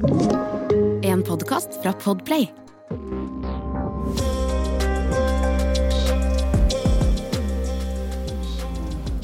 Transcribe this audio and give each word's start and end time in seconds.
En 0.00 1.22
podkast 1.22 1.82
fra 1.82 1.92
Podplay. 1.92 2.46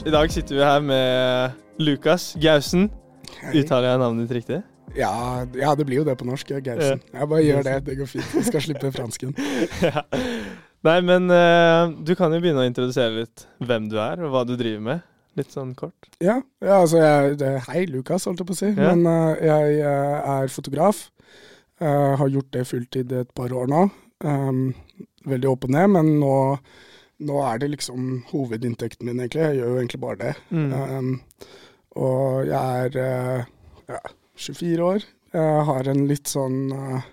I 0.04 0.10
dag 0.12 0.32
sitter 0.32 0.54
vi 0.54 0.60
her 0.60 0.80
med 0.84 1.56
Lukas 1.80 2.34
Gausen. 2.42 2.90
Hei. 3.40 3.62
Uttaler 3.62 3.88
jeg 3.88 4.02
navnet 4.02 4.26
ditt 4.26 4.36
riktig? 4.36 4.60
Ja, 4.98 5.46
ja, 5.56 5.72
det 5.72 5.88
blir 5.88 6.02
jo 6.02 6.04
det 6.04 6.18
på 6.20 6.28
norsk. 6.28 6.50
ja, 6.50 6.60
Gausen. 6.60 7.00
Jeg 7.08 7.28
bare 7.32 7.42
gjør 7.46 7.64
det. 7.70 7.80
Det 7.88 7.98
går 8.02 8.12
fint. 8.12 8.30
Vi 8.36 8.46
skal 8.50 8.68
slippe 8.68 8.92
fransken. 8.92 9.32
ja. 9.88 10.04
Nei, 10.84 11.00
men 11.00 11.32
uh, 11.32 11.88
du 12.04 12.12
kan 12.18 12.36
jo 12.36 12.44
begynne 12.44 12.66
å 12.66 12.68
introdusere 12.68 13.22
litt 13.22 13.48
hvem 13.64 13.88
du 13.88 13.96
er, 13.96 14.20
og 14.20 14.34
hva 14.34 14.44
du 14.44 14.58
driver 14.60 14.84
med. 14.92 15.12
Litt 15.36 15.52
sånn 15.52 15.74
kort. 15.76 16.08
Ja, 16.24 16.38
ja 16.64 16.80
altså 16.80 17.02
jeg, 17.02 17.36
det, 17.42 17.52
Hei, 17.68 17.84
Lukas, 17.90 18.24
holdt 18.28 18.40
jeg 18.40 18.48
på 18.48 18.56
å 18.56 18.58
si. 18.58 18.70
Ja. 18.72 18.94
Men 18.94 19.04
uh, 19.04 19.36
jeg 19.36 19.78
eh, 19.84 20.30
er 20.36 20.52
fotograf. 20.52 21.06
Eh, 21.76 22.12
har 22.16 22.28
gjort 22.32 22.52
det 22.56 22.64
fulltid 22.64 23.12
et 23.12 23.32
par 23.36 23.52
år 23.52 23.68
nå. 23.68 23.82
Um, 24.24 24.70
veldig 25.28 25.50
opp 25.50 25.66
og 25.68 25.74
ned, 25.74 25.90
men 25.92 26.14
nå, 26.22 26.36
nå 27.28 27.42
er 27.44 27.60
det 27.60 27.74
liksom 27.74 28.22
hovedinntekten 28.30 29.10
min, 29.10 29.20
egentlig. 29.20 29.44
Jeg 29.44 29.58
gjør 29.58 29.74
jo 29.74 29.82
egentlig 29.82 30.00
bare 30.06 30.20
det. 30.22 30.32
Mm. 30.56 30.72
Um, 30.72 31.10
og 32.00 32.48
jeg 32.48 32.86
er 32.86 32.96
uh, 32.96 33.52
ja, 33.92 34.00
24 34.40 34.88
år. 34.88 35.06
Jeg 35.36 35.64
har 35.68 35.90
en 35.92 36.06
litt 36.08 36.30
sånn 36.30 36.58
eh, 36.72 37.08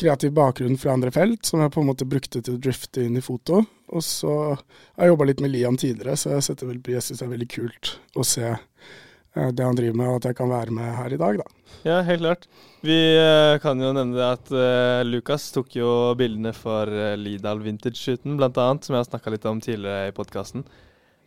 kreativ 0.00 0.32
bakgrunn 0.36 0.76
fra 0.78 0.92
andre 0.92 1.10
felt, 1.12 1.44
som 1.46 1.62
jeg 1.62 1.72
på 1.72 1.80
en 1.80 1.88
måte 1.88 2.08
brukte 2.08 2.42
til 2.42 2.56
å 2.56 2.60
drifte 2.60 3.06
inn 3.06 3.16
i 3.16 3.24
foto. 3.24 3.62
Og 3.94 4.04
så 4.04 4.32
har 4.52 5.04
jeg 5.04 5.12
jobba 5.14 5.28
litt 5.30 5.42
med 5.44 5.52
Liam 5.54 5.78
tidligere, 5.80 6.16
så 6.20 6.34
jeg 6.34 6.46
setter 6.48 6.70
vel 6.70 6.82
pris. 6.84 7.06
Syns 7.06 7.22
det 7.22 7.26
er 7.26 7.32
veldig 7.32 7.48
kult 7.52 7.92
å 8.18 8.26
se 8.26 8.46
eh, 8.50 9.50
det 9.56 9.64
han 9.64 9.78
driver 9.78 10.00
med, 10.00 10.10
og 10.10 10.18
at 10.20 10.30
jeg 10.30 10.38
kan 10.40 10.52
være 10.52 10.76
med 10.76 10.92
her 10.98 11.16
i 11.16 11.20
dag, 11.22 11.40
da. 11.40 11.76
Ja, 11.86 12.00
helt 12.06 12.24
klart. 12.24 12.48
Vi 12.84 12.98
eh, 13.16 13.56
kan 13.62 13.80
jo 13.80 13.92
nevne 13.96 14.30
at 14.34 14.52
uh, 14.52 15.00
Lukas 15.06 15.48
tok 15.54 15.78
jo 15.78 15.90
bildene 16.18 16.52
for 16.56 16.90
uh, 16.90 17.14
Lidal 17.18 17.62
Vintage-shooten, 17.64 18.36
annet, 18.36 18.84
som 18.84 18.96
jeg 18.96 19.04
har 19.04 19.10
snakka 19.10 19.32
litt 19.32 19.48
om 19.48 19.62
tidligere 19.64 20.10
i 20.10 20.16
podkasten. 20.16 20.66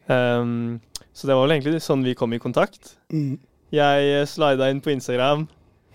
så 0.09 1.27
det 1.27 1.35
var 1.35 1.43
vel 1.43 1.51
egentlig 1.53 1.83
sånn 1.85 2.01
vi 2.01 2.15
kom 2.17 2.33
i 2.33 2.41
kontakt. 2.41 2.95
Mm. 3.13 3.37
Jeg 3.69 4.23
slida 4.25 4.71
inn 4.73 4.79
på 4.81 4.89
Instagram, 4.89 5.43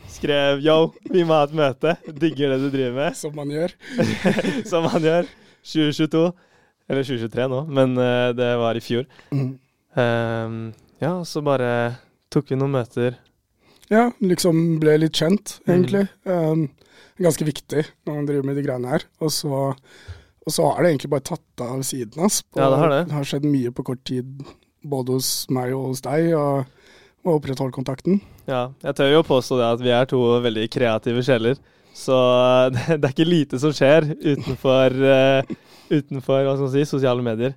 skrev 0.08 0.60
'yo, 0.62 0.92
vi 1.10 1.24
må 1.24 1.34
ha 1.38 1.44
et 1.48 1.55
møte', 1.56 1.97
digger 2.19 2.55
det 2.55 2.60
du 2.64 2.70
driver 2.70 2.94
med. 2.94 3.16
Som 3.16 3.34
man 3.36 3.48
gjør. 3.52 3.74
som 4.70 4.86
man 4.86 5.02
gjør. 5.02 5.28
2022. 5.64 6.24
Eller 6.88 7.02
2023 7.06 7.48
nå, 7.48 7.61
men 7.72 7.94
uh, 7.96 8.33
det 8.36 8.50
var 8.61 8.77
i 8.77 8.83
fjor. 8.84 9.06
Mm. 9.33 9.55
Um, 9.96 10.56
ja, 11.00 11.12
så 11.24 11.41
bare 11.44 11.70
tok 12.33 12.50
vi 12.52 12.58
noen 12.61 12.74
møter. 12.77 13.16
Ja, 13.92 14.11
liksom 14.20 14.78
ble 14.83 14.98
litt 15.00 15.16
kjent, 15.16 15.58
Mm. 15.64 15.72
egentlig. 15.74 16.08
Um, 16.28 16.66
ganske 17.20 17.44
viktig 17.46 17.84
når 18.06 18.14
man 18.18 18.27
driver 18.28 18.44
med 18.50 18.56
de 18.58 18.64
greiene 18.66 18.91
her. 18.92 19.05
Og 19.24 19.33
så, 19.33 19.72
og 20.44 20.50
så 20.52 20.66
har 20.74 20.83
det 20.83 20.92
egentlig 20.92 21.11
bare 21.14 21.28
tatt 21.30 21.64
av 21.64 21.80
siden. 21.86 22.20
hans. 22.20 22.42
Ja, 22.56 22.68
det 22.68 22.78
har 22.83 22.91
det. 22.92 23.02
det 23.08 23.16
har 23.16 23.24
skjedd 23.33 23.44
mye 23.48 23.72
på 23.72 23.84
kort 23.84 24.05
tid, 24.05 24.44
både 24.84 25.16
hos 25.16 25.46
meg 25.48 25.72
og 25.72 25.86
hos 25.94 26.05
deg, 26.05 26.34
og, 26.36 26.66
og 27.25 27.39
opprettholde 27.39 27.75
kontakten. 27.75 28.20
Ja, 28.48 28.69
jeg 28.84 28.97
tør 28.98 29.14
jo 29.14 29.25
påstå 29.27 29.58
det 29.61 29.70
at 29.72 29.83
vi 29.84 29.92
er 29.97 30.08
to 30.08 30.20
veldig 30.44 30.69
kreative 30.72 31.25
sjeler. 31.25 31.56
Så 31.97 32.17
det, 32.75 32.98
det 33.00 33.08
er 33.08 33.14
ikke 33.14 33.28
lite 33.28 33.61
som 33.62 33.72
skjer 33.75 34.11
utenfor, 34.19 34.97
uh, 35.00 35.56
utenfor 35.92 36.45
hva 36.45 36.55
skal 36.55 36.67
man 36.67 36.75
si, 36.77 36.86
sosiale 36.89 37.25
medier. 37.25 37.56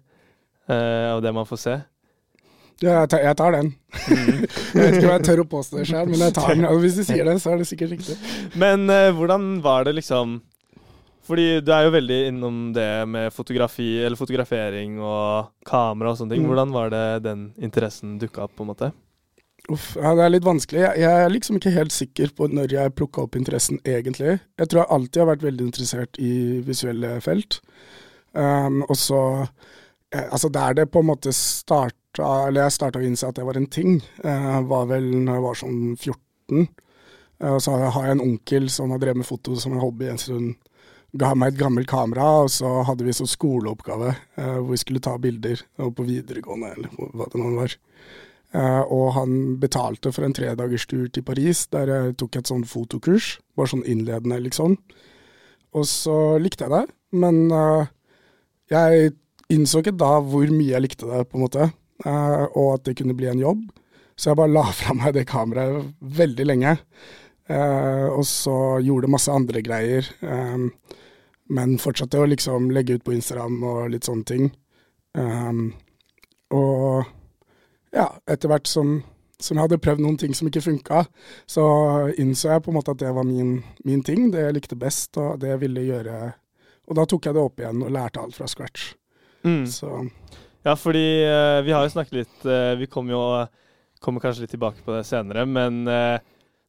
uh, 0.70 1.16
av 1.16 1.22
det 1.24 1.32
man 1.36 1.48
får 1.48 1.64
se. 1.64 1.78
Ja, 2.78 3.00
jeg 3.02 3.10
tar, 3.10 3.24
jeg 3.26 3.38
tar 3.40 3.56
den. 3.56 3.72
Mm. 4.06 4.44
Jeg 4.78 4.78
vet 4.78 4.98
ikke 5.00 5.08
om 5.08 5.14
jeg 5.16 5.24
tør 5.26 5.40
å 5.42 5.46
påstå 5.50 5.80
det 5.80 5.86
sjøl, 5.90 6.12
men 6.12 6.22
jeg 6.22 6.34
tar 6.36 6.52
den. 6.52 6.68
Og 6.70 6.84
hvis 6.84 7.00
du 7.00 7.02
sier 7.08 7.26
det, 7.26 7.40
så 7.42 7.56
er 7.56 7.64
det 7.64 7.66
sikkert 7.72 7.96
riktig. 7.96 8.18
Men 8.54 8.86
uh, 8.92 9.10
hvordan 9.18 9.48
var 9.66 9.88
det 9.88 9.96
liksom 9.98 10.38
Fordi 11.26 11.48
du 11.66 11.72
er 11.74 11.88
jo 11.88 11.96
veldig 11.96 12.20
innom 12.30 12.60
det 12.76 13.08
med 13.10 13.34
fotografi, 13.34 13.98
eller 14.06 14.16
fotografering 14.20 15.00
og 15.02 15.50
kamera 15.66 16.14
og 16.14 16.22
sånne 16.22 16.36
ting. 16.36 16.46
Mm. 16.46 16.52
Hvordan 16.54 16.76
var 16.78 16.94
det 16.94 17.04
den 17.26 17.42
interessen 17.58 18.14
dukka 18.22 18.46
opp, 18.46 18.54
på 18.56 18.64
en 18.64 18.72
måte? 18.72 18.92
Uff, 19.68 19.98
ja, 20.00 20.14
det 20.16 20.24
er 20.24 20.32
litt 20.32 20.48
vanskelig. 20.48 20.80
Jeg, 20.80 21.00
jeg 21.04 21.24
er 21.24 21.32
liksom 21.34 21.58
ikke 21.60 21.74
helt 21.76 21.92
sikker 21.92 22.32
på 22.38 22.48
når 22.48 22.72
jeg 22.72 22.94
plukka 22.96 23.26
opp 23.26 23.36
interessen, 23.36 23.82
egentlig. 23.84 24.38
Jeg 24.56 24.70
tror 24.72 24.84
jeg 24.84 24.92
alltid 24.96 25.22
har 25.22 25.30
vært 25.34 25.44
veldig 25.44 25.66
interessert 25.68 26.20
i 26.24 26.34
visuelle 26.64 27.18
felt. 27.24 27.60
Um, 28.32 28.84
og 28.86 28.96
så 29.00 29.22
eh, 30.12 30.28
Altså, 30.30 30.50
der 30.54 30.76
det 30.78 30.92
på 30.92 31.00
en 31.00 31.08
måte 31.08 31.32
starta 31.34 32.28
Eller 32.50 32.66
jeg 32.68 32.74
starta 32.76 33.00
å 33.00 33.06
innse 33.08 33.30
at 33.30 33.38
det 33.40 33.46
var 33.48 33.58
en 33.58 33.70
ting, 33.72 34.02
uh, 34.26 34.60
var 34.68 34.90
vel 34.92 35.08
når 35.26 35.38
jeg 35.38 35.46
var 35.48 35.60
sånn 35.64 35.82
14. 35.96 36.68
Eh, 37.42 37.52
og 37.52 37.60
så 37.64 37.76
har 37.82 38.08
jeg 38.08 38.18
en 38.18 38.24
onkel 38.24 38.70
som 38.72 38.94
har 38.94 39.02
drevet 39.04 39.20
med 39.20 39.28
foto 39.28 39.58
som 39.60 39.76
en 39.76 39.84
hobby 39.84 40.08
en 40.12 40.22
stund. 40.22 40.56
Ga 41.18 41.34
meg 41.36 41.54
et 41.54 41.60
gammelt 41.60 41.90
kamera, 41.90 42.44
og 42.46 42.52
så 42.52 42.72
hadde 42.88 43.06
vi 43.08 43.16
sånn 43.16 43.30
skoleoppgave 43.32 44.14
uh, 44.14 44.58
hvor 44.62 44.72
vi 44.72 44.80
skulle 44.80 45.04
ta 45.04 45.18
bilder. 45.20 45.66
Og 45.84 45.92
på 45.98 46.08
videregående, 46.08 46.72
eller 46.78 46.96
hva 46.96 47.28
det 47.32 47.42
nå 47.42 47.52
var. 47.58 47.78
Eh, 48.56 48.84
og 48.94 49.12
han 49.18 49.58
betalte 49.60 50.12
for 50.16 50.24
en 50.24 50.36
tredagerstur 50.36 51.10
til 51.12 51.26
Paris, 51.28 51.66
der 51.74 51.92
jeg 51.92 52.16
tok 52.22 52.40
et 52.40 52.50
sånn 52.50 52.64
fotokurs. 52.68 53.36
Bare 53.58 53.74
sånn 53.74 53.86
innledende, 53.88 54.40
liksom. 54.46 54.78
Og 55.76 55.88
så 55.90 56.38
likte 56.42 56.66
jeg 56.66 56.74
det, 56.74 56.86
men 57.20 57.52
eh, 57.52 57.90
jeg 58.72 59.12
innså 59.54 59.84
ikke 59.84 59.98
da 60.00 60.18
hvor 60.24 60.48
mye 60.52 60.74
jeg 60.74 60.86
likte 60.86 61.10
det, 61.10 61.26
på 61.28 61.40
en 61.40 61.46
måte. 61.46 61.70
eh, 62.06 62.46
og 62.54 62.78
at 62.78 62.88
det 62.88 62.98
kunne 63.00 63.18
bli 63.18 63.30
en 63.32 63.44
jobb. 63.44 63.68
Så 64.18 64.32
jeg 64.32 64.40
bare 64.40 64.54
la 64.56 64.66
fra 64.74 64.96
meg 64.98 65.14
det 65.14 65.28
kameraet 65.30 65.94
veldig 66.02 66.46
lenge. 66.48 66.78
Og 67.48 68.26
så 68.28 68.54
gjorde 68.84 69.08
masse 69.08 69.32
andre 69.32 69.62
greier. 69.64 70.04
men 71.48 71.78
fortsatte 71.78 72.20
å 72.20 72.26
liksom 72.28 72.72
legge 72.76 72.98
ut 72.98 73.06
på 73.06 73.14
Instagram 73.14 73.62
og 73.64 73.92
litt 73.94 74.04
sånne 74.04 74.26
ting. 74.28 74.50
Og 76.52 77.06
ja, 77.96 78.08
etter 78.28 78.52
hvert 78.52 78.68
som, 78.70 79.00
som 79.40 79.58
jeg 79.58 79.68
hadde 79.68 79.80
prøvd 79.84 80.04
noen 80.04 80.18
ting 80.20 80.36
som 80.38 80.50
ikke 80.50 80.66
funka, 80.66 81.04
så 81.50 81.66
innså 82.20 82.52
jeg 82.52 82.66
på 82.66 82.74
en 82.74 82.80
måte 82.80 82.96
at 82.96 83.02
det 83.02 83.14
var 83.16 83.28
min, 83.28 83.60
min 83.88 84.04
ting, 84.06 84.30
det 84.34 84.48
jeg 84.48 84.58
likte 84.58 84.80
best, 84.80 85.18
og 85.22 85.40
det 85.42 85.54
jeg 85.54 85.64
ville 85.64 85.86
gjøre. 85.88 86.32
Og 86.88 86.98
da 86.98 87.06
tok 87.10 87.28
jeg 87.28 87.36
det 87.36 87.44
opp 87.44 87.62
igjen 87.62 87.84
og 87.84 87.94
lærte 87.94 88.24
alt 88.24 88.38
fra 88.38 88.50
scratch. 88.50 88.94
Mm. 89.46 89.66
Så 89.70 89.92
Ja, 90.66 90.74
fordi 90.76 91.24
uh, 91.24 91.62
vi 91.64 91.72
har 91.72 91.86
jo 91.86 91.92
snakket 91.94 92.16
litt 92.18 92.46
uh, 92.50 92.74
Vi 92.76 92.88
kommer 92.92 93.14
jo 93.14 93.22
kommer 94.04 94.20
kanskje 94.20 94.44
litt 94.44 94.52
tilbake 94.52 94.82
på 94.86 94.92
det 94.94 95.06
senere, 95.08 95.46
men 95.46 95.88
uh, 95.90 96.18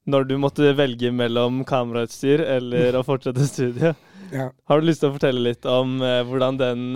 når 0.08 0.28
du 0.28 0.36
måtte 0.40 0.70
velge 0.76 1.10
mellom 1.12 1.60
kamerautstyr 1.68 2.40
eller 2.40 2.96
å 2.96 3.02
fortsette 3.04 3.44
studiet, 3.44 3.98
ja. 4.32 4.46
har 4.48 4.80
du 4.80 4.86
lyst 4.88 5.02
til 5.02 5.10
å 5.10 5.16
fortelle 5.16 5.42
litt 5.44 5.68
om 5.68 5.98
hvordan, 6.00 6.56
den, 6.56 6.86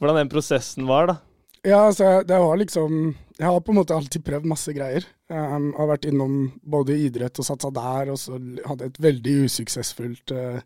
hvordan 0.00 0.22
den 0.22 0.30
prosessen 0.32 0.88
var, 0.88 1.10
da? 1.10 1.16
Ja, 1.62 1.84
altså, 1.86 2.22
det 2.26 2.38
var 2.38 2.56
liksom 2.58 3.14
Jeg 3.38 3.46
har 3.46 3.60
på 3.60 3.72
en 3.72 3.78
måte 3.78 3.94
alltid 3.94 4.24
prøvd 4.26 4.46
masse 4.50 4.72
greier. 4.74 5.06
Um, 5.32 5.70
har 5.74 5.88
vært 5.94 6.04
innom 6.10 6.34
både 6.68 6.98
idrett 7.06 7.38
og 7.40 7.46
satsa 7.46 7.70
der, 7.74 8.10
og 8.12 8.18
så 8.20 8.36
hadde 8.36 8.84
jeg 8.84 8.92
et 8.92 9.00
veldig 9.02 9.34
usuksessfullt 9.46 10.34
uh, 10.36 10.60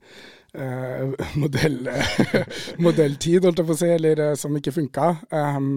uh, 0.59 1.15
modell, 1.43 1.79
modelltid, 2.85 3.47
holdt 3.47 3.63
jeg 3.63 3.69
på 3.71 3.77
å 3.77 3.81
si, 3.81 3.89
eller 3.95 4.23
uh, 4.27 4.35
som 4.37 4.59
ikke 4.59 4.75
funka. 4.77 5.09
Um, 5.31 5.71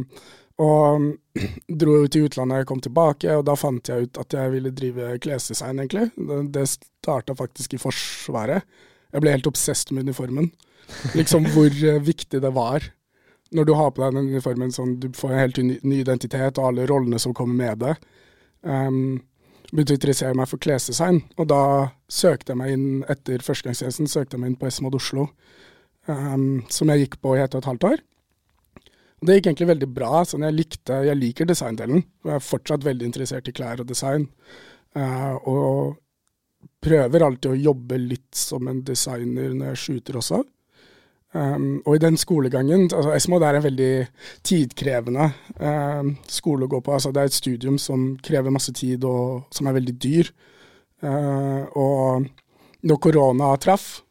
og 0.60 1.08
dro 1.84 1.96
til 2.10 2.28
utlandet, 2.28 2.68
kom 2.68 2.84
tilbake, 2.84 3.38
og 3.38 3.46
da 3.48 3.56
fant 3.60 3.94
jeg 3.94 4.10
ut 4.10 4.20
at 4.26 4.36
jeg 4.42 4.56
ville 4.58 4.76
drive 4.76 5.14
klesdesign, 5.24 5.84
egentlig. 5.86 6.10
Det, 6.18 6.44
det 6.58 6.68
starta 6.74 7.38
faktisk 7.38 7.78
i 7.78 7.84
Forsvaret. 7.86 8.68
Jeg 9.14 9.24
ble 9.24 9.38
helt 9.38 9.52
obsesst 9.52 9.94
med 9.94 10.10
uniformen. 10.10 10.52
Liksom 11.14 11.48
hvor 11.54 11.70
viktig 12.04 12.42
det 12.44 12.56
var 12.56 12.90
når 13.56 13.66
du 13.66 13.74
har 13.78 13.92
på 13.92 14.04
deg 14.04 14.16
den 14.16 14.30
uniformen, 14.30 14.74
sånn, 14.74 14.98
du 15.02 15.10
får 15.16 15.34
en 15.34 15.42
helt 15.44 15.60
ny, 15.64 16.00
identitet 16.02 16.60
og 16.60 16.70
alle 16.70 16.88
rollene 16.90 17.20
som 17.22 17.34
kommer 17.38 17.58
med 17.58 17.82
det. 17.84 17.96
Um, 18.62 19.20
begynte 19.72 19.96
å 19.96 20.00
interessere 20.00 20.38
meg 20.38 20.50
for 20.50 20.62
klesdesign, 20.62 21.24
og 21.38 21.50
da 21.52 21.62
søkte 22.10 22.54
jeg 22.54 22.62
meg 22.62 22.76
inn 22.76 22.88
etter 23.10 23.44
førstegangstjenesten 23.46 24.10
søkte 24.10 24.38
jeg 24.38 24.44
meg 24.44 24.54
inn 24.54 24.60
på 24.62 24.70
SMOD 24.74 24.98
Oslo, 25.00 25.28
um, 26.10 26.62
som 26.74 26.94
jeg 26.94 27.06
gikk 27.06 27.20
på 27.24 27.36
i 27.38 27.44
et 27.44 27.56
og 27.56 27.64
et 27.64 27.70
halvt 27.70 27.90
år. 27.92 28.04
Det 29.20 29.36
gikk 29.36 29.50
egentlig 29.50 29.72
veldig 29.74 29.90
bra. 29.92 30.24
sånn 30.24 30.46
Jeg 30.48 30.56
likte, 30.56 31.02
jeg 31.06 31.20
liker 31.20 31.50
designdelen, 31.50 32.06
og 32.24 32.32
jeg 32.32 32.40
er 32.40 32.46
fortsatt 32.46 32.86
veldig 32.86 33.10
interessert 33.10 33.50
i 33.52 33.56
klær 33.56 33.82
og 33.84 33.90
design. 33.90 34.30
Uh, 34.96 35.36
og 35.50 35.98
prøver 36.84 37.26
alltid 37.26 37.52
å 37.52 37.60
jobbe 37.60 38.00
litt 38.00 38.36
som 38.36 38.68
en 38.72 38.82
designer 38.86 39.52
når 39.54 39.74
jeg 39.74 39.82
shooter 39.84 40.20
også. 40.22 40.44
Um, 41.30 41.82
og 41.86 41.94
i 41.96 42.02
den 42.02 42.16
skolegangen 42.18 42.88
altså 42.88 43.12
Esmod 43.14 43.44
er 43.46 43.60
en 43.60 43.64
veldig 43.64 43.92
tidkrevende 44.42 45.28
um, 45.62 46.16
skole 46.26 46.66
å 46.66 46.72
gå 46.72 46.80
på. 46.82 46.96
Altså 46.96 47.12
det 47.14 47.22
er 47.22 47.30
et 47.30 47.38
studium 47.38 47.78
som 47.78 48.16
krever 48.26 48.54
masse 48.54 48.74
tid, 48.74 49.06
og 49.06 49.46
som 49.54 49.70
er 49.70 49.78
veldig 49.78 49.96
dyr. 50.02 50.32
Uh, 51.06 51.70
og 51.78 52.26
når 52.82 53.02
korona 53.04 53.52
traff, 53.62 54.02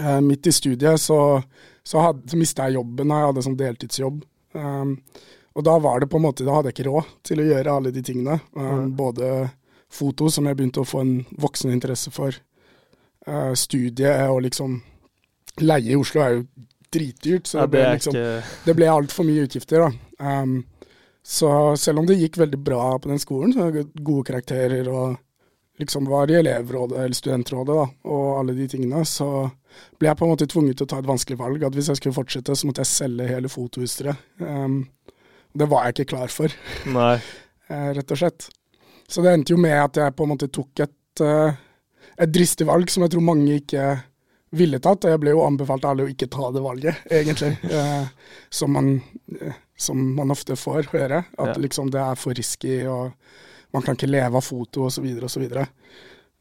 uh, 0.00 0.18
midt 0.26 0.50
i 0.50 0.56
studiet, 0.56 0.98
så, 1.00 1.38
så, 1.86 2.02
hadde, 2.08 2.26
så 2.32 2.40
mista 2.40 2.66
jeg 2.66 2.80
jobben. 2.80 3.14
Jeg 3.14 3.30
hadde 3.30 3.46
sånn 3.46 3.60
deltidsjobb. 3.60 4.20
Um, 4.58 4.96
og 5.54 5.66
da 5.66 5.78
var 5.82 6.02
det 6.02 6.10
på 6.10 6.18
en 6.18 6.26
måte, 6.26 6.46
da 6.46 6.58
hadde 6.58 6.72
jeg 6.72 6.80
ikke 6.80 6.90
råd 6.90 7.16
til 7.30 7.42
å 7.42 7.48
gjøre 7.52 7.78
alle 7.78 7.94
de 7.94 8.02
tingene. 8.06 8.40
Mm. 8.58 8.90
Både 8.98 9.32
foto 9.90 10.30
som 10.30 10.46
jeg 10.46 10.58
begynte 10.58 10.82
å 10.82 10.88
få 10.88 11.02
en 11.04 11.16
voksen 11.38 11.70
interesse 11.74 12.10
for. 12.14 12.34
Uh, 13.26 13.52
studiet 13.58 14.30
og 14.32 14.42
liksom 14.46 14.80
Leie 15.64 15.94
i 15.94 15.98
Oslo 15.98 16.22
er 16.24 16.36
jo 16.38 16.44
dritdyrt, 16.90 17.46
så 17.46 17.60
Ja, 17.60 17.66
det 17.66 17.72
ble, 17.76 17.86
liksom, 17.94 18.16
ikke 18.16 18.66
det 18.66 18.76
ble 18.78 18.90
altfor 18.90 19.26
mye 19.28 19.46
utgifter. 19.46 19.86
da. 19.86 20.42
Um, 20.42 20.60
så 21.22 21.76
selv 21.76 22.00
om 22.00 22.06
det 22.08 22.18
gikk 22.18 22.38
veldig 22.40 22.58
bra 22.64 22.98
på 22.98 23.10
den 23.10 23.20
skolen, 23.22 23.52
så 23.54 23.68
gode 24.02 24.24
karakterer 24.26 24.88
og 24.88 25.18
liksom 25.80 26.08
var 26.10 26.30
i 26.30 26.36
elevrådet 26.40 26.98
eller 26.98 27.16
studentrådet 27.16 27.76
da, 27.76 27.86
og 28.12 28.26
alle 28.40 28.54
de 28.56 28.66
tingene, 28.68 29.04
så 29.08 29.48
ble 30.00 30.10
jeg 30.10 30.18
på 30.18 30.26
en 30.26 30.32
måte 30.34 30.48
tvunget 30.50 30.80
til 30.80 30.88
å 30.88 30.90
ta 30.92 30.98
et 31.00 31.08
vanskelig 31.08 31.38
valg. 31.40 31.64
At 31.64 31.76
hvis 31.76 31.88
jeg 31.92 32.00
skulle 32.00 32.16
fortsette, 32.16 32.56
så 32.56 32.68
måtte 32.68 32.84
jeg 32.84 32.90
selge 32.90 33.28
hele 33.30 33.52
fotoutstyret. 33.52 34.26
Um, 34.40 34.82
det 35.56 35.68
var 35.70 35.86
jeg 35.86 35.96
ikke 35.96 36.12
klar 36.14 36.32
for, 36.32 36.52
Nei. 36.94 37.14
eh, 37.70 37.88
rett 37.96 38.12
og 38.14 38.20
slett. 38.20 38.46
Så 39.10 39.24
det 39.24 39.32
endte 39.34 39.56
jo 39.56 39.58
med 39.58 39.74
at 39.74 39.98
jeg 39.98 40.14
på 40.14 40.26
en 40.26 40.30
måte 40.30 40.50
tok 40.52 40.84
et, 40.84 41.22
eh, 41.26 41.56
et 42.22 42.30
dristig 42.30 42.68
valg 42.68 42.92
som 42.92 43.02
jeg 43.02 43.14
tror 43.14 43.24
mange 43.26 43.56
ikke 43.58 43.86
ville 44.56 44.80
tatt. 44.82 45.04
Jeg 45.06 45.20
ble 45.22 45.34
jo 45.34 45.44
anbefalt 45.46 45.84
alle 45.86 46.06
å 46.06 46.10
ikke 46.10 46.28
ta 46.32 46.50
det 46.54 46.62
valget, 46.64 47.04
egentlig. 47.10 47.52
Eh, 47.70 48.08
som, 48.50 48.72
man, 48.74 48.90
eh, 49.40 49.54
som 49.78 50.00
man 50.16 50.30
ofte 50.34 50.56
får 50.58 50.90
høre. 50.94 51.24
At 51.38 51.54
Ja. 51.54 51.60
liksom 51.62 51.90
det 51.94 52.00
er 52.02 52.18
for 52.18 52.34
risky, 52.34 52.80
og 52.90 53.12
man 53.72 53.82
kan 53.86 53.94
ikke 53.98 54.10
leve 54.10 54.36
av 54.40 54.42
foto, 54.46 54.88
osv., 54.88 55.06
osv. 55.22 55.46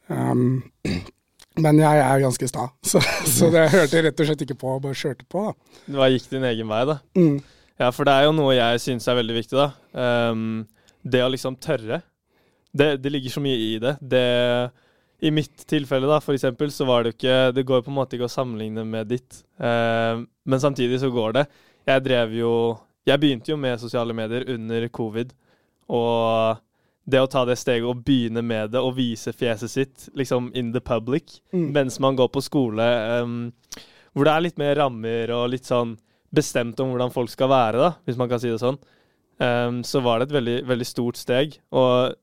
Um, 0.09 0.63
men 1.63 1.79
jeg 1.83 2.01
er 2.01 2.23
ganske 2.23 2.47
sta, 2.49 2.69
så, 2.91 3.01
så 3.29 3.51
det 3.53 3.67
hørte 3.69 3.99
jeg 3.99 4.07
rett 4.07 4.19
og 4.23 4.29
slett 4.31 4.41
ikke 4.47 4.57
på, 4.57 4.73
bare 4.81 4.97
kjørte 4.97 5.27
på. 5.29 5.45
da. 5.51 5.79
Du 5.85 5.97
bare 5.99 6.11
gikk 6.15 6.29
din 6.31 6.47
egen 6.49 6.69
vei, 6.71 6.83
da. 6.89 6.97
Mm. 7.19 7.37
Ja, 7.79 7.91
for 7.95 8.09
det 8.09 8.15
er 8.17 8.25
jo 8.27 8.33
noe 8.35 8.57
jeg 8.57 8.81
syns 8.83 9.05
er 9.07 9.19
veldig 9.21 9.35
viktig, 9.37 9.55
da. 9.59 9.69
Um, 10.33 10.65
det 11.05 11.21
å 11.23 11.29
liksom 11.31 11.55
tørre. 11.61 12.01
Det, 12.75 12.95
det 13.01 13.11
ligger 13.13 13.31
så 13.37 13.41
mye 13.41 13.55
i 13.69 13.69
det. 13.81 13.93
det. 14.01 14.25
I 15.21 15.31
mitt 15.35 15.65
tilfelle, 15.67 16.07
da, 16.07 16.19
for 16.23 16.33
eksempel, 16.33 16.71
så 16.71 16.85
var 16.87 17.03
det 17.03 17.09
jo 17.11 17.17
ikke 17.17 17.53
Det 17.57 17.65
går 17.67 17.81
på 17.83 17.91
en 17.91 17.97
måte 17.97 18.15
ikke 18.15 18.29
å 18.29 18.31
sammenligne 18.31 18.85
med 18.87 19.07
ditt. 19.11 19.43
eh, 19.59 20.21
men 20.45 20.59
samtidig 20.63 20.99
så 21.01 21.09
går 21.11 21.33
det. 21.33 21.45
Jeg 21.87 22.03
drev 22.05 22.33
jo 22.37 22.53
Jeg 23.07 23.19
begynte 23.19 23.51
jo 23.51 23.57
med 23.57 23.79
sosiale 23.81 24.13
medier 24.13 24.45
under 24.53 24.87
covid, 24.89 25.31
og 25.89 26.59
det 27.09 27.19
å 27.23 27.29
ta 27.31 27.41
det 27.45 27.55
steget 27.57 27.87
og 27.89 28.03
begynne 28.05 28.43
med 28.45 28.69
det 28.71 28.79
og 28.83 28.93
vise 28.99 29.31
fjeset 29.33 29.71
sitt 29.71 30.09
liksom 30.15 30.51
in 30.53 30.71
the 30.73 30.79
public 30.79 31.39
Mm. 31.53 31.71
mens 31.73 31.99
man 31.99 32.15
går 32.15 32.27
på 32.29 32.41
skole, 32.43 32.83
ehm, 32.83 33.51
hvor 34.13 34.25
det 34.25 34.33
er 34.33 34.41
litt 34.41 34.57
mer 34.59 34.75
rammer 34.75 35.31
og 35.31 35.49
litt 35.49 35.65
sånn 35.65 35.97
bestemt 36.31 36.79
om 36.79 36.91
hvordan 36.91 37.11
folk 37.11 37.29
skal 37.29 37.49
være, 37.49 37.77
da, 37.81 37.95
hvis 38.05 38.17
man 38.17 38.29
kan 38.29 38.39
si 38.39 38.49
det 38.49 38.59
sånn, 38.61 38.77
ehm, 39.39 39.81
så 39.83 40.03
var 40.03 40.19
det 40.19 40.29
et 40.29 40.35
veldig, 40.37 40.67
veldig 40.67 40.85
stort 40.85 41.17
steg 41.17 41.57
og 41.71 42.13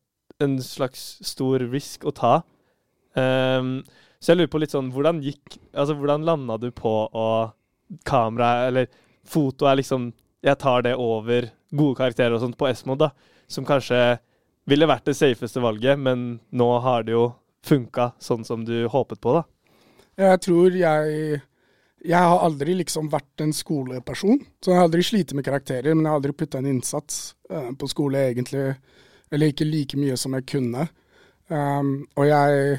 en 0.40 0.58
slags 0.58 1.18
stor 1.26 1.58
risk 1.58 2.04
å 2.04 2.14
ta. 2.14 2.42
Ehm, 3.16 3.80
så 4.20 4.32
jeg 4.32 4.40
lurer 4.40 4.52
på 4.52 4.60
litt 4.60 4.74
sånn, 4.74 4.92
hvordan 4.92 5.22
gikk 5.24 5.58
Altså, 5.72 5.96
hvordan 5.96 6.24
landa 6.26 6.58
du 6.60 6.70
på 6.74 6.92
å 7.08 7.28
kamera, 8.04 8.66
eller 8.68 8.88
foto 9.26 9.68
er 9.68 9.78
liksom 9.80 10.10
Jeg 10.44 10.58
tar 10.60 10.84
det 10.86 10.94
over 11.00 11.50
gode 11.76 11.98
karakterer 11.98 12.36
og 12.36 12.42
sånt 12.42 12.58
på 12.58 12.68
Esmod, 12.68 13.00
da, 13.02 13.10
som 13.48 13.66
kanskje 13.66 14.18
ville 14.66 14.88
vært 14.88 15.06
det 15.08 15.16
safeste 15.18 15.62
valget, 15.62 15.98
men 15.98 16.40
nå 16.50 16.68
har 16.82 17.04
det 17.06 17.14
jo 17.14 17.28
funka 17.66 18.12
sånn 18.22 18.44
som 18.46 18.64
du 18.66 18.86
håpet 18.90 19.20
på, 19.22 19.34
da. 19.34 19.42
Jeg 20.16 20.40
tror 20.46 20.76
jeg 20.78 21.42
Jeg 22.06 22.22
har 22.22 22.44
aldri 22.44 22.76
liksom 22.78 23.08
vært 23.10 23.42
en 23.42 23.52
skoleperson. 23.56 24.38
Så 24.62 24.70
jeg 24.70 24.78
har 24.78 24.84
aldri 24.86 25.02
slitt 25.02 25.32
med 25.34 25.44
karakterer, 25.44 25.94
men 25.94 26.04
jeg 26.04 26.12
har 26.12 26.20
aldri 26.20 26.34
putta 26.38 26.60
en 26.60 26.68
innsats 26.70 27.34
uh, 27.50 27.72
på 27.74 27.88
skole, 27.90 28.20
egentlig. 28.30 28.76
Eller 29.32 29.50
ikke 29.50 29.66
like 29.66 29.98
mye 29.98 30.14
som 30.20 30.36
jeg 30.36 30.46
kunne. 30.46 30.84
Um, 31.50 32.06
og 32.14 32.28
jeg 32.28 32.78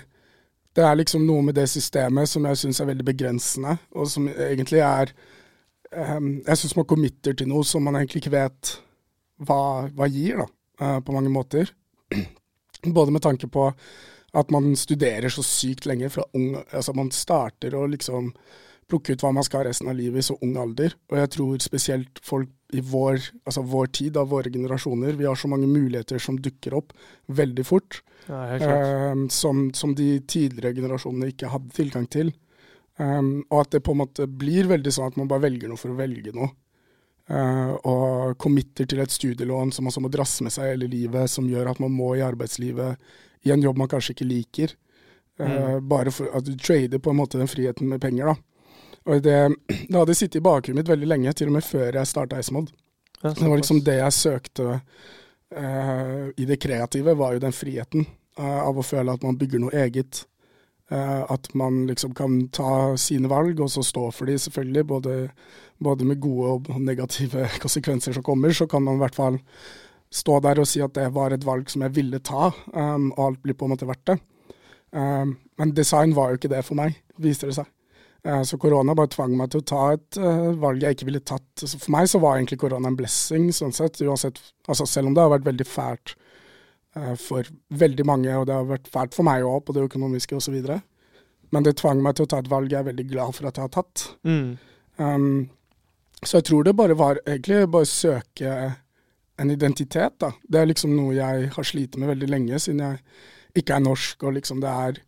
Det 0.77 0.85
er 0.85 0.99
liksom 0.99 1.23
noe 1.25 1.41
med 1.41 1.57
det 1.57 1.65
systemet 1.71 2.29
som 2.29 2.45
jeg 2.45 2.59
syns 2.61 2.79
er 2.81 2.89
veldig 2.91 3.05
begrensende, 3.07 3.79
og 3.97 4.09
som 4.11 4.27
egentlig 4.29 4.83
er 4.85 5.13
um, 5.89 6.35
Jeg 6.45 6.59
syns 6.59 6.75
man 6.77 6.85
committer 6.85 7.33
til 7.33 7.49
noe 7.49 7.65
som 7.65 7.81
man 7.87 7.97
egentlig 7.97 8.21
ikke 8.21 8.35
vet 8.35 8.75
hva, 9.41 9.87
hva 9.89 10.09
gir, 10.11 10.43
da, 10.43 10.45
uh, 10.83 10.99
på 11.01 11.15
mange 11.15 11.33
måter. 11.33 11.71
Både 12.97 13.11
med 13.11 13.25
tanke 13.25 13.49
på 13.49 13.71
at 14.37 14.53
man 14.53 14.75
studerer 14.77 15.33
så 15.33 15.41
sykt 15.41 15.87
lenge 15.89 16.11
fra 16.13 16.27
ung 16.37 16.59
Altså 16.59 16.93
man 16.93 17.09
starter 17.15 17.73
å 17.73 17.87
liksom 17.89 18.29
plukke 18.87 19.15
ut 19.15 19.23
hva 19.23 19.33
man 19.35 19.45
skal 19.45 19.61
ha 19.61 19.69
resten 19.69 19.89
av 19.91 19.97
livet 19.97 20.21
i 20.21 20.27
så 20.29 20.37
ung 20.43 20.55
alder. 20.59 20.95
Og 21.11 21.19
jeg 21.19 21.31
tror 21.35 21.63
spesielt 21.63 22.21
folk 22.23 22.51
i 22.75 22.81
vår, 22.83 23.21
altså 23.47 23.63
vår 23.63 23.91
tid, 23.95 24.17
av 24.19 24.29
våre 24.31 24.51
generasjoner, 24.51 25.15
vi 25.15 25.27
har 25.27 25.39
så 25.39 25.47
mange 25.51 25.69
muligheter 25.71 26.19
som 26.19 26.39
dukker 26.39 26.75
opp 26.75 26.93
veldig 27.31 27.65
fort, 27.67 28.01
Ja, 28.27 28.41
eh, 28.57 29.13
som, 29.31 29.69
som 29.73 29.93
de 29.95 30.17
tidligere 30.27 30.75
generasjonene 30.75 31.31
ikke 31.31 31.51
hadde 31.53 31.75
tilgang 31.75 32.07
til. 32.11 32.33
Um, 32.97 33.45
og 33.51 33.61
at 33.61 33.75
det 33.75 33.83
på 33.85 33.93
en 33.93 34.01
måte 34.01 34.25
blir 34.25 34.67
veldig 34.67 34.91
sånn 34.91 35.11
at 35.11 35.19
man 35.19 35.29
bare 35.29 35.45
velger 35.45 35.69
noe 35.69 35.79
for 35.79 35.93
å 35.93 35.99
velge 35.99 36.33
noe. 36.35 36.49
Uh, 37.27 37.75
og 37.85 38.37
committer 38.39 38.87
til 38.87 39.03
et 39.03 39.11
studielån 39.13 39.73
som 39.75 39.87
man 39.87 40.03
må 40.05 40.11
drasse 40.11 40.43
med 40.43 40.55
seg 40.55 40.71
hele 40.73 40.89
livet, 40.91 41.29
som 41.31 41.47
gjør 41.47 41.71
at 41.71 41.81
man 41.83 41.93
må 41.93 42.15
i 42.17 42.25
arbeidslivet 42.25 42.97
i 43.45 43.53
en 43.53 43.63
jobb 43.63 43.79
man 43.79 43.91
kanskje 43.91 44.15
ikke 44.15 44.27
liker. 44.27 44.75
Eh, 45.39 45.79
Bare 45.79 46.11
for 46.11 46.31
at 46.33 46.45
du 46.47 46.55
trader 46.57 46.99
på 46.99 47.11
en 47.13 47.19
måte 47.19 47.37
den 47.37 47.49
friheten 47.49 47.89
med 47.89 48.01
penger, 48.01 48.31
da. 48.31 48.35
Og 49.07 49.23
det, 49.23 49.39
det 49.89 49.97
hadde 49.97 50.15
sittet 50.17 50.41
i 50.41 50.45
bakhuet 50.45 50.77
mitt 50.77 50.89
veldig 50.89 51.09
lenge, 51.09 51.33
til 51.33 51.51
og 51.51 51.57
med 51.57 51.65
før 51.65 51.99
jeg 51.99 52.09
starta. 52.09 52.41
Ja, 52.41 53.33
Det 53.33 53.47
var 53.47 53.57
liksom 53.57 53.81
det 53.85 53.99
jeg 53.99 54.13
søkte 54.13 54.65
uh, 54.77 56.25
i 56.37 56.45
det 56.45 56.59
kreative, 56.61 57.17
var 57.17 57.35
jo 57.35 57.43
den 57.43 57.55
friheten 57.55 58.05
uh, 58.39 58.63
av 58.67 58.77
å 58.77 58.85
føle 58.85 59.15
at 59.15 59.23
man 59.25 59.39
bygger 59.39 59.63
noe 59.63 59.85
eget. 59.85 60.25
Uh, 60.87 61.25
at 61.33 61.49
man 61.57 61.81
liksom 61.89 62.13
kan 62.15 62.45
ta 62.55 62.95
sine 62.95 63.27
valg, 63.27 63.59
og 63.59 63.71
så 63.71 63.83
stå 63.83 64.05
for 64.15 64.29
de, 64.29 64.37
selvfølgelig. 64.39 64.85
Både, 64.87 65.17
både 65.83 66.07
med 66.07 66.21
gode 66.23 66.53
og 66.53 66.79
negative 66.79 67.49
konsekvenser 67.63 68.15
som 68.15 68.23
kommer, 68.23 68.55
så 68.55 68.69
kan 68.71 68.85
man 68.85 68.99
i 68.99 69.05
hvert 69.05 69.17
fall 69.17 69.41
stå 70.13 70.37
der 70.39 70.61
og 70.61 70.67
si 70.69 70.79
at 70.79 70.93
det 70.95 71.09
var 71.15 71.33
et 71.35 71.43
valg 71.43 71.67
som 71.71 71.83
jeg 71.83 71.95
ville 71.97 72.21
ta, 72.23 72.51
um, 72.71 73.11
og 73.17 73.23
alt 73.25 73.41
blir 73.43 73.57
på 73.59 73.67
en 73.67 73.75
måte 73.75 73.89
verdt 73.89 74.13
det. 74.13 74.19
Um, 74.95 75.35
men 75.59 75.73
design 75.75 76.15
var 76.15 76.31
jo 76.31 76.39
ikke 76.39 76.53
det 76.53 76.63
for 76.63 76.79
meg, 76.79 76.95
viste 77.19 77.49
det 77.49 77.57
seg. 77.57 77.67
Eh, 78.27 78.43
Så 78.43 78.57
korona 78.59 78.95
bare 78.95 79.11
tvang 79.13 79.35
meg 79.39 79.51
til 79.53 79.61
å 79.63 79.67
ta 79.71 79.81
et 79.95 80.19
eh, 80.19 80.51
valg 80.59 80.83
jeg 80.83 80.97
ikke 80.97 81.07
ville 81.07 81.23
tatt. 81.23 81.47
Så 81.63 81.79
for 81.79 81.93
meg 81.95 82.09
så 82.11 82.19
var 82.23 82.37
egentlig 82.37 82.59
korona 82.59 82.91
en 82.91 82.99
blessing, 82.99 83.49
sånn 83.55 83.75
sett. 83.75 84.01
Uansett, 84.03 84.41
altså 84.67 84.87
selv 84.89 85.09
om 85.09 85.15
det 85.15 85.23
har 85.23 85.31
vært 85.37 85.47
veldig 85.47 85.67
fælt 85.67 86.15
eh, 86.97 87.13
for 87.21 87.47
veldig 87.83 88.07
mange, 88.09 88.33
og 88.35 88.47
det 88.49 88.57
har 88.57 88.67
vært 88.67 88.91
fælt 88.91 89.15
for 89.15 89.27
meg 89.27 89.47
òg, 89.47 89.61
på 89.67 89.77
det 89.77 89.85
økonomiske 89.87 90.39
osv. 90.39 90.57
Men 91.55 91.63
det 91.63 91.77
tvang 91.79 92.01
meg 92.03 92.17
til 92.17 92.27
å 92.27 92.31
ta 92.33 92.41
et 92.43 92.51
valg 92.51 92.73
jeg 92.73 92.81
er 92.81 92.89
veldig 92.89 93.07
glad 93.13 93.37
for 93.37 93.47
at 93.47 93.55
jeg 93.55 93.69
har 93.69 93.75
tatt. 93.77 94.09
Mm. 94.27 94.57
Um, 94.97 95.29
så 96.19 96.41
jeg 96.41 96.49
tror 96.49 96.65
det 96.65 96.75
bare 96.75 96.97
var 96.97 97.21
egentlig 97.23 97.61
bare 97.71 97.87
søke 97.87 98.53
en 99.37 99.53
identitet, 99.53 100.17
da. 100.19 100.33
Det 100.43 100.59
er 100.59 100.67
liksom 100.67 100.95
noe 100.97 101.13
jeg 101.15 101.51
har 101.53 101.67
slitt 101.69 101.95
med 101.95 102.09
veldig 102.09 102.27
lenge, 102.33 102.59
siden 102.59 102.81
jeg 102.83 103.61
ikke 103.61 103.77
er 103.77 103.85
norsk, 103.85 104.25
og 104.25 104.35
liksom 104.35 104.59
det 104.63 104.73
er 104.73 104.99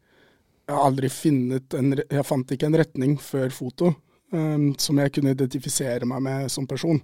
Jeg 0.70 0.78
har 0.78 0.86
aldri 0.86 1.10
funnet 1.10 1.74
en 1.74 1.96
Jeg 1.98 2.26
fant 2.30 2.52
ikke 2.54 2.68
en 2.70 2.78
retning 2.78 3.16
før 3.18 3.50
foto 3.50 3.88
um, 4.30 4.76
som 4.78 5.00
jeg 5.02 5.16
kunne 5.16 5.34
identifisere 5.34 6.06
meg 6.06 6.22
med 6.22 6.52
som 6.54 6.68
person. 6.70 7.00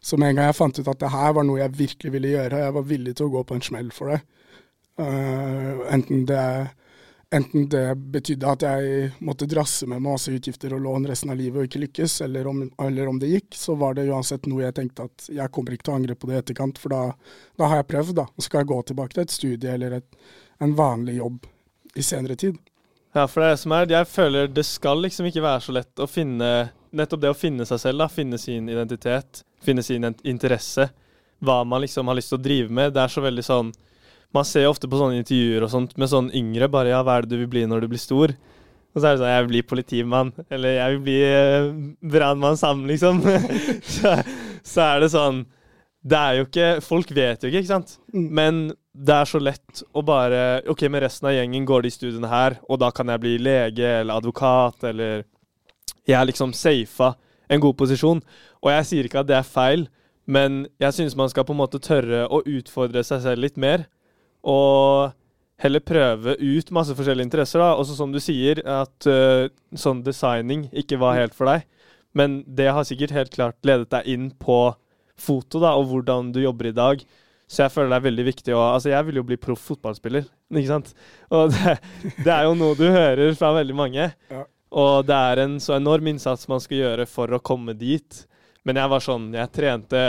Så 0.00 0.16
med 0.16 0.30
en 0.30 0.38
gang 0.38 0.46
jeg 0.46 0.58
fant 0.60 0.78
ut 0.78 0.90
at 0.92 1.00
det 1.00 1.10
her 1.10 1.32
var 1.34 1.44
noe 1.44 1.58
jeg 1.58 1.74
virkelig 1.76 2.12
ville 2.14 2.30
gjøre, 2.36 2.60
jeg 2.62 2.76
var 2.76 2.86
villig 2.86 3.16
til 3.18 3.26
å 3.26 3.32
gå 3.34 3.42
på 3.48 3.56
en 3.56 3.64
smell 3.66 3.90
for 3.94 4.14
det. 4.14 4.20
Uh, 5.00 5.82
enten 5.90 6.22
det 6.28 6.44
Enten 7.30 7.68
det 7.70 7.84
betydde 8.10 8.48
at 8.50 8.64
jeg 8.66 9.10
måtte 9.22 9.46
drasse 9.46 9.86
med 9.86 10.02
masse 10.02 10.32
utgifter 10.34 10.72
og 10.74 10.80
lån 10.82 11.04
resten 11.06 11.30
av 11.30 11.36
livet 11.38 11.60
og 11.60 11.68
ikke 11.68 11.82
lykkes, 11.84 12.16
eller 12.26 12.48
om, 12.50 12.64
eller 12.82 13.06
om 13.06 13.20
det 13.22 13.28
gikk, 13.30 13.54
så 13.54 13.76
var 13.78 13.94
det 13.94 14.08
uansett 14.10 14.48
noe 14.50 14.64
jeg 14.64 14.74
tenkte 14.74 15.06
at 15.06 15.28
jeg 15.36 15.52
kommer 15.54 15.76
ikke 15.76 15.86
til 15.86 15.94
å 15.94 16.00
angre 16.00 16.16
på 16.18 16.26
det 16.26 16.34
i 16.34 16.40
etterkant, 16.40 16.80
for 16.82 16.90
da, 16.90 17.04
da 17.54 17.68
har 17.70 17.78
jeg 17.78 17.88
prøvd, 17.92 18.16
da. 18.18 18.24
Og 18.34 18.42
så 18.42 18.48
skal 18.48 18.64
jeg 18.64 18.70
gå 18.72 18.80
tilbake 18.90 19.14
til 19.14 19.22
et 19.22 19.36
studie 19.36 19.76
eller 19.76 19.94
et, 20.00 20.18
en 20.58 20.74
vanlig 20.74 21.20
jobb 21.20 21.46
i 21.94 22.08
senere 22.10 22.34
tid. 22.42 22.58
Ja, 23.14 23.26
for 23.26 23.42
det 23.42 23.46
er 23.48 23.56
det 23.56 23.62
som 23.64 23.72
er 23.74 23.90
Jeg 23.90 24.06
føler 24.06 24.50
det 24.54 24.64
skal 24.68 25.00
liksom 25.02 25.26
ikke 25.26 25.42
være 25.42 25.64
så 25.64 25.74
lett 25.74 26.02
å 26.02 26.06
finne 26.10 26.50
Nettopp 26.90 27.22
det 27.22 27.30
å 27.30 27.38
finne 27.38 27.66
seg 27.66 27.78
selv, 27.78 28.00
da. 28.02 28.08
Finne 28.10 28.38
sin 28.38 28.66
identitet. 28.66 29.44
Finne 29.62 29.82
sin 29.86 30.08
interesse. 30.26 30.88
Hva 31.38 31.60
man 31.62 31.84
liksom 31.84 32.08
har 32.10 32.18
lyst 32.18 32.32
til 32.32 32.40
å 32.40 32.42
drive 32.42 32.74
med. 32.74 32.96
Det 32.96 33.02
er 33.04 33.12
så 33.12 33.22
veldig 33.22 33.44
sånn 33.46 33.70
Man 34.34 34.46
ser 34.46 34.66
jo 34.66 34.72
ofte 34.74 34.90
på 34.90 34.98
sånne 34.98 35.20
intervjuer 35.22 35.66
og 35.66 35.70
sånt 35.70 35.94
med 35.98 36.10
sånn 36.10 36.32
yngre 36.34 36.70
bare 36.70 36.92
Ja, 36.92 37.04
hva 37.06 37.18
er 37.18 37.26
det 37.26 37.34
du 37.34 37.44
vil 37.44 37.52
bli 37.52 37.62
når 37.70 37.84
du 37.84 37.92
blir 37.92 38.02
stor? 38.02 38.34
Og 38.90 38.98
så 38.98 39.06
er 39.06 39.14
det 39.14 39.22
sånn 39.22 39.30
Jeg 39.30 39.44
vil 39.44 39.52
bli 39.52 39.62
politimann. 39.70 40.34
Eller 40.50 40.76
jeg 40.80 40.96
vil 40.96 41.02
bli 41.06 41.18
eh, 41.28 41.70
brannmann 42.14 42.58
sammen, 42.58 42.90
liksom. 42.90 43.22
så, 43.96 44.16
så 44.66 44.86
er 44.88 45.04
det 45.04 45.12
sånn 45.14 45.44
Det 46.00 46.16
er 46.16 46.36
jo 46.38 46.46
ikke 46.46 46.68
Folk 46.80 47.10
vet 47.12 47.42
jo 47.42 47.50
ikke, 47.50 47.60
ikke 47.60 47.72
sant? 47.74 47.98
Mm. 48.14 48.28
Men 48.36 48.60
det 48.90 49.14
er 49.14 49.28
så 49.28 49.40
lett 49.40 49.82
å 49.94 50.02
bare 50.04 50.62
OK, 50.70 50.86
med 50.90 51.04
resten 51.04 51.28
av 51.30 51.36
gjengen 51.36 51.66
går 51.68 51.84
de 51.84 51.92
studiene 51.94 52.30
her, 52.30 52.56
og 52.66 52.80
da 52.82 52.90
kan 52.94 53.08
jeg 53.12 53.22
bli 53.22 53.36
lege 53.38 53.86
eller 54.00 54.18
advokat, 54.18 54.82
eller 54.90 55.24
Jeg 56.08 56.16
er 56.18 56.26
liksom 56.26 56.52
safa 56.56 57.14
en 57.50 57.60
god 57.60 57.76
posisjon. 57.78 58.20
Og 58.64 58.70
jeg 58.72 58.86
sier 58.88 59.06
ikke 59.06 59.20
at 59.22 59.28
det 59.28 59.36
er 59.36 59.46
feil, 59.46 59.86
men 60.26 60.64
jeg 60.80 60.96
synes 60.96 61.16
man 61.18 61.30
skal 61.30 61.44
på 61.46 61.54
en 61.54 61.60
måte 61.60 61.80
tørre 61.82 62.24
å 62.26 62.42
utfordre 62.46 63.02
seg 63.06 63.22
selv 63.24 63.44
litt 63.44 63.58
mer. 63.60 63.84
Og 64.42 65.12
heller 65.60 65.84
prøve 65.84 66.36
ut 66.40 66.72
masse 66.74 66.94
forskjellige 66.96 67.28
interesser. 67.28 67.60
da, 67.60 67.74
Også 67.74 67.96
som 67.98 68.12
du 68.12 68.20
sier, 68.22 68.62
at 68.64 69.06
uh, 69.06 69.50
sånn 69.76 70.02
designing 70.06 70.68
ikke 70.72 70.98
var 71.00 71.18
helt 71.18 71.36
for 71.36 71.50
deg. 71.50 71.66
Men 72.16 72.40
det 72.46 72.70
har 72.72 72.86
sikkert 72.88 73.14
helt 73.14 73.34
klart 73.34 73.58
ledet 73.66 73.90
deg 73.92 74.08
inn 74.10 74.30
på 74.40 74.72
foto 75.20 75.60
da, 75.62 75.74
og 75.78 75.88
hvordan 75.90 76.30
du 76.34 76.40
jobber 76.42 76.70
i 76.70 76.76
dag. 76.76 77.04
Så 77.50 77.64
jeg 77.64 77.74
føler 77.74 77.90
det 77.90 77.98
er 77.98 78.06
veldig 78.06 78.24
viktig 78.28 78.54
å 78.54 78.60
Altså, 78.76 78.92
jeg 78.92 79.06
vil 79.08 79.18
jo 79.18 79.26
bli 79.26 79.38
proff 79.40 79.64
fotballspiller, 79.72 80.26
ikke 80.54 80.70
sant? 80.70 80.92
Og 81.34 81.50
det, 81.54 81.76
det, 82.22 82.32
er 82.32 82.46
jo 82.46 82.56
noe 82.58 82.78
du 82.78 82.86
hører 82.86 83.34
fra 83.38 83.52
veldig 83.58 83.76
mange. 83.76 84.10
Ja. 84.30 84.44
Og 84.70 85.06
det 85.08 85.16
er 85.32 85.42
en 85.42 85.56
så 85.62 85.74
enorm 85.74 86.12
innsats 86.12 86.46
man 86.50 86.62
skal 86.62 86.78
gjøre 86.78 87.08
for 87.10 87.32
å 87.34 87.42
komme 87.42 87.74
dit. 87.74 88.22
Men 88.62 88.78
jeg 88.78 88.92
var 88.92 89.02
sånn 89.02 89.30
Jeg 89.34 89.50
trente 89.56 90.02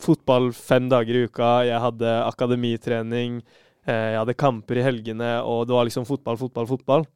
fotball 0.00 0.50
fem 0.56 0.88
dager 0.92 1.16
i 1.16 1.26
uka, 1.28 1.50
jeg 1.68 1.80
hadde 1.80 2.16
akademitrening. 2.24 3.38
Eh, 3.86 4.08
jeg 4.12 4.20
hadde 4.20 4.38
kamper 4.38 4.80
i 4.80 4.84
helgene, 4.84 5.30
og 5.44 5.66
det 5.68 5.76
var 5.76 5.88
liksom 5.88 6.08
fotball, 6.08 6.38
fotball, 6.40 6.68
fotball. 6.68 7.06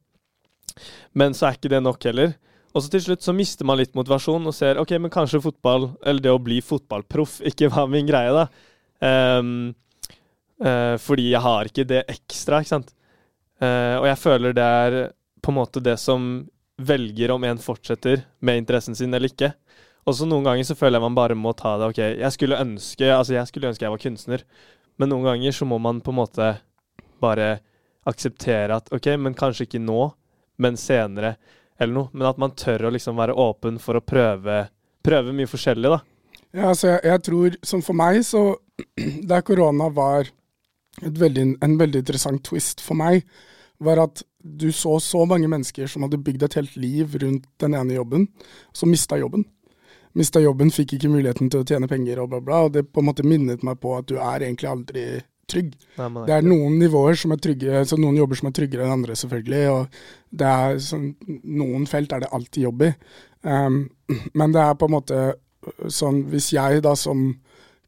Men 1.17 1.35
så 1.37 1.49
er 1.49 1.57
ikke 1.57 1.73
det 1.73 1.81
nok 1.83 2.09
heller. 2.09 2.33
Og 2.71 2.83
så 2.83 2.91
til 2.93 3.03
slutt 3.03 3.25
så 3.25 3.35
mister 3.35 3.67
man 3.67 3.79
litt 3.81 3.95
motivasjon 3.97 4.47
og 4.47 4.55
ser 4.55 4.79
ok, 4.79 4.95
men 5.03 5.13
kanskje 5.13 5.43
fotball, 5.43 5.89
eller 6.05 6.23
det 6.23 6.31
å 6.31 6.41
bli 6.41 6.61
fotballproff, 6.63 7.39
ikke 7.51 7.71
var 7.73 7.91
min 7.91 8.07
greie, 8.09 8.31
da. 8.35 8.47
Um, 9.01 9.71
uh, 10.63 10.95
fordi 11.01 11.31
jeg 11.31 11.43
har 11.43 11.69
ikke 11.69 11.87
det 11.89 12.05
ekstra, 12.11 12.61
ikke 12.61 12.75
sant. 12.75 12.93
Uh, 13.61 13.99
og 13.99 14.07
jeg 14.09 14.21
føler 14.21 14.55
det 14.57 14.65
er 14.65 14.99
på 15.41 15.51
en 15.51 15.57
måte 15.57 15.83
det 15.83 15.97
som 16.01 16.31
velger 16.81 17.33
om 17.33 17.43
en 17.45 17.59
fortsetter 17.61 18.23
med 18.41 18.61
interessen 18.61 18.97
sin 18.97 19.13
eller 19.13 19.29
ikke. 19.29 19.51
Og 20.07 20.17
så 20.17 20.25
noen 20.25 20.45
ganger 20.47 20.65
så 20.65 20.77
føler 20.77 20.97
jeg 20.97 21.05
man 21.05 21.17
bare 21.17 21.37
må 21.37 21.53
ta 21.57 21.75
det. 21.77 21.91
Ok, 21.91 21.99
jeg 22.01 22.33
skulle 22.33 22.61
ønske 22.61 23.09
altså 23.13 23.35
jeg 23.35 23.49
skulle 23.49 23.69
ønske 23.69 23.85
jeg 23.85 23.93
var 23.93 24.01
kunstner, 24.01 24.45
men 24.97 25.11
noen 25.11 25.27
ganger 25.29 25.53
så 25.55 25.67
må 25.69 25.77
man 25.81 26.01
på 26.01 26.13
en 26.13 26.21
måte 26.21 26.47
bare 27.21 27.51
akseptere 28.09 28.79
at 28.79 28.89
OK, 28.95 29.11
men 29.21 29.37
kanskje 29.37 29.67
ikke 29.67 29.81
nå, 29.83 30.07
men 30.61 30.77
senere, 30.79 31.35
eller 31.81 31.95
noe. 31.97 32.11
Men 32.13 32.29
at 32.29 32.41
man 32.41 32.55
tør 32.57 32.87
å 32.87 32.93
liksom 32.95 33.19
være 33.19 33.35
åpen 33.41 33.79
for 33.81 33.99
å 33.99 34.03
prøve, 34.05 34.63
prøve 35.03 35.35
mye 35.35 35.49
forskjellig, 35.49 35.93
da. 35.93 36.01
Ja, 36.51 36.67
altså 36.73 36.91
jeg, 36.93 37.01
jeg 37.07 37.23
tror, 37.27 37.57
som 37.65 37.85
for 37.85 37.97
meg, 37.97 38.21
så 38.27 38.43
Der 39.29 39.43
korona 39.45 39.91
var 39.93 40.29
veldig, 41.01 41.43
en 41.61 41.73
veldig 41.77 41.99
interessant 42.01 42.41
twist 42.47 42.81
for 42.81 42.97
meg, 42.97 43.27
var 43.81 44.01
at 44.01 44.23
du 44.41 44.71
så 44.73 44.95
så 45.01 45.21
mange 45.29 45.45
mennesker 45.49 45.89
som 45.89 46.05
hadde 46.05 46.19
bygd 46.21 46.47
et 46.47 46.57
helt 46.57 46.77
liv 46.81 47.13
rundt 47.21 47.45
den 47.61 47.75
ene 47.77 47.93
jobben, 47.93 48.25
som 48.73 48.89
mista 48.89 49.19
jobben 49.21 49.45
mista 50.17 50.41
jobben, 50.41 50.71
fikk 50.71 50.95
ikke 50.97 51.11
muligheten 51.11 51.51
til 51.51 51.63
å 51.63 51.67
tjene 51.67 51.89
penger 51.91 52.21
og 52.21 52.31
bla, 52.31 52.41
bla. 52.43 52.63
Og 52.67 52.73
det 52.75 52.87
på 52.91 53.01
en 53.01 53.09
måte 53.11 53.27
minnet 53.27 53.63
meg 53.63 53.79
på 53.83 53.93
at 53.97 54.09
du 54.09 54.17
er 54.17 54.43
egentlig 54.43 54.71
aldri 54.71 55.05
trygg. 55.49 55.73
Nei, 55.97 56.09
det 56.27 56.35
er 56.35 56.45
noen 56.45 56.77
nivåer 56.79 57.17
som 57.19 57.33
er 57.35 57.41
trygge, 57.43 57.83
så 57.87 57.99
noen 57.99 58.19
jobber 58.19 58.39
som 58.39 58.49
er 58.49 58.55
tryggere 58.57 58.87
enn 58.87 58.95
andre, 58.99 59.17
selvfølgelig. 59.19 59.63
Og 59.75 60.41
det 60.41 60.49
er 60.49 60.81
sånn, 60.85 61.07
noen 61.61 61.87
felt 61.89 62.13
er 62.15 62.23
det 62.23 62.31
alltid 62.35 62.67
jobb 62.67 62.85
i. 62.87 62.91
Um, 63.47 63.83
men 64.39 64.55
det 64.55 64.63
er 64.63 64.77
på 64.77 64.89
en 64.89 64.97
måte 64.99 65.21
sånn 65.93 66.23
Hvis 66.29 66.47
jeg 66.55 66.81
da 66.81 66.95
som 66.97 67.19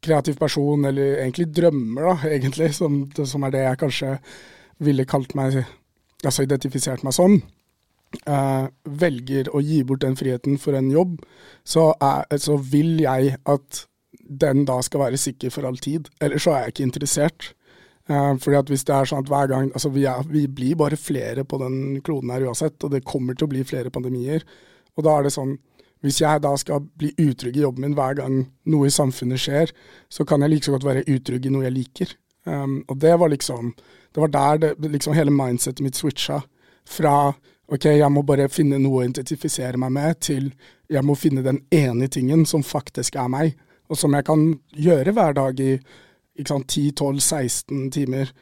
kreativ 0.04 0.36
person, 0.38 0.84
eller 0.86 1.16
egentlig 1.24 1.48
drømmer, 1.54 2.06
da, 2.06 2.14
egentlig, 2.36 2.70
som, 2.76 3.02
som 3.16 3.46
er 3.46 3.54
det 3.54 3.64
jeg 3.64 3.80
kanskje 3.82 4.12
ville 4.84 5.06
kalt 5.08 5.34
meg 5.38 5.62
Altså 6.24 6.46
identifisert 6.46 7.02
meg 7.04 7.12
som, 7.12 7.34
uh, 8.28 8.66
velger 8.84 9.50
å 9.52 9.60
gi 9.60 9.82
bort 9.86 10.04
den 10.04 10.16
friheten 10.16 10.56
for 10.60 10.76
en 10.78 10.90
jobb, 10.92 11.18
så, 11.66 11.90
er, 12.00 12.38
så, 12.40 12.56
vil 12.56 13.02
jeg 13.02 13.34
at 13.44 13.84
den 14.28 14.64
da 14.68 14.80
skal 14.82 15.06
være 15.06 15.20
sikker 15.20 15.52
for 15.52 15.66
all 15.68 15.78
tid. 15.78 16.08
Ellers 16.22 16.46
så 16.46 16.54
er 16.54 16.64
jeg 16.64 16.74
ikke 16.74 16.88
interessert. 16.88 17.52
Eh, 18.08 18.32
fordi 18.36 18.56
at 18.58 18.68
hvis 18.68 18.84
det 18.84 18.94
er 18.94 19.08
sånn 19.08 19.22
at 19.24 19.30
hver 19.32 19.46
gang 19.48 19.70
Altså, 19.72 19.88
vi, 19.88 20.02
er, 20.04 20.26
vi, 20.28 20.44
blir 20.46 20.76
bare 20.76 20.98
flere 21.00 21.44
på 21.48 21.56
den 21.62 22.02
kloden 22.04 22.32
her 22.34 22.44
uansett, 22.44 22.76
og 22.84 22.92
det 22.92 23.06
kommer 23.08 23.36
til 23.36 23.46
å 23.46 23.52
bli 23.54 23.64
flere 23.64 23.92
pandemier. 23.94 24.44
Og 24.96 25.06
da 25.06 25.18
er 25.18 25.28
det 25.28 25.36
sånn 25.36 25.56
Hvis 26.04 26.20
jeg 26.20 26.42
da 26.44 26.50
skal 26.60 26.82
bli 27.00 27.14
utrygg 27.16 27.56
i 27.56 27.62
jobben 27.62 27.86
min 27.86 27.94
hver 27.96 28.18
gang 28.18 28.42
noe 28.68 28.86
i 28.86 28.92
samfunnet 28.92 29.40
skjer, 29.40 29.70
så 30.12 30.26
kan 30.28 30.42
jeg 30.44 30.52
like 30.52 30.66
så 30.68 30.74
godt 30.74 30.84
være 30.84 31.06
utrygg 31.08 31.46
i 31.46 31.52
noe 31.54 31.64
jeg 31.64 31.72
liker. 31.72 32.12
Um, 32.44 32.82
og 32.92 32.98
det 33.00 33.14
var 33.16 33.30
liksom 33.32 33.72
Det 34.12 34.20
var 34.20 34.28
der 34.28 34.58
det, 34.58 34.90
liksom 34.92 35.14
hele 35.16 35.32
mindsetet 35.32 35.80
mitt 35.80 35.96
switcha. 35.96 36.42
Fra 36.84 37.32
ok, 37.72 37.84
jeg 37.84 38.12
må 38.12 38.22
bare 38.22 38.50
finne 38.52 38.78
noe 38.78 39.00
å 39.00 39.06
identifisere 39.08 39.80
meg 39.80 39.94
med, 39.96 40.20
til 40.20 40.52
jeg 40.92 41.02
må 41.02 41.16
finne 41.16 41.42
den 41.42 41.62
ene 41.72 42.08
tingen 42.08 42.44
som 42.46 42.62
faktisk 42.62 43.16
er 43.16 43.30
meg, 43.32 43.56
og 43.90 43.98
som 44.00 44.14
jeg 44.16 44.26
kan 44.26 44.46
gjøre 44.72 45.12
hver 45.16 45.36
dag 45.36 45.60
i 45.60 45.78
10-12-16 46.40 47.90
timer, 47.94 48.32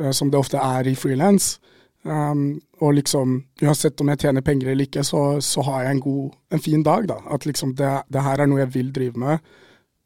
uh, 0.00 0.10
som 0.10 0.30
det 0.30 0.38
ofte 0.38 0.60
er 0.60 0.88
i 0.90 0.96
frilans. 0.98 1.58
Um, 2.02 2.60
og 2.80 2.94
liksom, 2.96 3.42
uansett 3.60 4.00
om 4.00 4.08
jeg 4.08 4.22
tjener 4.22 4.44
penger 4.44 4.70
eller 4.70 4.88
ikke, 4.88 5.04
så, 5.04 5.40
så 5.44 5.64
har 5.66 5.84
jeg 5.84 5.96
en 5.96 6.04
god, 6.04 6.30
en 6.52 6.62
fin 6.64 6.82
dag, 6.82 7.08
da. 7.08 7.18
At 7.30 7.46
liksom 7.46 7.74
det, 7.76 7.90
det 8.08 8.24
her 8.24 8.40
er 8.40 8.48
noe 8.48 8.62
jeg 8.62 8.74
vil 8.74 8.92
drive 8.94 9.20
med. 9.20 9.52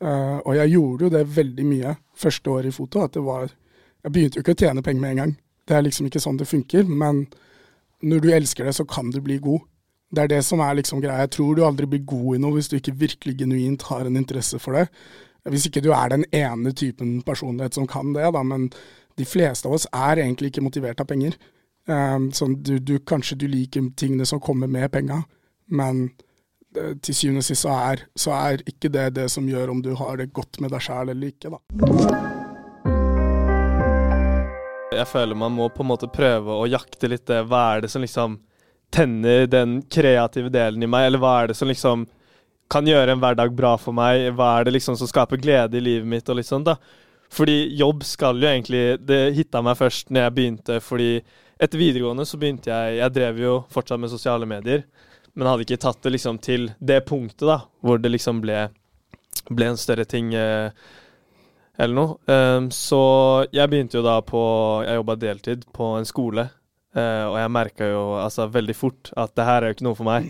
Uh, 0.02 0.40
og 0.42 0.56
jeg 0.58 0.74
gjorde 0.74 1.06
jo 1.06 1.14
det 1.14 1.36
veldig 1.36 1.66
mye 1.68 1.94
første 2.18 2.50
året 2.50 2.72
i 2.72 2.74
foto. 2.74 3.04
at 3.04 3.14
det 3.14 3.22
var, 3.24 3.52
Jeg 4.04 4.12
begynte 4.12 4.36
jo 4.36 4.44
ikke 4.44 4.56
å 4.56 4.62
tjene 4.64 4.82
penger 4.82 5.00
med 5.00 5.10
en 5.10 5.22
gang. 5.22 5.36
Det 5.64 5.76
er 5.76 5.86
liksom 5.86 6.06
ikke 6.06 6.20
sånn 6.20 6.36
det 6.36 6.50
funker. 6.50 6.84
Men 6.84 7.26
når 8.02 8.20
du 8.20 8.32
elsker 8.32 8.64
det, 8.64 8.74
så 8.74 8.84
kan 8.84 9.10
du 9.10 9.20
bli 9.24 9.38
god. 9.38 9.62
Det 10.14 10.22
er 10.22 10.30
det 10.30 10.42
som 10.46 10.60
er 10.62 10.76
liksom 10.78 11.00
greia. 11.02 11.24
Jeg 11.24 11.32
tror 11.34 11.56
du 11.56 11.64
aldri 11.66 11.88
blir 11.90 12.04
god 12.06 12.36
i 12.36 12.42
noe 12.42 12.54
hvis 12.54 12.68
du 12.70 12.76
ikke 12.78 12.94
virkelig 13.00 13.34
genuint 13.40 13.82
har 13.90 14.06
en 14.06 14.18
interesse 14.20 14.60
for 14.62 14.78
det. 14.78 14.86
Hvis 15.50 15.66
ikke 15.68 15.82
du 15.84 15.90
er 15.92 16.12
den 16.12 16.24
ene 16.32 16.72
typen 16.72 17.16
personlighet 17.26 17.74
som 17.74 17.88
kan 17.90 18.14
det, 18.14 18.30
da. 18.32 18.42
Men 18.46 18.68
de 19.18 19.26
fleste 19.26 19.68
av 19.68 19.74
oss 19.76 19.88
er 19.90 20.22
egentlig 20.22 20.52
ikke 20.52 20.64
motivert 20.64 21.02
av 21.02 21.10
penger. 21.10 21.36
Um, 21.86 22.30
du, 22.64 22.78
du, 22.78 22.94
kanskje 23.04 23.36
du 23.42 23.48
liker 23.50 23.90
tingene 23.98 24.24
som 24.26 24.40
kommer 24.40 24.70
med 24.70 24.88
penga, 24.94 25.18
men 25.68 26.06
uh, 26.78 26.94
til 27.04 27.14
syvende 27.14 27.42
og 27.42 27.48
sist 27.50 27.66
så 27.66 27.74
er, 27.74 28.06
så 28.16 28.32
er 28.38 28.64
ikke 28.70 28.88
det 28.94 29.10
det 29.18 29.26
som 29.34 29.48
gjør 29.48 29.74
om 29.74 29.82
du 29.84 29.92
har 29.98 30.16
det 30.16 30.32
godt 30.32 30.62
med 30.64 30.72
deg 30.72 30.86
sjæl 30.86 31.12
eller 31.12 31.34
ikke, 31.34 31.52
da. 31.52 31.60
Jeg 34.94 35.10
føler 35.10 35.36
man 35.36 35.52
må 35.52 35.68
på 35.74 35.82
en 35.84 35.90
måte 35.90 36.08
prøve 36.08 36.56
å 36.56 36.66
jakte 36.70 37.10
litt 37.10 37.26
det. 37.28 37.42
Hva 37.50 37.66
er 37.74 37.84
det 37.84 37.92
som 37.92 38.04
liksom 38.04 38.38
tenner 38.94 39.48
den 39.50 39.80
kreative 39.90 40.52
delen 40.54 40.82
i 40.82 40.90
meg, 40.90 41.08
eller 41.08 41.22
hva 41.22 41.34
er 41.40 41.50
det 41.50 41.58
som 41.58 41.70
liksom 41.70 42.06
kan 42.70 42.86
gjøre 42.88 43.14
en 43.14 43.22
hverdag 43.22 43.54
bra 43.56 43.74
for 43.80 43.96
meg? 43.96 44.30
Hva 44.38 44.54
er 44.58 44.68
det 44.68 44.76
liksom 44.76 44.96
som 44.98 45.10
skaper 45.10 45.40
glede 45.42 45.78
i 45.78 45.84
livet 45.84 46.08
mitt 46.08 46.30
og 46.30 46.38
litt 46.38 46.48
sånn, 46.48 46.66
da? 46.66 46.78
Fordi 47.34 47.56
jobb 47.74 48.04
skal 48.06 48.38
jo 48.38 48.46
egentlig 48.46 48.82
Det 49.02 49.32
hitta 49.34 49.62
meg 49.64 49.78
først 49.78 50.12
når 50.12 50.26
jeg 50.26 50.34
begynte, 50.36 50.78
fordi 50.84 51.08
etter 51.58 51.80
videregående 51.80 52.26
så 52.28 52.38
begynte 52.38 52.70
jeg 52.70 52.98
Jeg 53.00 53.14
drev 53.14 53.40
jo 53.40 53.54
fortsatt 53.72 54.00
med 54.00 54.12
sosiale 54.12 54.46
medier, 54.46 54.84
men 55.34 55.48
hadde 55.48 55.66
ikke 55.66 55.80
tatt 55.82 56.02
det 56.04 56.14
liksom 56.14 56.38
til 56.38 56.68
det 56.78 57.00
punktet, 57.08 57.46
da, 57.48 57.64
hvor 57.82 57.98
det 57.98 58.12
liksom 58.12 58.42
ble, 58.44 58.68
ble 59.50 59.72
en 59.72 59.80
større 59.80 60.04
ting. 60.06 60.30
Eh, 60.34 60.70
eller 61.74 61.94
noe. 61.94 62.18
Um, 62.30 62.68
så 62.70 63.00
jeg 63.50 63.66
begynte 63.70 63.98
jo 63.98 64.04
da 64.06 64.20
på 64.22 64.40
Jeg 64.86 65.00
jobba 65.00 65.16
deltid 65.18 65.64
på 65.74 65.88
en 65.98 66.06
skole, 66.06 66.46
uh, 66.96 67.24
og 67.30 67.36
jeg 67.40 67.52
merka 67.54 67.88
jo 67.90 68.02
altså 68.20 68.48
veldig 68.52 68.76
fort 68.78 69.12
at 69.20 69.34
det 69.36 69.46
her 69.48 69.62
er 69.62 69.72
jo 69.72 69.76
ikke 69.78 69.86
noe 69.88 69.98
for 69.98 70.08
meg. 70.08 70.28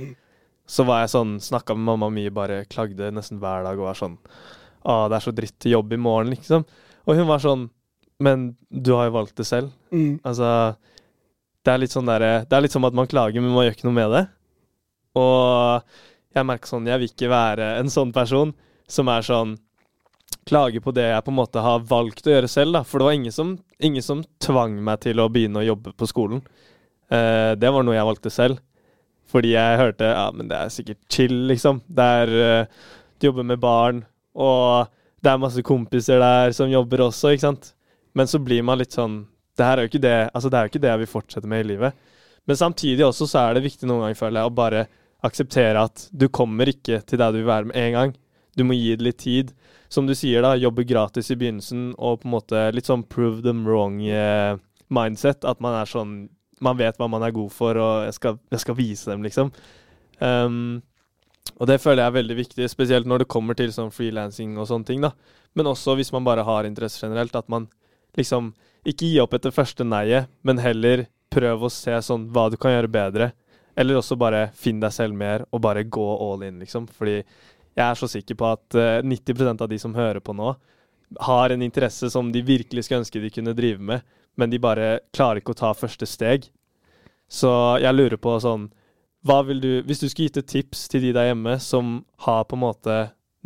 Så 0.65 0.87
var 0.89 1.03
jeg 1.03 1.13
sånn, 1.13 1.37
snakka 1.45 1.77
med 1.77 1.85
mamma 1.91 2.09
mye, 2.13 2.33
bare 2.33 2.63
klagde 2.71 3.11
nesten 3.13 3.41
hver 3.43 3.67
dag 3.67 3.77
og 3.77 3.91
var 3.91 3.99
sånn 3.99 4.15
Å, 4.85 4.95
det 5.13 5.19
er 5.19 5.25
så 5.25 5.33
dritt 5.37 5.59
til 5.61 5.75
jobb 5.75 5.93
i 5.93 6.01
morgen, 6.01 6.33
liksom. 6.33 6.65
Og 7.05 7.19
hun 7.19 7.29
var 7.29 7.43
sånn 7.45 7.67
Men 8.25 8.47
du 8.69 8.95
har 8.97 9.11
jo 9.11 9.17
valgt 9.19 9.37
det 9.37 9.45
selv. 9.49 9.75
Mm. 9.93 10.23
Altså 10.25 10.49
Det 11.65 11.75
er 11.75 11.83
litt 11.83 11.93
sånn 11.93 12.09
derre 12.09 12.47
Det 12.49 12.57
er 12.57 12.65
litt 12.65 12.73
som 12.73 12.89
at 12.89 12.97
man 12.97 13.11
klager, 13.11 13.45
men 13.45 13.53
man 13.53 13.67
gjør 13.67 13.77
ikke 13.77 13.89
noe 13.91 13.99
med 13.99 14.17
det. 14.17 14.25
Og 15.21 15.95
jeg 16.35 16.49
merker 16.49 16.73
sånn 16.73 16.89
Jeg 16.89 17.03
vil 17.03 17.13
ikke 17.13 17.33
være 17.33 17.71
en 17.83 17.93
sånn 17.93 18.15
person 18.17 18.57
som 18.91 19.09
er 19.13 19.25
sånn 19.25 19.55
klage 20.49 20.81
på 20.85 20.93
det 20.95 21.07
jeg 21.09 21.25
på 21.25 21.33
en 21.33 21.39
måte 21.39 21.63
har 21.65 21.85
valgt 21.89 22.27
å 22.29 22.35
gjøre 22.35 22.51
selv. 22.51 22.77
da, 22.77 22.85
For 22.85 23.01
det 23.01 23.09
var 23.09 23.17
ingen 23.19 23.35
som, 23.35 23.57
ingen 23.79 24.05
som 24.05 24.23
tvang 24.43 24.77
meg 24.85 25.03
til 25.05 25.21
å 25.21 25.31
begynne 25.33 25.63
å 25.63 25.67
jobbe 25.67 25.95
på 25.97 26.09
skolen. 26.11 26.45
Uh, 27.13 27.53
det 27.59 27.71
var 27.71 27.85
noe 27.85 27.97
jeg 27.97 28.09
valgte 28.09 28.33
selv. 28.33 28.61
Fordi 29.35 29.55
jeg 29.55 29.79
hørte 29.81 30.11
ja, 30.13 30.27
men 30.35 30.51
det 30.51 30.59
er 30.59 30.73
sikkert 30.73 31.01
chill, 31.11 31.37
liksom. 31.51 31.81
Det 31.87 32.11
er 32.21 32.35
uh, 32.35 32.91
Du 33.19 33.29
jobber 33.29 33.47
med 33.47 33.63
barn, 33.63 34.03
og 34.35 34.91
det 35.25 35.31
er 35.31 35.41
masse 35.41 35.63
kompiser 35.65 36.21
der 36.21 36.53
som 36.53 36.71
jobber 36.71 37.07
også, 37.07 37.33
ikke 37.33 37.47
sant. 37.47 37.71
Men 38.15 38.29
så 38.31 38.39
blir 38.43 38.63
man 38.63 38.79
litt 38.79 38.95
sånn 38.95 39.25
Det 39.57 39.65
her 39.65 39.79
er 39.79 39.87
jo 39.87 39.91
ikke 39.91 40.03
det 40.03 40.19
altså 40.35 40.51
det 40.51 40.59
er 40.59 40.67
jo 40.67 40.71
ikke 40.71 40.81
det 40.83 40.91
jeg 40.91 41.01
vil 41.01 41.11
fortsette 41.11 41.51
med 41.51 41.65
i 41.65 41.69
livet. 41.73 41.97
Men 42.45 42.59
samtidig 42.59 43.07
også 43.07 43.27
så 43.31 43.41
er 43.41 43.57
det 43.57 43.65
viktig 43.65 43.89
noen 43.89 44.05
ganger, 44.05 44.19
føler 44.19 44.41
jeg, 44.41 44.51
å 44.51 44.59
bare 44.59 44.87
akseptere 45.25 45.85
at 45.87 46.09
du 46.13 46.27
kommer 46.29 46.69
ikke 46.69 46.99
til 47.07 47.21
der 47.23 47.33
du 47.33 47.39
vil 47.39 47.49
være 47.49 47.71
med 47.71 47.79
en 47.81 47.95
gang. 47.95 48.15
Du 48.59 48.65
må 48.67 48.77
gi 48.77 48.97
det 48.99 49.07
litt 49.07 49.23
tid 49.23 49.55
som 49.95 50.09
du 50.09 50.15
sier, 50.19 50.43
da, 50.45 50.55
jobbe 50.59 50.87
gratis 50.89 51.31
i 51.31 51.37
begynnelsen 51.39 51.93
og 51.95 52.23
på 52.23 52.29
en 52.29 52.35
måte 52.35 52.65
litt 52.75 52.89
sånn 52.91 53.07
prove 53.11 53.45
them 53.45 53.63
wrong-mindset. 53.67 55.45
Eh, 55.45 55.51
at 55.51 55.63
man 55.65 55.79
er 55.81 55.91
sånn 55.91 56.17
Man 56.65 56.79
vet 56.79 56.97
hva 56.97 57.09
man 57.11 57.21
er 57.27 57.33
god 57.35 57.51
for, 57.53 57.77
og 57.77 58.05
jeg 58.07 58.15
skal, 58.15 58.37
jeg 58.55 58.61
skal 58.63 58.77
vise 58.79 59.11
dem, 59.11 59.25
liksom. 59.27 59.51
Um, 60.23 60.79
og 61.59 61.67
det 61.69 61.81
føler 61.83 62.01
jeg 62.01 62.13
er 62.13 62.15
veldig 62.15 62.37
viktig, 62.39 62.69
spesielt 62.71 63.09
når 63.11 63.25
det 63.25 63.33
kommer 63.35 63.59
til 63.59 63.73
sånn 63.75 63.91
frilansing 63.93 64.55
og 64.57 64.69
sånne 64.71 64.89
ting. 64.89 65.03
da. 65.03 65.11
Men 65.59 65.69
også 65.71 65.97
hvis 65.99 66.13
man 66.15 66.25
bare 66.25 66.47
har 66.47 66.65
interesse 66.65 67.03
generelt, 67.03 67.35
at 67.37 67.51
man 67.53 67.67
liksom 68.17 68.53
ikke 68.87 69.11
gi 69.11 69.21
opp 69.21 69.35
etter 69.37 69.53
første 69.55 69.85
neiet, 69.85 70.31
men 70.47 70.63
heller 70.63 71.07
prøv 71.35 71.67
å 71.67 71.73
se 71.73 71.95
sånn 72.07 72.29
hva 72.33 72.49
du 72.51 72.57
kan 72.57 72.77
gjøre 72.77 72.93
bedre. 72.95 73.33
Eller 73.77 73.99
også 73.99 74.17
bare 74.17 74.49
finn 74.55 74.81
deg 74.83 74.95
selv 74.95 75.19
mer, 75.19 75.45
og 75.51 75.63
bare 75.67 75.85
gå 75.85 76.07
all 76.15 76.47
in, 76.47 76.61
liksom. 76.63 76.87
Fordi 76.87 77.21
jeg 77.75 77.85
er 77.85 77.99
så 77.99 78.09
sikker 78.11 78.39
på 78.39 78.49
at 78.55 78.79
uh, 78.79 79.03
90% 79.05 79.65
av 79.65 79.71
de 79.71 79.79
som 79.83 79.97
hører 79.97 80.23
på 80.25 80.35
nå, 80.37 80.55
har 81.21 81.51
en 81.51 81.63
interesse 81.63 82.11
som 82.11 82.31
de 82.33 82.43
virkelig 82.43 82.87
skulle 82.87 83.03
ønske 83.05 83.23
de 83.23 83.33
kunne 83.35 83.55
drive 83.57 83.83
med, 83.83 84.05
men 84.39 84.51
de 84.51 84.63
bare 84.63 84.99
klarer 85.15 85.43
ikke 85.43 85.55
å 85.55 85.61
ta 85.61 85.75
første 85.77 86.09
steg. 86.09 86.49
Så 87.31 87.51
jeg 87.83 87.95
lurer 87.95 88.21
på 88.21 88.39
sånn 88.43 88.71
hva 89.25 89.39
vil 89.49 89.61
du, 89.63 89.71
Hvis 89.89 90.03
du 90.03 90.09
skulle 90.11 90.29
gitt 90.29 90.43
et 90.43 90.51
tips 90.53 90.83
til 90.93 91.07
de 91.07 91.15
der 91.17 91.31
hjemme 91.31 91.57
som 91.63 92.03
har 92.27 92.43
på 92.45 92.59
en 92.59 92.65
måte 92.67 92.97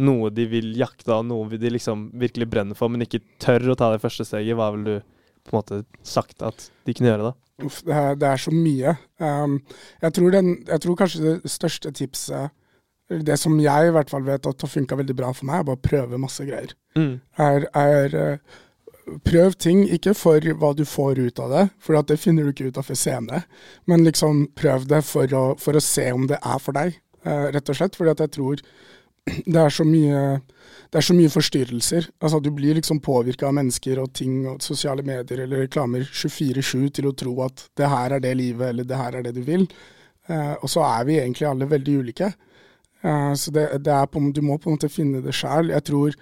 noe 0.03 0.31
de 0.35 0.47
vil 0.51 0.73
jakte 0.79 1.13
av, 1.15 1.25
noe 1.27 1.59
de 1.59 1.71
liksom 1.71 2.09
virkelig 2.19 2.49
brenner 2.51 2.79
for, 2.79 2.91
men 2.91 3.05
ikke 3.05 3.23
tør 3.43 3.73
å 3.73 3.77
ta 3.79 3.93
det 3.93 4.03
første 4.03 4.27
steget, 4.27 4.57
hva 4.59 4.73
vil 4.75 4.85
du 4.87 4.95
på 5.47 5.53
en 5.53 5.59
måte 5.59 5.79
sagt 6.07 6.43
at 6.47 6.69
de 6.87 6.95
kunne 6.95 7.13
gjøre 7.13 7.31
da? 7.31 7.33
Uff, 7.67 7.81
det, 7.87 7.95
er, 7.95 8.19
det 8.19 8.29
er 8.29 8.43
så 8.43 8.53
mye. 8.55 8.95
Um, 9.19 9.57
jeg, 10.05 10.15
tror 10.15 10.35
den, 10.35 10.51
jeg, 10.69 10.83
tror 10.85 10.99
kanskje 11.01 11.23
det 11.25 11.51
største 11.51 11.91
tipset, 11.99 12.55
det 13.09 13.39
som 13.41 13.57
jeg 13.61 13.89
i 13.89 13.93
hvert 13.95 14.11
fall 14.11 14.25
vet 14.27 14.47
at 14.47 14.65
har 14.65 14.71
funka 14.71 14.97
veldig 14.99 15.17
bra 15.17 15.33
for 15.33 15.49
meg, 15.49 15.61
er 15.61 15.69
bare 15.69 15.81
å 15.81 15.87
prøve 15.89 16.21
masse 16.21 16.45
greier. 16.45 16.75
Mm. 16.99 17.15
Er, 17.41 17.69
er, 17.79 18.17
eh, 18.21 18.59
prøv 19.25 19.57
ting, 19.57 19.87
ikke 19.89 20.13
for 20.17 20.45
hva 20.61 20.75
du 20.77 20.85
får 20.89 21.23
ut 21.23 21.41
av 21.41 21.55
det, 21.55 21.65
for 21.81 21.97
det 22.05 22.19
finner 22.21 22.45
du 22.45 22.53
ikke 22.53 22.69
ut 22.69 22.81
av 22.81 22.89
før 22.89 23.01
senere, 23.01 23.43
men 23.89 24.05
liksom 24.05 24.49
prøv 24.59 24.85
det 24.91 25.01
for 25.09 25.35
å, 25.35 25.45
for 25.61 25.79
å 25.79 25.85
se 25.85 26.11
om 26.13 26.29
det 26.29 26.41
er 26.43 26.61
for 26.61 26.77
deg, 26.77 27.01
uh, 27.25 27.49
rett 27.55 27.73
og 27.73 27.79
slett. 27.79 27.97
Fordi 27.97 28.13
at 28.13 28.23
jeg 28.27 28.35
tror 28.37 28.63
det 29.55 29.63
er 29.65 29.73
så 29.73 29.89
mye 29.89 30.23
det 30.89 31.03
er 31.03 31.05
så 31.05 31.13
mye 31.13 31.29
forstyrrelser. 31.29 32.07
Altså 32.25 32.41
Du 32.41 32.49
blir 32.57 32.79
liksom 32.79 33.03
påvirka 33.05 33.49
av 33.49 33.57
mennesker 33.59 33.99
og 34.01 34.13
ting 34.17 34.47
og 34.49 34.63
sosiale 34.65 35.05
medier 35.05 35.43
eller 35.45 35.67
reklamer 35.67 36.07
24-7 36.07 36.89
til 36.97 37.11
å 37.11 37.13
tro 37.13 37.35
at 37.45 37.67
det 37.77 37.91
her 37.93 38.17
er 38.17 38.23
det 38.25 38.33
livet, 38.39 38.71
eller 38.71 38.89
det 38.89 38.97
her 38.97 39.19
er 39.19 39.27
det 39.27 39.35
du 39.37 39.43
vil. 39.45 39.67
Eh, 40.29 40.55
og 40.57 40.71
så 40.73 40.87
er 40.87 41.05
vi 41.05 41.19
egentlig 41.21 41.49
alle 41.49 41.69
veldig 41.69 41.97
ulike. 42.01 42.31
Eh, 43.03 43.35
så 43.35 43.53
det, 43.55 43.67
det 43.85 43.93
er 43.95 44.07
på, 44.11 44.23
du 44.35 44.41
må 44.43 44.59
på 44.59 44.71
en 44.71 44.79
måte 44.79 44.91
finne 44.93 45.23
det 45.25 45.35
sjæl. 45.37 45.73
Jeg 45.75 45.87
tror 45.91 46.17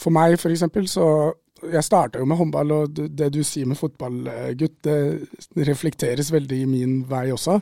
For 0.00 0.14
meg, 0.14 0.38
for 0.38 0.50
eksempel, 0.50 0.88
så 0.88 1.34
Jeg 1.60 1.84
starta 1.84 2.18
jo 2.18 2.24
med 2.24 2.38
håndball, 2.40 2.70
og 2.72 2.94
det 2.96 3.26
du 3.34 3.42
sier 3.44 3.66
med 3.68 3.76
fotball, 3.76 4.22
eh, 4.32 4.54
det 4.56 5.66
reflekteres 5.68 6.30
veldig 6.32 6.62
i 6.62 6.64
min 6.64 6.94
vei 7.04 7.26
også. 7.34 7.58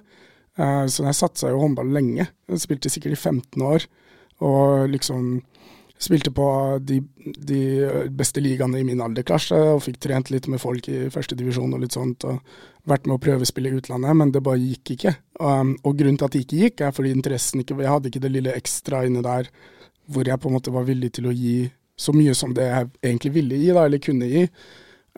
Eh, 0.55 0.85
så 0.87 1.03
jeg 1.09 1.17
satsa 1.19 1.51
jo 1.51 1.59
håndball 1.59 1.91
lenge. 1.91 2.29
Jeg 2.47 2.61
spilte 2.63 2.93
sikkert 2.93 3.17
i 3.17 3.19
15 3.19 3.63
år. 3.63 3.89
Og 4.39 4.89
liksom 4.93 5.41
spilte 5.99 6.31
på 6.35 6.47
de, 6.81 7.01
de 7.25 7.61
beste 8.15 8.43
ligaene 8.43 8.81
i 8.81 8.87
min 8.87 9.03
alderklasse 9.03 9.57
og 9.75 9.83
fikk 9.83 9.99
trent 10.05 10.31
litt 10.31 10.47
med 10.51 10.63
folk 10.63 10.87
i 10.91 11.09
førstedivisjon 11.13 11.75
og 11.75 11.83
litt 11.83 11.97
sånt. 11.97 12.27
og 12.29 12.39
Vært 12.89 13.09
med 13.09 13.19
å 13.19 13.23
prøvespille 13.23 13.73
i 13.73 13.81
utlandet, 13.81 14.17
men 14.17 14.31
det 14.33 14.45
bare 14.47 14.63
gikk 14.63 14.95
ikke. 14.95 15.15
Um, 15.43 15.75
og 15.83 15.99
grunnen 15.99 16.17
til 16.21 16.29
at 16.29 16.37
det 16.37 16.45
ikke 16.47 16.63
gikk, 16.63 16.85
er 16.87 16.95
fordi 16.95 17.11
interessen 17.13 17.61
ikke 17.61 17.77
Jeg 17.83 17.91
hadde 17.93 18.09
ikke 18.13 18.23
det 18.25 18.33
lille 18.33 18.55
ekstra 18.57 19.03
inne 19.07 19.25
der 19.27 19.51
hvor 20.09 20.25
jeg 20.25 20.41
på 20.41 20.49
en 20.49 20.57
måte 20.57 20.73
var 20.73 20.87
villig 20.89 21.11
til 21.19 21.29
å 21.29 21.35
gi 21.37 21.69
så 21.99 22.15
mye 22.15 22.33
som 22.39 22.55
det 22.57 22.65
jeg 22.65 22.87
egentlig 23.03 23.33
ville 23.35 23.59
gi, 23.61 23.73
da, 23.75 23.85
eller 23.85 24.01
kunne 24.01 24.29
gi. 24.31 24.45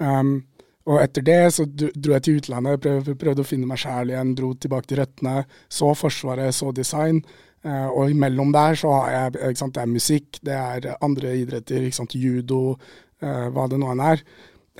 Um, 0.01 0.41
og 0.89 0.99
etter 1.03 1.23
det 1.23 1.41
så 1.55 1.67
dro 1.69 2.17
jeg 2.17 2.25
til 2.25 2.41
utlandet, 2.41 2.81
prøvde, 2.83 3.15
prøvde 3.21 3.45
å 3.45 3.47
finne 3.47 3.69
meg 3.69 3.79
sjæl 3.83 4.11
igjen, 4.11 4.33
dro 4.35 4.55
tilbake 4.57 4.91
til 4.91 5.03
røttene. 5.03 5.45
Så 5.71 5.93
Forsvaret, 5.99 6.57
så 6.57 6.73
design. 6.75 7.21
Uh, 7.67 7.88
og 7.93 8.11
imellom 8.11 8.55
der 8.57 8.79
så 8.81 8.93
har 8.95 9.11
jeg 9.12 9.57
sant, 9.61 9.75
Det 9.75 9.83
er 9.83 9.90
musikk, 9.90 10.38
det 10.40 10.55
er 10.57 10.95
andre 11.05 11.35
idretter, 11.37 11.90
sant, 11.93 12.14
judo, 12.17 12.76
uh, 13.23 13.47
hva 13.52 13.67
det 13.69 13.81
nå 13.81 13.90
enn 13.93 14.00
er. 14.00 14.25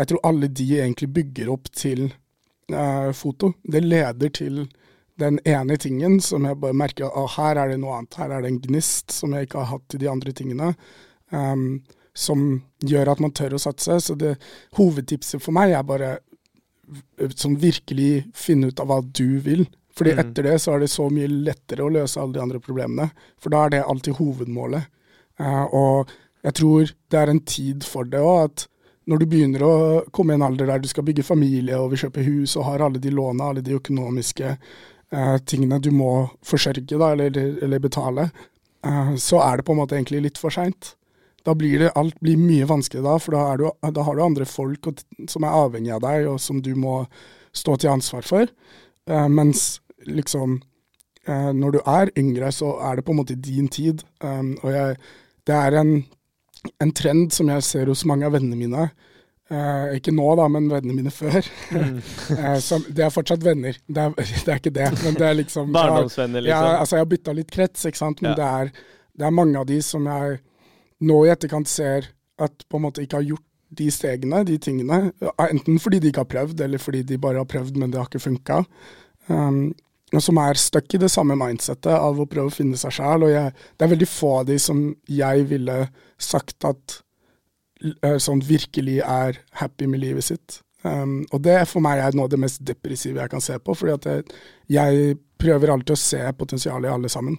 Jeg 0.01 0.09
tror 0.09 0.25
alle 0.25 0.49
de 0.49 0.69
egentlig 0.79 1.11
bygger 1.13 1.51
opp 1.53 1.69
til 1.77 2.07
uh, 2.73 3.13
foto. 3.13 3.53
Det 3.61 3.85
leder 3.85 4.33
til 4.33 4.63
den 5.21 5.39
ene 5.45 5.77
tingen 5.77 6.21
som 6.25 6.47
jeg 6.49 6.57
bare 6.61 6.77
merker 6.77 7.13
at 7.13 7.35
her 7.37 7.61
er 7.61 7.73
det 7.75 7.81
noe 7.83 7.99
annet. 7.99 8.17
Her 8.17 8.33
er 8.33 8.45
det 8.45 8.55
en 8.55 8.63
gnist 8.65 9.13
som 9.13 9.35
jeg 9.37 9.49
ikke 9.49 9.61
har 9.61 9.75
hatt 9.75 9.97
i 9.97 10.01
de 10.01 10.09
andre 10.09 10.33
tingene. 10.33 10.75
Um, 11.31 11.83
som 12.17 12.63
gjør 12.85 13.13
at 13.13 13.21
man 13.23 13.35
tør 13.37 13.57
å 13.57 13.63
satse. 13.63 13.99
Så 14.03 14.17
det 14.19 14.37
hovedtipset 14.79 15.43
for 15.43 15.57
meg 15.57 15.75
er 15.77 15.87
bare 15.87 16.15
sånn 17.39 17.59
virkelig 17.61 18.25
finne 18.37 18.71
ut 18.71 18.81
av 18.83 18.91
hva 18.91 19.01
du 19.05 19.39
vil. 19.45 19.67
Fordi 20.01 20.15
mm. 20.17 20.21
etter 20.23 20.47
det 20.49 20.57
så 20.65 20.73
er 20.73 20.81
det 20.81 20.87
så 20.89 21.11
mye 21.13 21.29
lettere 21.29 21.85
å 21.85 21.93
løse 21.93 22.17
alle 22.23 22.33
de 22.33 22.41
andre 22.41 22.59
problemene. 22.65 23.11
For 23.37 23.53
da 23.53 23.67
er 23.67 23.75
det 23.75 23.85
alltid 23.85 24.17
hovedmålet. 24.17 24.87
Uh, 25.37 25.65
og 25.77 26.13
jeg 26.41 26.57
tror 26.57 26.93
det 27.13 27.19
er 27.21 27.33
en 27.33 27.41
tid 27.45 27.85
for 27.85 28.09
det 28.09 28.23
òg, 28.25 28.47
at 28.49 28.65
når 29.11 29.21
du 29.21 29.27
begynner 29.29 29.65
å 29.67 29.75
komme 30.15 30.33
i 30.33 30.39
en 30.39 30.45
alder 30.47 30.71
der 30.71 30.81
du 30.81 30.89
skal 30.89 31.05
bygge 31.05 31.27
familie 31.27 31.77
og 31.77 31.91
vil 31.93 32.07
kjøpe 32.07 32.25
hus 32.25 32.55
og 32.57 32.65
har 32.69 32.85
alle 32.87 33.03
de 33.03 33.13
låna, 33.13 33.51
alle 33.51 33.65
de 33.67 33.75
økonomiske 33.77 34.55
uh, 34.55 35.37
tingene 35.45 35.81
du 35.85 35.91
må 35.93 36.15
forsørge 36.47 36.97
da, 36.97 37.11
eller, 37.13 37.37
eller 37.67 37.83
betale, 37.83 38.31
uh, 38.87 39.13
så 39.21 39.43
er 39.45 39.61
det 39.61 39.67
på 39.69 39.77
en 39.77 39.83
måte 39.83 39.99
egentlig 39.99 40.23
litt 40.31 40.41
for 40.41 40.55
seint. 40.55 40.95
Da 41.45 41.53
blir 41.57 41.85
det, 41.85 41.93
alt 41.97 42.17
blir 42.25 42.41
mye 42.41 42.69
vanskeligere 42.69 43.09
da, 43.09 43.21
for 43.21 43.37
da, 43.37 43.45
du, 43.61 43.93
da 43.97 44.09
har 44.09 44.17
du 44.17 44.25
andre 44.25 44.49
folk 44.49 44.89
som 45.29 45.45
er 45.45 45.61
avhengig 45.61 45.93
av 45.97 46.05
deg, 46.07 46.29
og 46.31 46.41
som 46.41 46.65
du 46.65 46.73
må 46.79 47.03
stå 47.57 47.77
til 47.81 47.93
ansvar 47.93 48.25
for. 48.25 48.49
Uh, 49.11 49.29
mens 49.29 49.81
liksom 50.07 50.61
eh, 51.27 51.53
Når 51.53 51.71
du 51.77 51.81
er 51.87 52.13
yngre, 52.19 52.53
så 52.53 52.77
er 52.89 52.97
det 52.97 53.05
på 53.05 53.13
en 53.13 53.21
måte 53.21 53.37
din 53.37 53.69
tid. 53.69 54.05
Um, 54.25 54.57
og 54.63 54.73
jeg, 54.73 54.97
det 55.47 55.55
er 55.55 55.77
en, 55.81 55.95
en, 56.81 56.93
trend 56.93 57.31
som 57.33 57.49
jeg 57.49 57.63
ser 57.67 57.91
hos 57.93 58.05
mange 58.09 58.27
av 58.27 58.37
vennene 58.37 58.59
mine. 58.59 58.91
Eh, 59.51 59.97
ikke 59.99 60.13
nå, 60.15 60.29
da, 60.39 60.47
men 60.53 60.69
vennene 60.71 60.95
mine 60.95 61.11
før. 61.11 61.43
Mm. 61.75 61.99
eh, 62.39 62.57
som, 62.63 62.85
det 62.87 63.03
er 63.03 63.11
fortsatt 63.11 63.43
venner, 63.43 63.75
det 63.91 64.05
er, 64.05 64.15
det 64.45 64.47
er, 64.47 64.61
ikke 64.61 64.75
det. 64.77 64.89
Men 65.03 65.19
det 65.19 65.27
er 65.27 65.37
liksom 65.41 65.73
Barndomsvenner, 65.75 66.45
liksom? 66.47 66.67
Jeg, 66.69 66.79
altså 66.85 66.97
jeg 66.97 67.05
har 67.05 67.11
bytta 67.11 67.37
litt 67.37 67.51
krets, 67.51 67.87
ikke 67.89 68.03
sant. 68.03 68.23
Men 68.23 68.33
ja. 68.33 68.39
det, 68.39 68.49
er, 68.49 68.97
det, 69.19 69.27
er, 69.27 69.37
mange 69.43 69.59
av 69.59 69.67
de 69.67 69.81
som 69.83 70.07
jeg 70.07 70.39
nå 71.11 71.21
i 71.27 71.33
etterkant 71.33 71.71
ser 71.71 72.13
at 72.41 72.67
på 72.71 72.79
en 72.79 72.87
måte 72.87 73.03
ikke 73.03 73.19
har 73.19 73.27
gjort 73.33 73.47
de 73.81 73.87
stegene, 73.95 74.45
de 74.47 74.57
tingene. 74.63 75.03
Enten 75.43 75.79
fordi 75.83 76.01
de 76.03 76.11
ikke 76.11 76.25
har 76.25 76.31
prøvd, 76.31 76.63
eller 76.67 76.83
fordi 76.83 77.03
de 77.07 77.19
bare 77.23 77.43
har 77.43 77.51
prøvd, 77.51 77.77
men 77.79 77.91
det 77.91 78.01
har 78.01 78.09
ikke 78.11 78.23
funka. 78.23 78.63
Um, 79.31 79.71
som 80.19 80.41
er 80.43 80.59
stuck 80.59 80.95
i 80.95 80.99
det 80.99 81.11
samme 81.13 81.37
mindsettet 81.39 81.93
av 81.93 82.19
å 82.19 82.27
prøve 82.27 82.51
å 82.51 82.55
finne 82.55 82.79
seg 82.81 82.97
sjæl. 82.97 83.27
Og 83.27 83.31
jeg, 83.31 83.53
det 83.79 83.87
er 83.87 83.93
veldig 83.93 84.09
få 84.11 84.33
av 84.41 84.49
de 84.49 84.57
som 84.63 84.83
jeg 85.07 85.47
ville 85.53 85.77
sagt 86.21 86.67
at 86.67 86.97
uh, 88.03 88.19
sånn 88.19 88.43
virkelig 88.47 88.99
er 89.05 89.39
happy 89.61 89.87
med 89.91 90.03
livet 90.03 90.27
sitt. 90.27 90.61
Um, 90.83 91.21
og 91.31 91.45
det 91.45 91.61
for 91.69 91.85
meg 91.85 92.01
er 92.03 92.17
noe 92.17 92.27
av 92.27 92.33
det 92.33 92.41
mest 92.41 92.63
depressive 92.67 93.21
jeg 93.21 93.33
kan 93.33 93.45
se 93.45 93.59
på, 93.61 93.77
fordi 93.77 94.11
jeg, 94.11 94.39
jeg 94.73 95.15
prøver 95.41 95.75
alltid 95.75 95.95
å 95.95 96.03
se 96.03 96.23
potensialet 96.41 96.89
i 96.89 96.95
alle 96.97 97.13
sammen. 97.13 97.39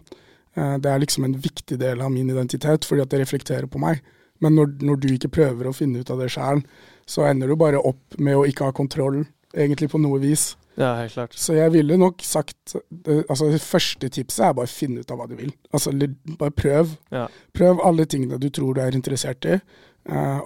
Uh, 0.56 0.78
det 0.80 0.92
er 0.92 1.04
liksom 1.04 1.28
en 1.28 1.38
viktig 1.44 1.80
del 1.82 2.06
av 2.06 2.14
min 2.14 2.32
identitet, 2.32 2.88
fordi 2.88 3.04
at 3.04 3.12
det 3.12 3.24
reflekterer 3.26 3.68
på 3.72 3.82
meg. 3.84 4.00
Men 4.42 4.56
når, 4.58 4.74
når 4.82 5.02
du 5.02 5.12
ikke 5.14 5.34
prøver 5.36 5.68
å 5.70 5.76
finne 5.76 6.02
ut 6.02 6.10
av 6.10 6.22
det 6.22 6.32
sjæl, 6.34 6.64
så 7.10 7.28
ender 7.28 7.52
du 7.52 7.60
bare 7.60 7.82
opp 7.82 8.18
med 8.18 8.40
å 8.40 8.48
ikke 8.48 8.70
ha 8.70 8.76
kontroll, 8.76 9.22
egentlig 9.54 9.92
på 9.92 10.00
noe 10.02 10.22
vis. 10.22 10.54
Ja, 10.80 10.94
helt 10.96 11.14
klart. 11.14 11.36
Så 11.36 11.54
jeg 11.58 11.74
ville 11.74 11.98
nok 12.00 12.22
sagt 12.24 12.76
altså 13.04 13.50
Det 13.52 13.62
første 13.62 14.10
tipset 14.10 14.46
er 14.46 14.54
bare 14.56 14.72
finne 14.72 15.04
ut 15.04 15.12
av 15.12 15.20
hva 15.20 15.28
du 15.28 15.36
vil. 15.36 15.52
Altså 15.74 15.92
Bare 16.40 16.54
prøv. 16.56 16.96
Ja. 17.12 17.26
Prøv 17.54 17.82
alle 17.84 18.06
tingene 18.06 18.40
du 18.40 18.50
tror 18.50 18.76
du 18.76 18.82
er 18.82 18.96
interessert 18.96 19.46
i, 19.46 19.60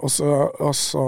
og, 0.02 0.10
så, 0.10 0.50
og, 0.60 0.74
så, 0.76 1.04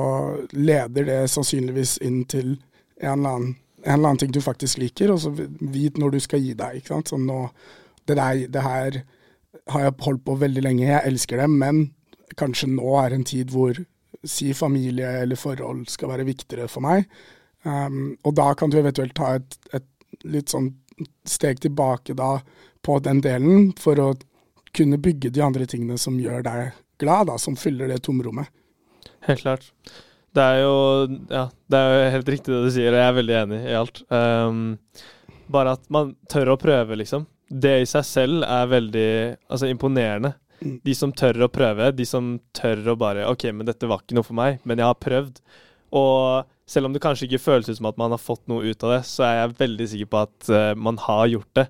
leder 0.52 1.04
det 1.04 1.18
sannsynligvis 1.30 1.98
inn 2.00 2.22
til 2.24 2.54
en 3.02 3.18
eller, 3.18 3.34
annen, 3.34 3.56
en 3.84 3.92
eller 3.92 4.08
annen 4.08 4.22
ting 4.22 4.32
du 4.32 4.40
faktisk 4.40 4.78
liker, 4.80 5.12
og 5.12 5.20
så 5.20 5.34
vit 5.34 5.98
når 5.98 6.14
du 6.16 6.20
skal 6.24 6.40
gi 6.40 6.54
deg. 6.56 6.78
ikke 6.78 6.94
sant? 6.94 7.12
Sånn 7.12 7.26
nå, 7.28 7.42
det, 8.08 8.16
der, 8.16 8.46
det 8.48 8.64
her 8.64 9.02
har 9.74 9.84
jeg 9.84 9.96
holdt 10.06 10.24
på 10.24 10.38
veldig 10.40 10.64
lenge, 10.64 10.86
jeg 10.88 11.04
elsker 11.10 11.42
det, 11.42 11.50
men 11.52 11.84
kanskje 12.40 12.70
nå 12.72 12.96
er 13.02 13.16
en 13.16 13.26
tid 13.28 13.52
hvor 13.52 13.76
si 14.26 14.52
familie 14.56 15.10
eller 15.22 15.38
forhold 15.38 15.86
skal 15.92 16.12
være 16.14 16.26
viktigere 16.28 16.68
for 16.70 16.84
meg. 16.84 17.04
Um, 17.66 18.16
og 18.22 18.36
da 18.38 18.52
kan 18.58 18.70
du 18.70 18.78
eventuelt 18.78 19.16
ta 19.18 19.34
et, 19.38 19.58
et, 19.74 19.86
litt 20.24 20.52
sånn 20.52 20.70
steg 21.28 21.60
tilbake 21.62 22.14
da 22.18 22.38
på 22.86 22.98
den 23.02 23.20
delen, 23.22 23.72
for 23.78 23.98
å 24.02 24.12
kunne 24.76 24.98
bygge 25.02 25.32
de 25.34 25.42
andre 25.42 25.66
tingene 25.68 25.98
som 25.98 26.18
gjør 26.20 26.44
deg 26.46 26.78
glad, 27.02 27.28
da, 27.30 27.38
som 27.38 27.56
fyller 27.58 27.90
det 27.90 28.00
tomrommet. 28.06 28.50
Helt 29.26 29.42
klart. 29.42 29.70
Det 30.34 30.44
er 30.44 30.60
jo 30.62 30.74
ja, 31.30 31.46
det 31.70 31.78
er 31.78 31.94
jo 31.94 32.10
helt 32.16 32.32
riktig 32.34 32.52
det 32.52 32.64
du 32.66 32.72
sier, 32.74 32.92
og 32.92 33.00
jeg 33.00 33.10
er 33.10 33.16
veldig 33.16 33.38
enig 33.42 33.60
i 33.64 33.78
alt. 33.78 34.02
Um, 34.12 34.60
bare 35.52 35.74
at 35.78 35.86
man 35.92 36.12
tør 36.30 36.54
å 36.54 36.60
prøve, 36.60 36.98
liksom. 37.00 37.26
Det 37.48 37.78
i 37.80 37.88
seg 37.88 38.04
selv 38.04 38.44
er 38.44 38.68
veldig 38.68 39.08
altså, 39.48 39.70
imponerende. 39.70 40.34
Mm. 40.60 40.76
De 40.84 40.94
som 40.98 41.14
tør 41.14 41.46
å 41.46 41.50
prøve, 41.52 41.90
de 41.96 42.06
som 42.06 42.34
tør 42.56 42.92
å 42.92 42.98
bare 42.98 43.26
OK, 43.30 43.48
men 43.54 43.68
dette 43.68 43.88
var 43.88 44.02
ikke 44.02 44.18
noe 44.18 44.26
for 44.26 44.36
meg, 44.38 44.60
men 44.68 44.80
jeg 44.80 44.90
har 44.90 45.00
prøvd. 45.00 45.40
Og 45.96 46.54
selv 46.68 46.88
om 46.88 46.94
det 46.94 47.02
kanskje 47.02 47.28
ikke 47.28 47.42
føles 47.42 47.70
ut 47.70 47.78
som 47.78 47.88
at 47.90 47.98
man 48.00 48.12
har 48.12 48.20
fått 48.20 48.44
noe 48.50 48.68
ut 48.68 48.84
av 48.84 48.98
det, 48.98 49.02
så 49.08 49.24
er 49.26 49.34
jeg 49.38 49.56
veldig 49.62 49.88
sikker 49.92 50.10
på 50.12 50.22
at 50.26 50.50
uh, 50.52 50.72
man 50.76 51.00
har 51.00 51.26
gjort 51.32 51.52
det. 51.56 51.66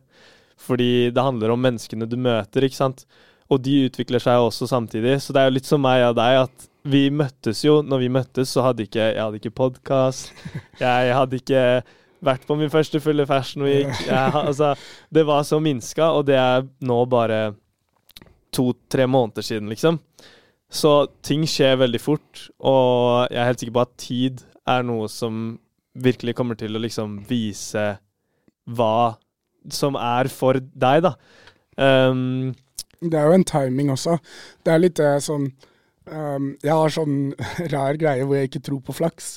Fordi 0.59 0.91
det 1.15 1.23
handler 1.23 1.55
om 1.55 1.63
menneskene 1.63 2.09
du 2.11 2.17
møter, 2.19 2.67
ikke 2.67 2.81
sant. 2.81 3.05
Og 3.49 3.63
de 3.65 3.85
utvikler 3.87 4.21
seg 4.21 4.43
også 4.43 4.67
samtidig. 4.69 5.21
Så 5.23 5.33
det 5.33 5.41
er 5.41 5.49
jo 5.49 5.55
litt 5.55 5.69
som 5.69 5.81
meg 5.85 6.03
og 6.09 6.19
deg, 6.19 6.43
at 6.49 6.67
vi 6.89 7.09
møttes 7.13 7.63
jo 7.65 7.81
Når 7.85 8.01
vi 8.01 8.09
møttes, 8.13 8.53
så 8.55 8.63
hadde 8.65 8.87
ikke 8.87 9.11
jeg 9.11 9.23
hadde 9.23 9.41
ikke 9.41 9.57
podkast. 9.63 10.33
Jeg 10.81 11.15
hadde 11.15 11.41
ikke 11.41 11.63
vært 12.25 12.47
på 12.49 12.57
min 12.59 12.71
første 12.73 13.01
fulle 13.03 13.27
Fashion 13.29 13.65
Week. 13.67 13.91
Jeg, 14.07 14.35
altså, 14.35 14.75
det 15.15 15.25
var 15.29 15.47
så 15.47 15.61
minska, 15.63 16.11
og 16.19 16.27
det 16.27 16.39
er 16.39 16.67
nå 16.83 16.99
bare 17.11 17.53
to-tre 18.55 19.07
måneder 19.07 19.45
siden, 19.45 19.71
liksom. 19.71 20.01
Så 20.69 21.09
ting 21.25 21.47
skjer 21.49 21.79
veldig 21.81 22.01
fort, 22.03 22.49
og 22.59 23.29
jeg 23.31 23.41
er 23.41 23.49
helt 23.49 23.63
sikker 23.63 23.77
på 23.77 23.85
at 23.87 23.95
tid 24.03 24.43
er 24.69 24.85
noe 24.87 25.09
som 25.13 25.59
virkelig 25.99 26.37
kommer 26.39 26.59
til 26.59 26.77
å 26.77 26.83
liksom 26.83 27.19
vise 27.29 27.91
hva 28.69 29.17
som 29.75 29.97
er 29.99 30.29
for 30.33 30.61
deg, 30.61 31.05
da. 31.09 31.15
Um, 31.79 32.55
det 33.01 33.19
er 33.19 33.29
jo 33.29 33.39
en 33.39 33.47
timing 33.47 33.91
også. 33.95 34.19
Det 34.67 34.73
er 34.73 34.81
litt 34.83 35.01
sånn 35.23 35.45
um, 36.11 36.49
Jeg 36.65 36.73
har 36.75 36.91
sånn 36.91 37.19
rar 37.75 37.99
greie 38.01 38.25
hvor 38.27 38.39
jeg 38.39 38.51
ikke 38.51 38.65
tror 38.69 38.81
på 38.87 38.97
flaks. 39.01 39.37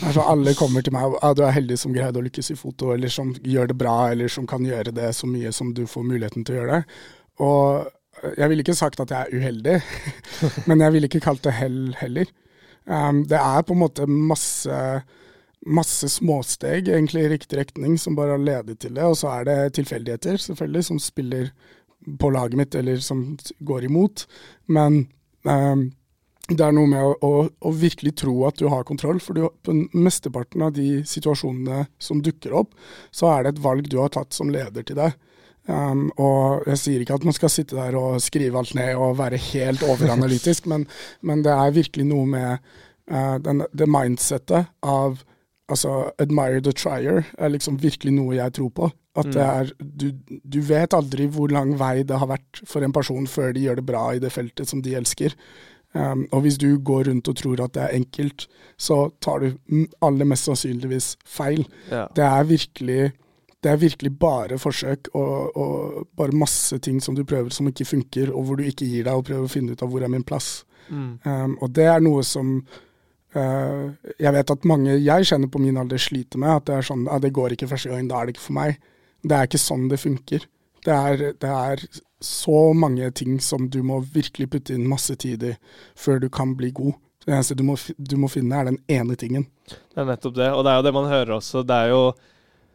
Altså, 0.00 0.24
alle 0.24 0.56
kommer 0.58 0.84
til 0.84 0.94
meg 0.96 1.10
og 1.10 1.18
ah, 1.20 1.34
du 1.36 1.42
er 1.44 1.56
heldig 1.56 1.78
som 1.80 1.94
greide 1.94 2.20
å 2.20 2.24
lykkes 2.24 2.52
i 2.54 2.58
foto, 2.58 2.92
eller 2.94 3.12
som 3.12 3.34
gjør 3.44 3.72
det 3.72 3.78
bra, 3.80 3.96
eller 4.12 4.32
som 4.32 4.48
kan 4.48 4.64
gjøre 4.66 4.94
det 4.96 5.12
så 5.16 5.28
mye 5.28 5.52
som 5.54 5.74
du 5.76 5.84
får 5.88 6.08
muligheten 6.08 6.46
til 6.46 6.56
å 6.56 6.62
gjøre 6.62 6.78
det. 6.78 7.02
Og 7.42 8.32
jeg 8.38 8.52
ville 8.52 8.64
ikke 8.64 8.78
sagt 8.78 9.00
at 9.02 9.12
jeg 9.12 9.26
er 9.26 9.40
uheldig, 9.40 9.78
men 10.70 10.84
jeg 10.84 10.96
ville 10.96 11.10
ikke 11.10 11.24
kalt 11.24 11.44
det 11.44 11.56
hell 11.58 11.80
heller. 12.00 12.30
Um, 12.86 13.22
det 13.30 13.38
er 13.38 13.62
på 13.66 13.76
en 13.76 13.82
måte 13.82 14.06
masse, 14.10 14.78
masse 15.66 16.10
småsteg 16.10 16.90
egentlig 16.90 17.24
i 17.26 17.32
riktig 17.36 17.60
retning 17.60 17.96
som 18.00 18.16
bare 18.18 18.36
har 18.36 18.42
ledet 18.42 18.80
til 18.82 18.96
det. 18.98 19.06
Og 19.06 19.16
så 19.20 19.30
er 19.36 19.48
det 19.48 19.58
tilfeldigheter, 19.78 20.40
selvfølgelig, 20.42 20.84
som 20.90 21.02
spiller 21.02 21.50
på 22.18 22.30
laget 22.34 22.58
mitt, 22.58 22.74
eller 22.74 23.02
som 23.02 23.24
går 23.62 23.86
imot. 23.90 24.26
Men 24.66 25.04
um, 25.46 25.90
det 26.50 26.64
er 26.66 26.74
noe 26.74 26.90
med 26.90 27.04
å, 27.06 27.12
å, 27.22 27.44
å, 27.62 27.72
virkelig 27.78 28.16
tro 28.24 28.34
at 28.48 28.58
du 28.58 28.66
har 28.72 28.86
kontroll. 28.88 29.20
For 29.22 29.38
du, 29.38 29.46
på 29.62 29.76
mesteparten 29.94 30.64
av 30.66 30.74
de 30.76 31.04
situasjonene 31.08 31.86
som 32.02 32.22
dukker 32.24 32.56
opp, 32.64 32.74
så 33.14 33.30
er 33.30 33.44
det 33.44 33.54
et 33.54 33.62
valg 33.62 33.86
du 33.90 34.00
har 34.02 34.10
tatt 34.14 34.34
som 34.34 34.50
leder 34.52 34.86
til 34.86 34.98
deg. 34.98 35.14
Um, 35.70 36.08
og 36.18 36.64
jeg 36.66 36.78
sier 36.80 37.02
ikke 37.02 37.14
at 37.20 37.24
man 37.26 37.36
skal 37.36 37.50
sitte 37.54 37.76
der 37.78 37.94
og 37.94 38.22
skrive 38.22 38.58
alt 38.58 38.74
ned 38.74 38.96
og 38.98 39.18
være 39.20 39.38
helt 39.38 39.84
overanalytisk, 39.86 40.66
men, 40.72 40.88
men, 41.22 41.44
det 41.44 41.52
er 41.54 41.76
virkelig 41.76 42.06
noe 42.08 42.26
med 42.26 42.72
uh, 43.12 43.36
den, 43.42 43.62
det 43.70 43.86
mindsettet 43.90 44.72
av 44.82 45.22
altså 45.72 46.10
admire 46.20 46.60
the 46.60 46.74
trier 46.74 47.22
er 47.38 47.52
liksom 47.52 47.78
virkelig 47.82 48.14
noe 48.16 48.36
jeg 48.36 48.58
tror 48.58 48.72
på. 48.74 48.90
At 49.16 49.28
det 49.28 49.44
mm. 49.44 49.52
er 49.60 49.70
du, 49.78 50.06
du, 50.42 50.60
vet 50.64 50.94
aldri 50.96 51.26
hvor 51.30 51.52
lang 51.52 51.74
vei 51.80 52.00
det 52.08 52.16
har 52.18 52.30
vært 52.30 52.62
for 52.68 52.84
en 52.84 52.94
person 52.96 53.28
før 53.28 53.52
de 53.52 53.66
gjør 53.66 53.80
det 53.80 53.86
bra 53.88 54.06
i 54.16 54.22
det 54.22 54.32
feltet 54.32 54.68
som 54.68 54.82
de 54.84 54.96
elsker. 54.98 55.36
Um, 55.92 56.24
og 56.32 56.46
hvis 56.46 56.56
du 56.56 56.70
går 56.80 57.10
rundt 57.10 57.28
og 57.28 57.36
tror 57.36 57.60
at 57.60 57.74
det 57.76 57.82
er 57.84 57.98
enkelt, 57.98 58.46
så 58.80 59.10
tar 59.20 59.44
du 59.44 59.82
aller 60.02 60.28
mest 60.28 60.48
sannsynligvis 60.48 61.14
feil. 61.28 61.66
Ja. 61.90 62.06
Det 62.16 62.24
er 62.24 62.48
virkelig 62.48 63.02
det 63.62 63.70
er 63.70 63.78
virkelig 63.78 64.10
bare 64.18 64.58
forsøk 64.58 65.12
og, 65.14 65.56
og, 65.56 66.06
bare 66.18 66.34
masse 66.34 66.78
ting 66.82 66.98
som 67.02 67.14
du 67.14 67.22
prøver 67.24 67.52
som 67.54 67.68
ikke 67.70 67.86
funker, 67.86 68.32
og 68.34 68.46
hvor 68.46 68.58
du 68.58 68.64
ikke 68.66 68.88
gir 68.88 69.06
deg 69.06 69.14
og 69.14 69.26
prøver 69.28 69.46
å 69.46 69.52
finne 69.52 69.74
ut 69.74 69.84
av 69.84 69.92
hvor 69.92 70.02
er 70.02 70.10
min 70.10 70.26
plass. 70.26 70.64
Mm. 70.88 71.12
Um, 71.22 71.54
og 71.62 71.70
det 71.76 71.86
er 71.86 72.02
noe 72.02 72.24
som 72.26 72.56
uh, 73.36 73.84
jeg 74.18 74.34
vet 74.34 74.54
at 74.56 74.66
mange 74.68 74.96
jeg 74.98 75.28
kjenner 75.30 75.50
på 75.52 75.62
min 75.62 75.78
alder 75.78 76.02
sliter 76.02 76.42
med. 76.42 76.56
At 76.56 76.66
det 76.70 76.78
er 76.78 76.88
sånn 76.90 77.06
ja, 77.06 77.20
det 77.22 77.34
går 77.36 77.54
ikke 77.54 77.70
første 77.70 77.92
gang, 77.92 78.10
da 78.10 78.18
er 78.18 78.28
det 78.28 78.36
ikke 78.36 78.48
for 78.48 78.58
meg. 78.58 78.82
Det 79.22 79.38
er 79.38 79.46
ikke 79.46 79.62
sånn 79.62 79.86
det 79.92 80.00
funker. 80.02 80.48
Det 80.82 80.98
er, 80.98 81.24
det 81.38 81.54
er 81.54 81.86
så 82.22 82.72
mange 82.74 83.10
ting 83.14 83.38
som 83.42 83.68
du 83.70 83.78
må 83.86 84.00
virkelig 84.14 84.48
putte 84.50 84.74
inn 84.74 84.90
masse 84.90 85.14
tid 85.22 85.46
i 85.46 85.54
før 85.98 86.18
du 86.22 86.28
kan 86.34 86.56
bli 86.58 86.72
god. 86.74 86.98
Det 87.22 87.30
eneste 87.30 87.54
du 87.54 87.62
må, 87.62 87.76
du 87.78 88.16
må 88.18 88.26
finne, 88.26 88.58
er 88.58 88.72
den 88.72 88.80
ene 88.90 89.14
tingen. 89.14 89.46
Det 89.70 90.02
er 90.02 90.08
nettopp 90.08 90.34
det, 90.34 90.50
og 90.50 90.64
det 90.66 90.72
er 90.72 90.80
jo 90.80 90.86
det 90.88 90.94
man 90.98 91.10
hører 91.10 91.36
også. 91.36 91.62
Det 91.62 91.76
er 91.84 91.92
jo 91.92 92.02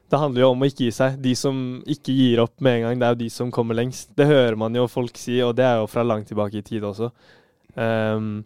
det 0.10 0.20
handler 0.22 0.44
jo 0.44 0.50
om 0.54 0.64
å 0.64 0.68
ikke 0.70 0.86
gi 0.86 0.94
seg. 0.96 1.18
De 1.24 1.34
som 1.36 1.58
ikke 1.90 2.16
gir 2.16 2.42
opp 2.44 2.62
med 2.64 2.78
en 2.78 2.86
gang, 2.88 3.00
det 3.00 3.08
er 3.08 3.16
jo 3.16 3.22
de 3.26 3.30
som 3.34 3.52
kommer 3.54 3.76
lengst. 3.76 4.14
Det 4.16 4.30
hører 4.30 4.56
man 4.60 4.76
jo 4.78 4.88
folk 4.92 5.20
si, 5.20 5.36
og 5.44 5.56
det 5.58 5.66
er 5.68 5.82
jo 5.82 5.90
fra 5.92 6.06
langt 6.08 6.30
tilbake 6.32 6.62
i 6.62 6.66
tid 6.66 6.86
også. 6.88 7.12
Um, 7.76 8.46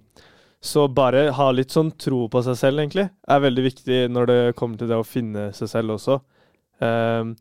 så 0.62 0.88
bare 0.90 1.28
ha 1.38 1.50
litt 1.54 1.74
sånn 1.74 1.94
tro 2.02 2.26
på 2.34 2.42
seg 2.46 2.58
selv, 2.58 2.82
egentlig, 2.82 3.08
er 3.10 3.46
veldig 3.46 3.66
viktig 3.66 4.02
når 4.14 4.32
det 4.32 4.40
kommer 4.58 4.82
til 4.82 4.90
det 4.90 4.98
å 5.02 5.06
finne 5.06 5.50
seg 5.58 5.70
selv 5.70 5.98
også. 6.00 6.18
Um, 6.82 7.36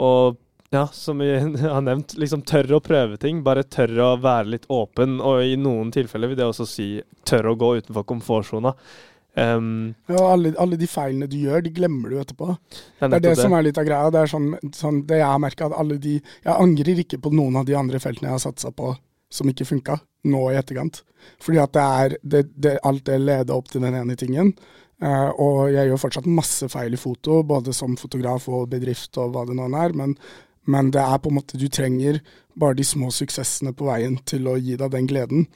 og 0.00 0.40
ja, 0.72 0.86
som 0.92 1.20
vi 1.20 1.30
har 1.74 1.84
nevnt, 1.84 2.16
liksom 2.16 2.46
tørre 2.48 2.78
å 2.78 2.84
prøve 2.84 3.20
ting. 3.20 3.44
Bare 3.44 3.68
tørre 3.68 4.14
å 4.14 4.20
være 4.20 4.54
litt 4.54 4.68
åpen, 4.72 5.20
og 5.20 5.44
i 5.44 5.58
noen 5.60 5.92
tilfeller 5.92 6.32
vil 6.32 6.40
det 6.40 6.48
også 6.48 6.68
si 6.68 6.86
tørre 7.28 7.52
å 7.52 7.60
gå 7.60 7.74
utenfor 7.82 8.08
komfortsona. 8.08 8.72
Um, 9.32 9.94
ja, 10.12 10.20
alle, 10.28 10.50
alle, 10.60 10.76
de 10.76 10.86
feilene 10.90 11.28
du 11.30 11.38
gjør, 11.40 11.62
de 11.64 11.72
glemmer 11.72 12.12
du 12.12 12.18
etterpå. 12.20 12.50
Det 12.98 13.06
er 13.06 13.14
det, 13.14 13.22
det 13.24 13.36
som 13.38 13.54
er 13.56 13.64
litt 13.64 13.80
av 13.80 13.86
greia. 13.88 14.10
Det 14.12 14.20
er 14.20 14.32
sånn, 14.32 14.50
sånn 14.76 15.00
det 15.08 15.22
jeg 15.22 15.28
har 15.30 15.40
merka, 15.40 15.70
at 15.70 15.78
alle 15.80 15.96
de 16.02 16.18
Jeg 16.18 16.52
angrer 16.52 17.00
ikke 17.04 17.20
på 17.22 17.32
noen 17.32 17.56
av 17.62 17.66
de 17.68 17.78
andre 17.78 18.00
feltene 18.02 18.28
jeg 18.28 18.36
har 18.36 18.44
satsa 18.44 18.72
på 18.76 18.92
som 19.32 19.48
ikke 19.48 19.64
funka, 19.64 19.96
nå 20.28 20.42
i 20.52 20.58
etterkant. 20.60 21.00
Fordi 21.40 21.60
at 21.62 21.72
det 21.72 21.88
er 22.04 22.16
det, 22.20 22.44
det, 22.60 22.76
alt 22.84 23.06
det 23.08 23.18
leder 23.22 23.56
opp 23.56 23.70
til 23.72 23.84
den 23.84 23.96
ene 23.96 24.16
tingen. 24.20 24.52
Uh, 25.02 25.32
og 25.40 25.72
jeg 25.72 25.88
gjør 25.88 26.02
fortsatt 26.04 26.28
masse 26.30 26.68
feil 26.70 26.94
i 26.94 27.00
foto, 27.00 27.40
både 27.42 27.72
som 27.74 27.96
fotograf 27.98 28.44
og 28.52 28.68
bedrift 28.70 29.16
og 29.18 29.32
hva 29.32 29.46
det 29.48 29.56
nå 29.56 29.70
er. 29.80 29.96
Men, 29.98 30.14
men 30.68 30.92
det 30.94 31.00
er 31.02 31.18
på 31.22 31.32
en 31.32 31.40
måte 31.40 31.58
Du 31.58 31.66
trenger 31.72 32.20
bare 32.58 32.76
de 32.76 32.84
små 32.84 33.08
suksessene 33.10 33.72
på 33.72 33.88
veien 33.88 34.18
til 34.28 34.46
å 34.50 34.58
gi 34.60 34.76
deg 34.76 34.92
den 34.92 35.08
gleden. 35.08 35.48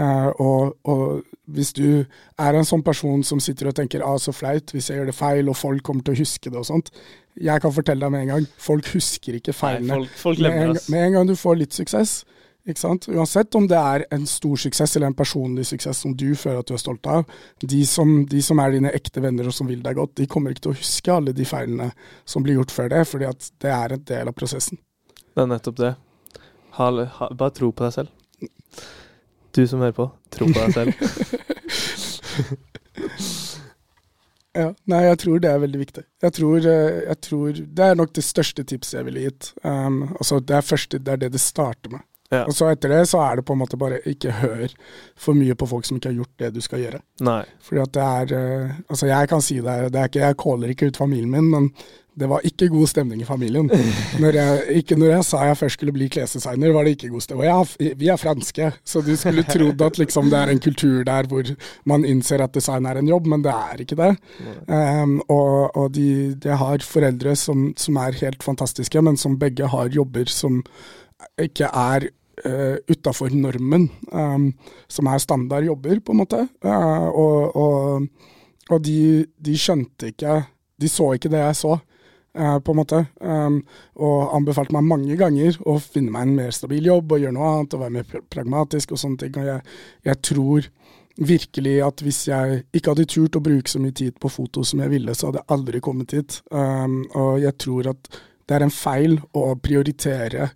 Uh, 0.00 0.30
og, 0.40 0.76
og, 0.88 1.22
hvis 1.50 1.74
du 1.76 2.04
er 2.40 2.56
en 2.56 2.64
sånn 2.64 2.82
person 2.86 3.20
som 3.26 3.40
sitter 3.42 3.68
og 3.68 3.74
tenker 3.76 4.04
ah, 4.06 4.14
så 4.22 4.32
flaut 4.32 4.70
hvis 4.72 4.86
jeg 4.88 5.00
gjør 5.00 5.10
det 5.10 5.16
feil, 5.18 5.50
og 5.50 5.58
folk 5.58 5.82
kommer 5.84 6.06
til 6.06 6.14
å 6.14 6.20
huske 6.22 6.52
det 6.52 6.60
og 6.60 6.68
sånt. 6.68 6.92
Jeg 7.40 7.60
kan 7.60 7.74
fortelle 7.74 8.06
deg 8.06 8.14
med 8.14 8.24
en 8.24 8.30
gang, 8.34 8.46
folk 8.60 8.86
husker 8.94 9.36
ikke 9.36 9.52
feilene. 9.56 9.90
Nei, 9.90 9.96
folk, 9.98 10.20
folk 10.22 10.44
med, 10.46 10.60
en, 10.62 10.78
med, 10.78 11.00
en, 11.02 11.16
gang 11.18 11.28
du 11.28 11.34
får 11.36 11.58
litt 11.60 11.76
suksess, 11.76 12.20
ikke 12.68 12.80
sant? 12.80 13.08
uansett 13.10 13.58
om 13.58 13.66
det 13.68 13.80
er 13.80 14.04
en 14.14 14.24
stor 14.30 14.62
suksess 14.62 14.94
eller 14.96 15.10
en 15.10 15.16
personlig 15.18 15.66
suksess 15.72 16.04
som 16.04 16.14
du 16.14 16.28
føler 16.38 16.62
at 16.62 16.70
du 16.70 16.76
er 16.76 16.82
stolt 16.82 17.10
av, 17.10 17.34
de 17.64 17.80
som, 17.88 18.12
de 18.30 18.44
som 18.46 18.62
er 18.62 18.76
dine 18.76 18.94
ekte 18.96 19.24
venner 19.24 19.50
og 19.50 19.56
som 19.56 19.68
vil 19.68 19.82
deg 19.84 19.98
godt, 19.98 20.14
de 20.20 20.28
kommer 20.30 20.54
ikke 20.54 20.68
til 20.68 20.76
å 20.76 20.78
huske 20.78 21.16
alle 21.16 21.34
de 21.36 21.48
feilene 21.48 21.90
som 22.28 22.46
blir 22.46 22.60
gjort 22.60 22.76
før 22.76 22.94
det, 22.94 23.02
fordi 23.10 23.28
at 23.32 23.50
det 23.64 23.74
er 23.74 23.96
en 23.96 24.06
del 24.12 24.32
av 24.32 24.38
prosessen. 24.38 24.80
Det 25.34 25.44
er 25.44 25.50
nettopp 25.50 25.82
det. 25.82 25.92
Ha, 26.78 26.90
ha, 27.18 27.30
bare 27.34 27.56
tro 27.58 27.72
på 27.74 27.88
deg 27.88 27.96
selv. 27.98 28.16
Du 29.56 29.66
som 29.66 29.80
hører 29.82 29.96
på, 29.96 30.06
tro 30.30 30.46
på 30.46 30.58
deg 30.58 30.72
selv. 30.76 30.92
ja, 34.60 34.68
nei, 34.90 35.00
jeg 35.08 35.18
tror 35.24 35.36
det 35.42 35.50
er 35.50 35.64
veldig 35.64 35.80
viktig. 35.80 36.04
Jeg 36.22 36.32
tror, 36.36 36.58
eh, 36.58 37.00
jeg 37.08 37.18
tror 37.26 37.48
Det 37.58 37.84
er 37.88 37.94
nok 37.98 38.12
det 38.16 38.24
største 38.26 38.62
tipset 38.64 38.98
jeg 39.00 39.06
ville 39.08 39.24
gitt. 39.26 39.42
Um, 39.64 40.02
altså, 40.18 40.34
det, 40.40 40.56
er 40.56 40.66
første, 40.66 40.98
det 40.98 41.12
er 41.16 41.20
det 41.24 41.32
det 41.34 41.42
starter 41.42 41.90
med. 41.96 42.02
Ja. 42.30 42.44
Og 42.46 42.54
så 42.54 42.68
etter 42.70 42.88
det 42.92 43.08
så 43.10 43.18
er 43.24 43.40
det 43.40 43.46
på 43.48 43.54
en 43.56 43.62
måte 43.64 43.78
bare 43.78 43.96
ikke 44.06 44.30
hør 44.38 44.68
for 45.18 45.34
mye 45.34 45.54
på 45.58 45.66
folk 45.66 45.86
som 45.86 45.96
ikke 45.98 46.12
har 46.12 46.20
gjort 46.20 46.36
det 46.38 46.50
du 46.54 46.60
skal 46.62 46.80
gjøre. 46.84 47.00
Nei. 47.26 47.42
Fordi 47.66 47.80
at 47.82 47.92
det 47.96 48.04
er 48.06 48.26
uh, 48.36 48.70
Altså, 48.86 49.04
jeg 49.10 49.24
kan 49.32 49.42
si 49.42 49.56
det, 49.58 49.90
det 49.90 49.98
er 49.98 50.06
ikke, 50.12 50.26
jeg 50.28 50.42
caller 50.44 50.68
ikke 50.70 50.86
ut 50.92 51.00
familien 51.00 51.34
min, 51.34 51.50
men 51.50 51.64
det 52.20 52.28
var 52.28 52.44
ikke 52.46 52.68
god 52.72 52.90
stemning 52.90 53.22
i 53.22 53.28
familien. 53.28 53.70
Når 54.20 54.36
jeg, 54.36 54.80
ikke 54.82 54.98
når 55.00 55.14
jeg 55.14 55.26
sa 55.26 55.42
jeg 55.48 55.58
først 55.60 55.78
skulle 55.78 55.94
bli 55.96 56.08
klesdesigner, 56.12 56.74
var 56.74 56.84
det 56.86 56.96
ikke 56.96 57.12
god 57.14 57.24
stemning. 57.24 57.48
Jeg, 57.48 57.94
vi 58.00 58.10
er 58.12 58.20
franske, 58.20 58.70
så 58.84 59.02
du 59.04 59.12
skulle 59.16 59.46
trodd 59.48 59.82
at 59.86 60.00
liksom, 60.00 60.30
det 60.32 60.38
er 60.40 60.52
en 60.52 60.62
kultur 60.62 61.02
der 61.08 61.28
hvor 61.30 61.50
man 61.88 62.04
innser 62.04 62.44
at 62.44 62.54
design 62.54 62.86
er 62.86 63.00
en 63.00 63.10
jobb, 63.10 63.28
men 63.32 63.44
det 63.44 63.54
er 63.54 63.84
ikke 63.84 63.98
det. 63.98 64.12
Um, 64.68 65.18
og, 65.28 65.76
og 65.76 65.90
de, 65.96 66.34
de, 66.36 66.54
har 66.60 66.84
foreldre 66.84 67.34
som, 67.38 67.70
som, 67.78 67.98
er 68.00 68.18
helt 68.20 68.44
fantastiske, 68.44 69.02
men 69.02 69.18
som 69.20 69.38
begge 69.40 69.68
har 69.70 69.92
jobber 69.94 70.30
som 70.30 70.60
ikke 71.40 71.68
er 71.68 72.10
uh, 72.46 72.76
utafor 72.90 73.32
normen, 73.34 73.88
um, 74.12 74.50
som 74.88 75.08
er 75.10 75.22
standard 75.22 75.66
jobber, 75.66 76.00
på 76.04 76.14
en 76.14 76.22
måte. 76.22 76.46
Uh, 76.64 77.08
og, 77.08 77.56
og, 77.56 78.34
og 78.70 78.82
de, 78.84 79.26
de 79.40 79.58
skjønte 79.58 80.12
ikke 80.12 80.42
De 80.80 80.88
så 80.88 81.10
ikke 81.12 81.28
det 81.28 81.42
jeg 81.42 81.56
så. 81.58 81.74
Uh, 82.30 82.60
på 82.62 82.70
en 82.70 82.78
måte. 82.78 82.98
Og 83.98 84.34
anbefalte 84.36 84.74
meg 84.76 84.86
mange 84.86 85.16
ganger 85.18 85.56
å 85.66 85.72
finne 85.82 86.12
meg 86.14 86.28
en 86.28 86.36
mer 86.36 86.52
stabil 86.54 86.86
jobb 86.86 87.16
og 87.16 87.24
gjøre 87.24 87.34
noe 87.34 87.48
annet 87.56 87.74
og 87.74 87.82
være 87.82 87.94
mer 87.96 88.20
pragmatisk 88.30 88.94
og 88.94 89.00
sånne 89.02 89.18
ting. 89.24 89.34
Og 89.40 89.48
jeg, 89.48 89.64
jeg, 90.06 90.20
tror 90.28 90.68
virkelig 91.30 91.74
at 91.82 92.04
hvis 92.06 92.20
jeg 92.28 92.60
ikke 92.70 92.94
hadde 92.94 93.08
turt 93.10 93.34
å 93.36 93.42
bruke 93.42 93.72
så 93.72 93.82
mye 93.82 93.96
tid 93.98 94.14
på 94.22 94.30
foto 94.30 94.62
som 94.62 94.78
jeg 94.84 94.92
ville, 94.94 95.16
så 95.18 95.28
hadde 95.28 95.42
jeg 95.42 95.52
aldri 95.56 95.82
kommet 95.82 96.14
hit. 96.14 96.38
Og 96.54 97.42
jeg 97.42 97.56
tror 97.66 97.90
at 97.96 98.12
det 98.50 98.56
er 98.56 98.66
en 98.66 98.74
feil 98.74 99.18
å 99.38 99.44
prioritere 99.62 100.48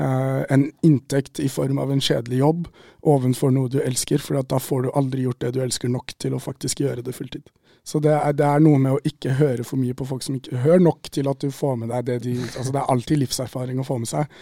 uh, 0.00 0.42
en 0.52 0.66
inntekt 0.84 1.40
i 1.40 1.48
form 1.48 1.78
av 1.80 1.92
en 1.92 2.02
kjedelig 2.04 2.42
jobb 2.42 2.66
ovenfor 3.08 3.54
noe 3.54 3.70
du 3.72 3.78
elsker, 3.80 4.20
for 4.20 4.40
da 4.44 4.60
får 4.60 4.84
du 4.84 4.90
aldri 4.92 5.24
gjort 5.24 5.40
det 5.46 5.54
du 5.56 5.62
elsker 5.64 5.88
nok 5.88 6.12
til 6.20 6.36
å 6.36 6.42
faktisk 6.42 6.84
gjøre 6.84 7.04
det 7.06 7.16
fulltid. 7.16 7.46
Så 7.90 7.98
det 7.98 8.12
er, 8.14 8.34
det 8.38 8.46
er, 8.46 8.60
noe 8.62 8.78
med 8.78 8.94
å 8.94 9.00
ikke 9.02 9.32
høre 9.40 9.64
for 9.66 9.80
mye 9.80 9.96
på 9.98 10.06
folk 10.06 10.22
som 10.22 10.36
ikke 10.38 10.60
hører 10.62 10.82
nok 10.84 11.08
til 11.10 11.26
at 11.30 11.42
du 11.42 11.48
får 11.54 11.78
med 11.80 11.90
deg 11.90 12.04
det 12.06 12.18
de 12.22 12.36
Altså 12.44 12.70
det 12.70 12.82
er 12.82 12.92
alltid 12.92 13.18
livserfaring 13.24 13.80
å 13.82 13.86
få 13.86 13.96
med 13.98 14.10
seg, 14.10 14.36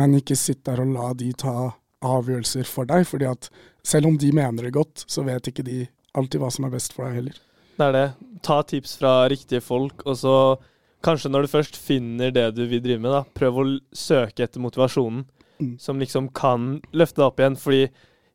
men 0.00 0.16
ikke 0.16 0.38
sitt 0.38 0.62
der 0.64 0.80
og 0.80 0.94
la 0.94 1.10
de 1.18 1.28
ta 1.36 1.74
avgjørelser 2.06 2.64
for 2.68 2.88
deg. 2.88 3.04
fordi 3.08 3.28
at 3.28 3.50
selv 3.84 4.08
om 4.08 4.16
de 4.18 4.32
mener 4.32 4.64
det 4.64 4.72
godt, 4.72 5.04
så 5.06 5.26
vet 5.26 5.52
ikke 5.52 5.66
de 5.66 5.84
alltid 6.16 6.40
hva 6.40 6.50
som 6.50 6.64
er 6.64 6.72
best 6.72 6.96
for 6.96 7.04
deg 7.04 7.20
heller. 7.20 7.36
Det 7.76 7.84
er 7.84 7.92
det. 7.92 8.06
Ta 8.46 8.62
tips 8.64 8.96
fra 9.02 9.12
riktige 9.28 9.60
folk, 9.60 10.06
og 10.06 10.16
så 10.16 10.34
kanskje 11.04 11.30
når 11.30 11.44
du 11.44 11.52
først 11.52 11.76
finner 11.76 12.32
det 12.32 12.48
du 12.56 12.64
vil 12.64 12.82
drive 12.82 13.02
med, 13.02 13.12
da, 13.12 13.22
prøv 13.36 13.60
å 13.60 13.66
søke 13.92 14.46
etter 14.46 14.62
motivasjonen 14.62 15.26
mm. 15.60 15.76
som 15.82 16.00
liksom 16.00 16.30
kan 16.36 16.78
løfte 16.96 17.20
deg 17.20 17.28
opp 17.28 17.42
igjen. 17.42 17.60
Fordi 17.60 17.82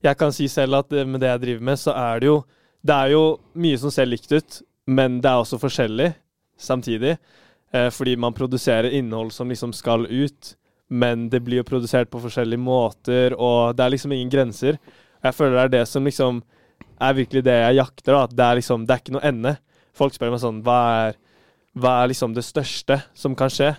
jeg 0.06 0.17
kan 0.21 0.34
si 0.36 0.47
selv 0.52 0.84
at 0.84 0.93
med 1.02 1.21
det 1.24 1.34
jeg 1.34 1.45
driver 1.47 1.71
med, 1.71 1.82
så 1.82 1.97
er 1.97 2.21
det 2.21 2.30
jo 2.30 2.41
Det 2.82 2.96
er 2.96 3.13
jo 3.13 3.24
mye 3.62 3.78
som 3.78 3.94
ser 3.94 4.10
likt 4.10 4.32
ut, 4.34 4.62
men 4.89 5.20
det 5.22 5.30
er 5.30 5.44
også 5.44 5.60
forskjellig 5.62 6.12
samtidig. 6.62 7.17
Eh, 7.74 7.89
fordi 7.94 8.15
man 8.20 8.34
produserer 8.34 8.91
innhold 8.91 9.32
som 9.34 9.50
liksom 9.50 9.74
skal 9.74 10.08
ut, 10.10 10.56
men 10.91 11.30
det 11.30 11.44
blir 11.46 11.62
jo 11.62 11.67
produsert 11.67 12.10
på 12.12 12.20
forskjellige 12.20 12.60
måter, 12.60 13.36
og 13.38 13.78
det 13.78 13.86
er 13.86 13.94
liksom 13.94 14.12
ingen 14.12 14.32
grenser. 14.34 14.80
Jeg 15.24 15.38
føler 15.38 15.56
det 15.56 15.63
er 15.63 15.76
det 15.80 15.86
som 15.88 16.04
liksom 16.08 16.41
er 17.02 17.13
virkelig 17.17 17.44
det 17.46 17.58
jeg 17.58 17.78
jakter. 17.80 18.13
da, 18.13 18.26
Det 18.28 18.46
er 18.46 18.56
liksom, 18.60 18.86
det 18.86 18.94
er 18.94 19.04
ikke 19.04 19.15
noe 19.15 19.28
ende. 19.30 19.56
Folk 19.94 20.15
spør 20.15 20.32
meg 20.34 20.41
sånn 20.41 20.62
Hva 20.65 20.80
er, 21.08 21.15
hva 21.78 22.02
er 22.02 22.12
liksom 22.12 22.34
det 22.36 22.44
største 22.48 23.02
som 23.13 23.36
kan 23.36 23.52
skje? 23.52 23.74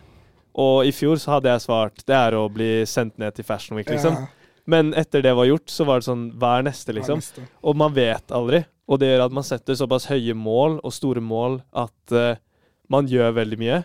Og 0.55 0.85
i 0.87 0.93
fjor 0.93 1.17
så 1.21 1.37
hadde 1.37 1.53
jeg 1.53 1.65
svart 1.65 2.05
det 2.09 2.17
er 2.17 2.37
å 2.37 2.49
bli 2.53 2.85
sendt 2.89 3.19
ned 3.21 3.35
til 3.37 3.47
Fashion 3.49 3.79
Week, 3.79 3.89
liksom. 3.89 4.17
Ja. 4.19 4.27
Men 4.69 4.93
etter 4.95 5.25
det 5.25 5.33
var 5.35 5.49
gjort, 5.49 5.71
så 5.73 5.85
var 5.89 6.01
det 6.01 6.07
sånn 6.07 6.29
Hva 6.39 6.59
er 6.59 6.69
neste, 6.69 6.95
liksom? 6.95 7.23
Og 7.65 7.77
man 7.77 7.95
vet 7.97 8.33
aldri. 8.35 8.63
Og 8.91 8.99
det 9.01 9.13
gjør 9.13 9.27
at 9.27 9.35
man 9.35 9.47
setter 9.47 9.79
såpass 9.79 10.09
høye 10.11 10.35
mål 10.35 10.81
og 10.83 10.95
store 10.95 11.23
mål 11.23 11.61
at 11.85 12.15
uh, 12.17 12.41
man 12.91 13.09
gjør 13.09 13.37
veldig 13.39 13.59
mye. 13.61 13.83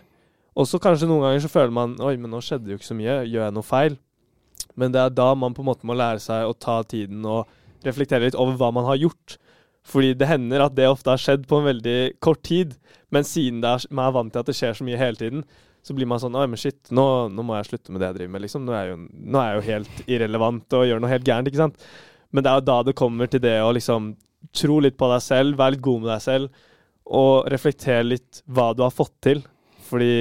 Og 0.58 0.66
så 0.66 0.80
kanskje 0.82 1.06
noen 1.06 1.24
ganger 1.26 1.44
så 1.44 1.52
føler 1.52 1.74
man 1.74 1.94
Oi, 2.02 2.16
men 2.18 2.32
nå 2.34 2.42
skjedde 2.42 2.72
jo 2.72 2.78
ikke 2.80 2.90
så 2.90 2.98
mye. 2.98 3.20
Gjør 3.30 3.46
jeg 3.46 3.56
noe 3.56 3.66
feil? 3.66 3.98
Men 4.78 4.94
det 4.94 5.02
er 5.02 5.14
da 5.14 5.30
man 5.38 5.54
på 5.54 5.62
en 5.62 5.70
måte 5.70 5.86
må 5.86 5.94
lære 5.98 6.22
seg 6.22 6.48
å 6.48 6.56
ta 6.58 6.80
tiden 6.86 7.22
og 7.26 7.46
reflektere 7.86 8.26
litt 8.26 8.38
over 8.38 8.58
hva 8.58 8.72
man 8.74 8.86
har 8.88 8.98
gjort. 8.98 9.38
Fordi 9.88 10.12
det 10.18 10.28
hender 10.28 10.66
at 10.66 10.76
det 10.76 10.90
ofte 10.90 11.14
har 11.14 11.22
skjedd 11.22 11.46
på 11.48 11.60
en 11.60 11.68
veldig 11.70 11.98
kort 12.24 12.42
tid, 12.44 12.74
men 13.14 13.24
siden 13.24 13.62
er, 13.64 13.86
man 13.94 14.10
er 14.10 14.14
vant 14.18 14.34
til 14.34 14.42
at 14.42 14.50
det 14.50 14.56
skjer 14.58 14.76
så 14.76 14.84
mye 14.84 14.98
hele 15.00 15.16
tiden, 15.16 15.46
så 15.86 15.94
blir 15.96 16.08
man 16.10 16.20
sånn 16.20 16.36
Oi, 16.36 16.44
men 16.50 16.60
shit, 16.60 16.80
nå, 16.92 17.06
nå, 17.32 17.44
må 17.46 17.56
jeg 17.56 17.70
slutte 17.70 17.94
med 17.94 18.02
det 18.02 18.10
jeg 18.10 18.18
driver 18.18 18.34
med, 18.34 18.44
liksom. 18.44 18.66
Nå 18.66 18.74
er, 18.74 18.82
jeg 18.82 18.92
jo, 18.92 18.98
nå 19.32 19.40
er 19.40 19.48
jeg 19.48 19.58
jo 19.58 19.66
helt 19.70 20.10
irrelevant 20.10 20.76
og 20.76 20.88
gjør 20.90 21.02
noe 21.02 21.12
helt 21.14 21.28
gærent, 21.28 21.48
ikke 21.48 21.62
sant. 21.62 21.86
Men 22.34 22.44
det 22.44 22.50
er 22.50 22.60
jo 22.60 22.66
da 22.68 22.78
det 22.84 22.98
kommer 22.98 23.30
til 23.30 23.40
det 23.40 23.54
å 23.64 23.70
liksom 23.72 24.10
tro 24.54 24.78
litt 24.84 24.96
på 24.98 25.10
deg 25.12 25.22
selv, 25.24 25.58
vær 25.58 25.74
litt 25.74 25.84
god 25.84 26.04
med 26.04 26.12
deg 26.14 26.24
selv, 26.24 26.64
og 27.08 27.48
reflektere 27.52 28.06
litt 28.06 28.42
hva 28.46 28.70
du 28.76 28.84
har 28.84 28.94
fått 28.94 29.14
til. 29.24 29.44
Fordi 29.88 30.14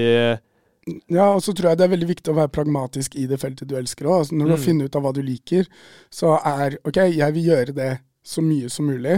ja, 1.11 1.33
og 1.33 1.41
så 1.43 1.51
tror 1.51 1.71
jeg 1.71 1.79
det 1.79 1.87
er 1.87 1.91
veldig 1.91 2.07
viktig 2.13 2.31
å 2.31 2.37
være 2.37 2.53
pragmatisk 2.55 3.17
i 3.19 3.25
det 3.27 3.39
feltet 3.41 3.67
du 3.67 3.75
elsker 3.75 4.07
òg. 4.07 4.21
Altså, 4.21 4.37
når 4.37 4.45
du 4.45 4.53
har 4.53 4.61
mm. 4.61 4.67
funnet 4.67 4.87
ut 4.87 4.95
av 4.95 5.03
hva 5.03 5.11
du 5.15 5.19
liker, 5.25 5.67
så 6.13 6.37
er 6.39 6.77
OK, 6.87 7.01
jeg 7.11 7.35
vil 7.35 7.49
gjøre 7.51 7.75
det 7.75 7.91
så 8.27 8.43
mye 8.43 8.71
som 8.71 8.87
mulig. 8.87 9.17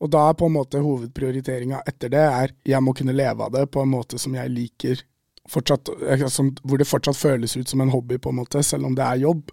Og 0.00 0.08
da 0.12 0.24
er 0.30 0.38
på 0.40 0.48
en 0.48 0.56
måte 0.56 0.80
hovedprioriteringa 0.80 1.82
etter 1.88 2.12
det 2.12 2.24
er 2.24 2.54
jeg 2.64 2.80
må 2.84 2.94
kunne 2.96 3.12
leve 3.16 3.44
av 3.44 3.52
det 3.52 3.66
på 3.72 3.82
en 3.84 3.92
måte 3.92 4.20
som 4.20 4.32
jeg 4.36 4.52
liker 4.52 5.02
fortsatt, 5.50 5.90
som, 6.32 6.50
hvor 6.62 6.80
det 6.80 6.88
fortsatt 6.88 7.18
føles 7.18 7.56
ut 7.56 7.68
som 7.68 7.82
en 7.84 7.92
hobby, 7.92 8.18
på 8.18 8.32
en 8.32 8.38
måte, 8.40 8.62
selv 8.64 8.86
om 8.88 8.94
det 8.96 9.04
er 9.04 9.24
jobb. 9.24 9.50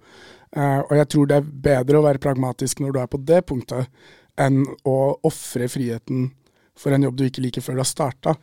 Uh, 0.56 0.80
og 0.86 0.94
jeg 0.96 1.10
tror 1.12 1.28
det 1.28 1.40
er 1.40 1.52
bedre 1.68 2.00
å 2.00 2.06
være 2.06 2.24
pragmatisk 2.24 2.80
når 2.80 2.94
du 2.94 3.00
er 3.02 3.10
på 3.12 3.20
det 3.28 3.42
punktet, 3.50 3.90
enn 4.38 4.64
å 4.86 4.98
ofre 5.28 5.70
friheten 5.72 6.30
for 6.78 6.94
en 6.94 7.04
jobb 7.04 7.18
du 7.18 7.26
ikke 7.28 7.42
liker 7.42 7.64
før 7.66 7.78
du 7.78 7.82
har 7.82 7.90
starta. 7.90 8.34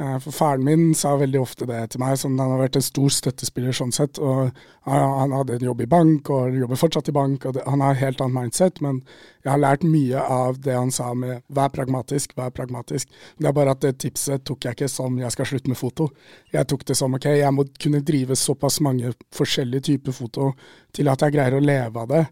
Eh, 0.00 0.16
for 0.22 0.34
faren 0.34 0.64
min 0.66 0.94
sa 0.98 1.14
veldig 1.18 1.38
ofte 1.40 1.66
det 1.70 1.78
til 1.92 2.02
meg, 2.02 2.16
som 2.18 2.34
han 2.40 2.50
har 2.50 2.62
vært 2.64 2.78
en 2.80 2.84
stor 2.84 3.12
støttespiller 3.14 3.76
sånn 3.76 3.94
sett. 3.94 4.18
og 4.18 4.50
Han 4.84 5.32
hadde 5.32 5.54
en 5.54 5.66
jobb 5.68 5.80
i 5.80 5.86
bank, 5.86 6.30
og 6.30 6.58
jobber 6.58 6.76
fortsatt 6.76 7.08
i 7.08 7.14
bank, 7.14 7.46
og 7.46 7.60
han 7.64 7.80
har 7.80 7.94
helt 7.94 8.20
annet 8.20 8.34
mindset. 8.34 8.80
Men 8.82 9.02
jeg 9.44 9.52
har 9.52 9.62
lært 9.62 9.86
mye 9.86 10.20
av 10.20 10.60
det 10.60 10.74
han 10.74 10.90
sa 10.90 11.14
med 11.14 11.42
vær 11.48 11.70
pragmatisk, 11.72 12.34
vær 12.36 12.50
pragmatisk. 12.50 13.08
Det 13.38 13.48
er 13.48 13.56
bare 13.56 13.70
at 13.70 13.80
det 13.80 13.98
tipset 13.98 14.44
tok 14.44 14.64
jeg 14.64 14.76
ikke 14.76 14.90
som 14.90 15.18
jeg 15.18 15.32
skal 15.32 15.46
slutte 15.46 15.68
med 15.68 15.78
foto. 15.78 16.10
Jeg 16.52 16.66
tok 16.66 16.84
det 16.84 16.96
som 16.96 17.14
ok, 17.14 17.30
jeg 17.38 17.54
må 17.54 17.64
kunne 17.80 18.02
drive 18.04 18.36
såpass 18.36 18.80
mange 18.80 19.14
forskjellige 19.32 19.92
typer 19.92 20.12
foto 20.12 20.52
til 20.92 21.08
at 21.08 21.22
jeg 21.22 21.32
greier 21.32 21.54
å 21.54 21.62
leve 21.62 22.00
av 22.00 22.08
det 22.10 22.26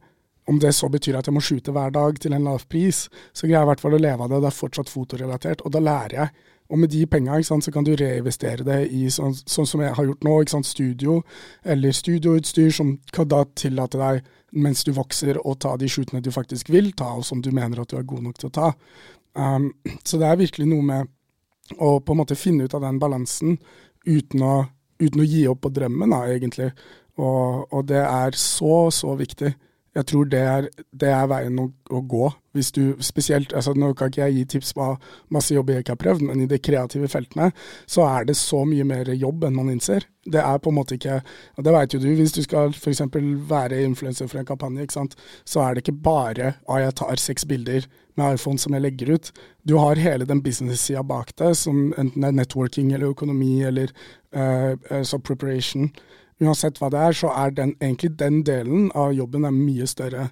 om 0.53 0.61
det 0.61 0.75
så 0.77 0.91
betyr 0.93 1.17
at 1.19 1.29
jeg 1.29 1.35
må 1.35 1.43
skyte 1.45 1.73
hver 1.75 1.93
dag 1.95 2.19
til 2.21 2.37
en 2.37 2.47
lav 2.47 2.65
pris, 2.71 3.07
så 3.33 3.47
greier 3.47 3.63
jeg 3.63 3.67
i 3.67 3.71
hvert 3.73 3.83
fall 3.83 3.97
å 3.97 4.03
leve 4.03 4.27
av 4.27 4.33
det. 4.33 4.41
Det 4.45 4.51
er 4.51 4.59
fortsatt 4.59 4.93
fotorelatert, 4.93 5.65
og 5.65 5.73
da 5.73 5.81
lærer 5.83 6.19
jeg. 6.19 6.49
Og 6.73 6.79
med 6.81 6.93
de 6.93 7.03
penga 7.07 7.37
så 7.45 7.73
kan 7.73 7.85
du 7.85 7.93
reinvestere 7.97 8.65
det 8.65 8.79
i 8.97 9.09
sånn, 9.13 9.35
sånn, 9.37 9.69
som 9.69 9.83
jeg 9.85 9.93
har 9.97 10.07
gjort 10.09 10.23
nå, 10.25 10.37
ikke 10.41 10.55
sant, 10.55 10.69
studio 10.69 11.19
eller 11.69 11.93
studioutstyr 11.93 12.71
som 12.73 12.95
kan 13.13 13.29
da 13.29 13.43
tillate 13.45 14.01
deg, 14.01 14.23
mens 14.53 14.85
du 14.85 14.93
vokser, 14.97 15.37
å 15.37 15.53
ta 15.61 15.75
de 15.81 15.89
shootene 15.89 16.23
du 16.25 16.31
faktisk 16.33 16.71
vil 16.73 16.93
ta, 16.97 17.11
og 17.19 17.27
som 17.29 17.43
du 17.45 17.51
mener 17.53 17.83
at 17.83 17.93
du 17.93 17.99
er 17.99 18.09
god 18.09 18.25
nok 18.29 18.41
til 18.41 18.49
å 18.49 18.55
ta. 18.57 18.71
Um, 19.37 19.71
så 20.05 20.21
det 20.21 20.29
er 20.29 20.41
virkelig 20.41 20.69
noe 20.69 20.87
med 20.87 21.13
å 21.81 21.99
på 22.05 22.15
en 22.15 22.21
måte 22.21 22.37
finne 22.37 22.65
ut 22.65 22.75
av 22.77 22.85
den 22.85 23.01
balansen 23.01 23.59
uten 24.05 24.45
å, 24.45 24.55
uten 25.01 25.23
å 25.23 25.29
gi 25.29 25.45
opp 25.49 25.63
på 25.65 25.73
drømmen, 25.77 26.13
da, 26.13 26.25
egentlig. 26.33 26.71
Og, 27.21 27.69
og 27.69 27.85
det 27.89 28.01
er 28.01 28.37
så, 28.39 28.89
så 28.93 29.13
viktig. 29.21 29.53
Jeg 29.93 30.07
tror 30.09 30.29
det 30.33 30.41
er, 30.41 30.67
det 30.97 31.09
er 31.13 31.27
veien 31.29 31.59
å, 31.61 31.67
å, 31.93 32.01
gå. 32.09 32.31
Hvis 32.57 32.71
du 32.73 32.95
spesielt, 33.05 33.53
altså 33.53 33.75
Nå 33.77 33.91
kan 33.97 34.09
ikke 34.09 34.25
jeg 34.25 34.37
gi 34.39 34.45
tips 34.55 34.73
på 34.77 34.87
masse 35.33 35.53
jobb 35.53 35.69
jeg 35.73 35.85
ikke 35.85 35.93
har 35.93 36.01
prøvd, 36.01 36.25
men 36.29 36.41
i 36.41 36.49
de 36.49 36.59
kreative 36.61 37.11
feltene 37.13 37.51
så 37.85 38.07
er 38.09 38.29
det 38.29 38.37
så 38.41 38.63
mye 38.69 38.87
mer 38.89 39.11
jobb 39.13 39.45
enn 39.45 39.59
man 39.59 39.69
innser. 39.73 40.07
Det 40.25 40.41
er 40.41 40.63
på 40.63 40.71
en 40.71 40.79
måte 40.79 40.97
ikke 40.97 41.19
og 41.59 41.65
Det 41.67 41.75
vet 41.75 41.95
jo 41.95 42.01
du, 42.01 42.09
hvis 42.17 42.33
du 42.33 42.41
skal 42.45 42.73
f.eks. 42.73 43.03
være 43.51 43.83
influenser 43.85 44.31
for 44.31 44.41
en 44.41 44.49
kampanje, 44.49 44.87
ikke 44.87 44.97
sant? 45.01 45.19
så 45.45 45.61
er 45.61 45.75
det 45.75 45.85
ikke 45.85 46.01
bare 46.05 46.55
at 46.57 46.83
jeg 46.87 46.97
tar 47.03 47.21
seks 47.21 47.45
bilder 47.45 47.89
med 48.17 48.39
iPhone 48.39 48.61
som 48.61 48.73
jeg 48.73 48.85
legger 48.85 49.13
ut. 49.17 49.31
Du 49.69 49.77
har 49.77 50.01
hele 50.01 50.25
den 50.29 50.43
business-sida 50.45 51.03
bak 51.05 51.35
deg, 51.41 51.57
som 51.57 51.93
enten 51.99 52.25
er 52.25 52.33
networking 52.37 52.93
eller 52.93 53.13
økonomi 53.13 53.63
eller 53.69 53.93
uh, 54.37 55.19
preparation 55.25 55.91
uansett 56.43 56.81
hva 56.81 56.91
det 56.93 57.01
er, 57.01 57.17
så 57.17 57.33
er 57.35 57.55
den, 57.57 57.75
egentlig 57.81 58.13
den 58.21 58.43
delen 58.47 58.91
av 58.99 59.15
jobben 59.17 59.47
er 59.49 59.55
mye 59.55 59.87
større. 59.91 60.29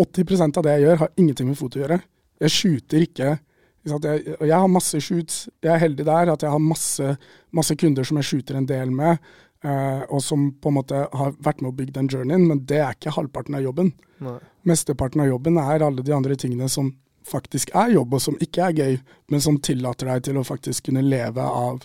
80% 0.00 0.58
av 0.58 0.66
det 0.66 0.76
jeg 0.76 0.86
gjør, 0.86 1.00
har 1.04 1.12
ingenting 1.20 1.50
med 1.50 1.58
foto 1.58 1.78
å 1.78 1.84
gjøre. 1.84 2.00
Jeg 2.44 2.54
shooter 2.54 3.04
ikke. 3.06 3.36
Jeg, 3.84 4.34
og 4.38 4.46
jeg 4.48 4.56
har 4.56 4.70
masse 4.72 5.00
shoots. 5.04 5.44
Jeg 5.62 5.74
er 5.74 5.82
heldig 5.82 6.06
der 6.08 6.32
at 6.32 6.44
jeg 6.44 6.54
har 6.54 6.62
masse, 6.62 7.14
masse 7.54 7.76
kunder 7.80 8.06
som 8.08 8.18
jeg 8.20 8.30
shooter 8.30 8.58
en 8.58 8.68
del 8.68 8.92
med, 8.94 9.22
uh, 9.66 10.02
og 10.08 10.22
som 10.24 10.48
på 10.56 10.72
en 10.72 10.78
måte 10.80 11.04
har 11.04 11.38
vært 11.44 11.62
med 11.62 11.70
å 11.70 11.76
bygge 11.78 11.96
den 12.00 12.10
journeyen, 12.10 12.48
men 12.50 12.64
det 12.68 12.80
er 12.80 12.96
ikke 12.96 13.14
halvparten 13.14 13.58
av 13.58 13.64
jobben. 13.64 13.92
Nei. 14.24 14.38
Mesteparten 14.68 15.22
av 15.24 15.30
jobben 15.30 15.60
er 15.60 15.84
alle 15.84 16.04
de 16.04 16.14
andre 16.16 16.36
tingene 16.40 16.70
som 16.72 16.90
faktisk 17.28 17.72
er 17.76 17.94
jobb, 17.94 18.16
og 18.16 18.24
som 18.24 18.36
ikke 18.42 18.68
er 18.68 18.78
gøy, 18.80 18.98
men 19.32 19.40
som 19.44 19.60
tillater 19.62 20.10
deg 20.10 20.26
til 20.26 20.40
å 20.40 20.46
faktisk 20.46 20.88
kunne 20.88 21.04
leve 21.04 21.44
av 21.44 21.84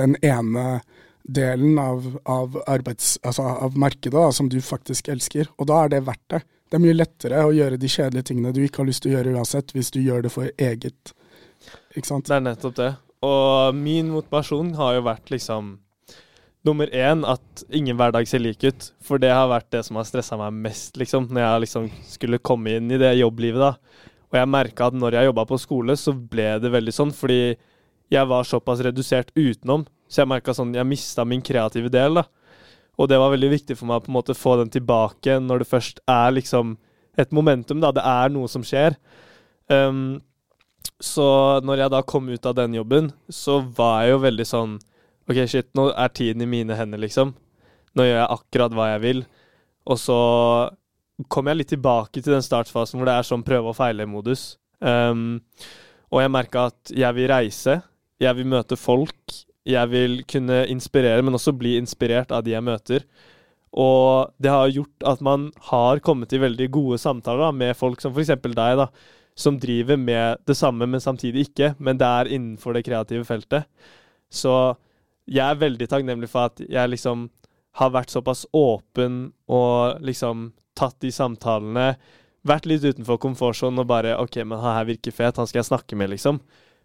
den 0.00 0.16
ene 0.24 0.80
delen 1.34 1.78
av, 1.78 2.06
av, 2.24 2.56
arbeids, 2.70 3.18
altså 3.22 3.44
av 3.66 3.76
markedet 3.78 4.16
da, 4.16 4.30
som 4.34 4.48
du 4.50 4.58
faktisk 4.64 5.10
elsker. 5.12 5.50
Og 5.58 5.68
da 5.70 5.84
er 5.84 5.94
det 5.94 6.04
verdt 6.08 6.26
det. 6.32 6.42
Det 6.70 6.78
er 6.78 6.84
mye 6.84 6.96
lettere 6.96 7.44
å 7.46 7.54
gjøre 7.54 7.78
de 7.82 7.90
kjedelige 7.90 8.30
tingene 8.30 8.54
du 8.54 8.62
ikke 8.62 8.82
har 8.82 8.90
lyst 8.90 9.04
til 9.04 9.12
å 9.12 9.18
gjøre 9.18 9.36
uansett, 9.38 9.72
hvis 9.74 9.90
du 9.94 10.00
gjør 10.02 10.26
det 10.26 10.34
for 10.34 10.50
eget. 10.54 11.14
Ikke 11.96 12.08
sant? 12.08 12.28
Det 12.28 12.36
er 12.36 12.44
nettopp 12.46 12.76
det. 12.78 12.90
Og 13.26 13.76
min 13.76 14.12
motivasjon 14.14 14.74
har 14.78 14.96
jo 14.96 15.06
vært 15.08 15.32
liksom 15.34 15.74
nummer 16.66 16.92
én 16.92 17.24
at 17.28 17.64
ingen 17.74 17.96
hverdag 17.98 18.28
ser 18.28 18.42
lik 18.44 18.62
ut. 18.64 18.90
For 19.04 19.20
det 19.20 19.32
har 19.34 19.50
vært 19.50 19.70
det 19.74 19.82
som 19.86 19.98
har 19.98 20.06
stressa 20.08 20.38
meg 20.40 20.56
mest, 20.68 20.94
liksom, 21.00 21.28
når 21.32 21.44
jeg 21.44 21.64
liksom 21.66 21.90
skulle 22.08 22.42
komme 22.44 22.76
inn 22.78 22.90
i 22.92 23.00
det 23.00 23.16
jobblivet, 23.18 23.60
da. 23.60 24.06
Og 24.30 24.38
jeg 24.38 24.50
merka 24.50 24.86
at 24.88 24.96
når 24.96 25.16
jeg 25.18 25.30
jobba 25.30 25.46
på 25.50 25.58
skole, 25.58 25.96
så 25.98 26.14
ble 26.14 26.52
det 26.62 26.70
veldig 26.70 26.94
sånn, 26.94 27.14
fordi 27.16 27.56
jeg 28.10 28.30
var 28.30 28.46
såpass 28.46 28.82
redusert 28.86 29.32
utenom 29.34 29.86
så 30.10 30.24
jeg 30.24 30.30
merka 30.30 30.54
sånn 30.56 30.74
Jeg 30.74 30.88
mista 30.88 31.24
min 31.24 31.42
kreative 31.44 31.90
del, 31.92 32.18
da. 32.18 32.26
Og 33.00 33.08
det 33.08 33.18
var 33.20 33.32
veldig 33.32 33.52
viktig 33.54 33.76
for 33.78 33.88
meg 33.88 34.00
å 34.00 34.04
på 34.04 34.10
en 34.10 34.18
måte 34.18 34.36
få 34.36 34.56
den 34.60 34.72
tilbake 34.72 35.38
når 35.40 35.62
det 35.62 35.70
først 35.70 36.02
er 36.10 36.34
liksom 36.36 36.74
et 37.20 37.30
momentum, 37.34 37.80
da. 37.80 37.92
Det 37.94 38.04
er 38.04 38.32
noe 38.34 38.50
som 38.50 38.64
skjer. 38.66 38.98
Um, 39.70 40.20
så 41.00 41.60
når 41.64 41.84
jeg 41.84 41.92
da 41.94 42.02
kom 42.04 42.28
ut 42.28 42.46
av 42.46 42.56
den 42.58 42.76
jobben, 42.76 43.12
så 43.32 43.60
var 43.76 44.02
jeg 44.02 44.14
jo 44.14 44.24
veldig 44.26 44.46
sånn 44.48 44.78
OK, 45.30 45.38
shit, 45.46 45.68
nå 45.78 45.90
er 45.94 46.10
tiden 46.10 46.42
i 46.42 46.48
mine 46.50 46.74
hender, 46.74 47.00
liksom. 47.00 47.32
Nå 47.94 48.06
gjør 48.06 48.18
jeg 48.18 48.34
akkurat 48.34 48.74
hva 48.74 48.88
jeg 48.92 49.02
vil. 49.04 49.20
Og 49.86 49.98
så 50.00 50.16
kom 51.30 51.50
jeg 51.50 51.60
litt 51.60 51.70
tilbake 51.70 52.18
til 52.18 52.34
den 52.34 52.44
startfasen 52.44 52.98
hvor 52.98 53.08
det 53.08 53.14
er 53.14 53.28
sånn 53.28 53.44
prøve 53.46 53.70
og 53.70 53.78
feile-modus. 53.78 54.56
Um, 54.80 55.38
og 56.10 56.24
jeg 56.24 56.32
merka 56.34 56.66
at 56.72 56.92
jeg 56.94 57.16
vil 57.16 57.30
reise, 57.30 57.78
jeg 58.20 58.36
vil 58.36 58.48
møte 58.50 58.78
folk, 58.80 59.36
jeg 59.72 59.90
vil 59.92 60.20
kunne 60.28 60.64
inspirere, 60.72 61.22
men 61.24 61.36
også 61.36 61.54
bli 61.56 61.76
inspirert 61.80 62.32
av 62.34 62.44
de 62.46 62.54
jeg 62.54 62.66
møter. 62.66 63.06
Og 63.70 64.32
det 64.42 64.50
har 64.50 64.72
gjort 64.74 65.06
at 65.06 65.22
man 65.22 65.50
har 65.70 66.02
kommet 66.02 66.32
i 66.34 66.42
veldig 66.42 66.68
gode 66.74 66.98
samtaler 66.98 67.46
da, 67.46 67.50
med 67.54 67.78
folk 67.78 68.02
som 68.02 68.14
f.eks. 68.14 68.32
deg, 68.42 68.80
da, 68.82 68.88
som 69.38 69.58
driver 69.62 69.98
med 70.00 70.42
det 70.46 70.56
samme, 70.58 70.88
men 70.90 71.02
samtidig 71.02 71.48
ikke. 71.48 71.74
Men 71.78 72.00
det 72.00 72.06
er 72.06 72.32
innenfor 72.34 72.74
det 72.74 72.84
kreative 72.88 73.26
feltet. 73.28 73.68
Så 74.30 74.74
jeg 75.30 75.44
er 75.46 75.60
veldig 75.60 75.86
takknemlig 75.90 76.30
for 76.30 76.50
at 76.50 76.62
jeg 76.66 76.90
liksom 76.90 77.28
har 77.78 77.92
vært 77.94 78.10
såpass 78.10 78.46
åpen 78.56 79.28
og 79.46 80.00
liksom 80.02 80.50
tatt 80.78 80.98
de 81.04 81.12
samtalene. 81.14 81.92
Vært 82.46 82.66
litt 82.66 82.82
utenfor 82.82 83.20
komfortsonen 83.22 83.82
og 83.82 83.90
bare 83.90 84.16
OK, 84.18 84.40
men 84.42 84.58
han 84.58 84.80
her 84.80 84.88
virker 84.90 85.14
fet, 85.14 85.38
han 85.38 85.46
skal 85.46 85.62
jeg 85.62 85.70
snakke 85.70 85.98
med, 85.98 86.10
liksom. 86.14 86.40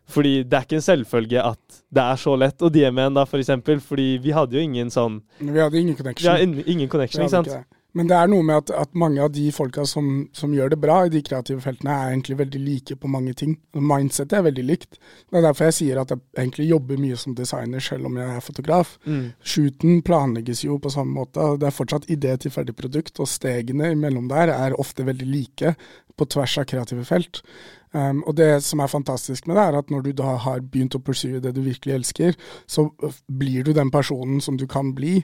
Fordi 0.08 0.44
det 0.44 0.58
er 0.58 0.68
ikke 0.68 0.78
en 0.78 0.86
selvfølge 0.86 1.42
at 1.42 1.80
det 1.96 2.04
er 2.04 2.20
så 2.22 2.36
lett. 2.38 2.62
Og 2.62 2.78
en, 2.78 3.16
da, 3.16 3.24
for 3.26 3.42
eksempel. 3.42 3.82
Fordi 3.82 4.20
vi 4.22 4.36
hadde 4.36 4.58
jo 4.58 4.62
ingen 4.62 4.92
sånn 4.94 5.22
Vi 5.40 5.58
hadde 5.58 5.80
ingen 5.80 5.96
connection. 5.96 6.30
Ja, 6.30 6.38
in 6.42 6.62
ingen 6.66 6.90
connection, 6.90 7.26
ikke 7.26 7.38
sant? 7.38 7.48
Ikke 7.48 7.76
men 7.96 8.10
det 8.12 8.16
er 8.18 8.28
noe 8.28 8.44
med 8.44 8.58
at, 8.60 8.72
at 8.76 8.98
mange 9.00 9.24
av 9.24 9.30
de 9.32 9.46
folka 9.56 9.86
som, 9.88 10.26
som, 10.36 10.52
gjør 10.54 10.74
det 10.74 10.80
bra 10.84 10.98
i 11.06 11.12
de 11.14 11.22
kreative 11.24 11.64
feltene, 11.64 11.94
er 11.96 12.12
egentlig 12.12 12.36
veldig 12.42 12.60
like 12.60 12.98
på 13.00 13.12
mange 13.12 13.32
ting. 13.40 13.54
Mindsettet 13.72 14.36
er 14.36 14.48
veldig 14.50 14.66
likt. 14.68 14.98
Det 15.00 15.40
er 15.40 15.46
derfor 15.46 15.70
jeg 15.70 15.78
sier 15.78 16.02
at 16.02 16.12
jeg 16.12 16.20
egentlig 16.36 16.68
jobber 16.74 17.00
mye 17.00 17.20
som 17.20 17.38
designer, 17.38 17.84
selv 17.84 18.10
om 18.10 18.20
jeg 18.20 18.36
er 18.36 18.44
fotograf. 18.44 18.98
Mm. 19.08 19.30
Shooten 19.40 20.04
planlegges 20.04 20.66
jo 20.66 20.76
på 20.84 20.92
samme 20.92 21.16
måte. 21.22 21.54
Det 21.62 21.70
er 21.70 21.78
fortsatt 21.78 22.10
idé 22.12 22.36
til 22.36 22.52
ferdig 22.52 22.76
produkt, 22.76 23.16
og 23.24 23.32
stegene 23.32 23.94
imellom 23.96 24.28
der 24.34 24.52
er 24.58 24.76
ofte 24.76 25.08
veldig 25.08 25.32
like 25.32 25.76
på 26.20 26.28
tvers 26.36 26.60
av 26.60 26.68
kreative 26.68 27.08
felt. 27.08 27.46
Um, 27.96 28.24
og 28.28 28.36
det 28.36 28.50
som 28.66 28.82
er 28.84 28.92
fantastisk 28.92 29.48
med 29.48 29.56
det, 29.56 29.64
er 29.64 29.78
at 29.80 29.92
når 29.94 30.02
du 30.04 30.12
da 30.20 30.36
har 30.44 30.64
begynt 30.64 30.98
å 30.98 31.04
pursue 31.04 31.40
det 31.40 31.54
du 31.56 31.62
virkelig 31.64 31.96
elsker, 31.96 32.36
så 32.68 32.90
blir 33.32 33.64
du 33.64 33.72
den 33.76 33.92
personen 33.94 34.42
som 34.44 34.60
du 34.60 34.66
kan 34.68 34.92
bli. 34.98 35.22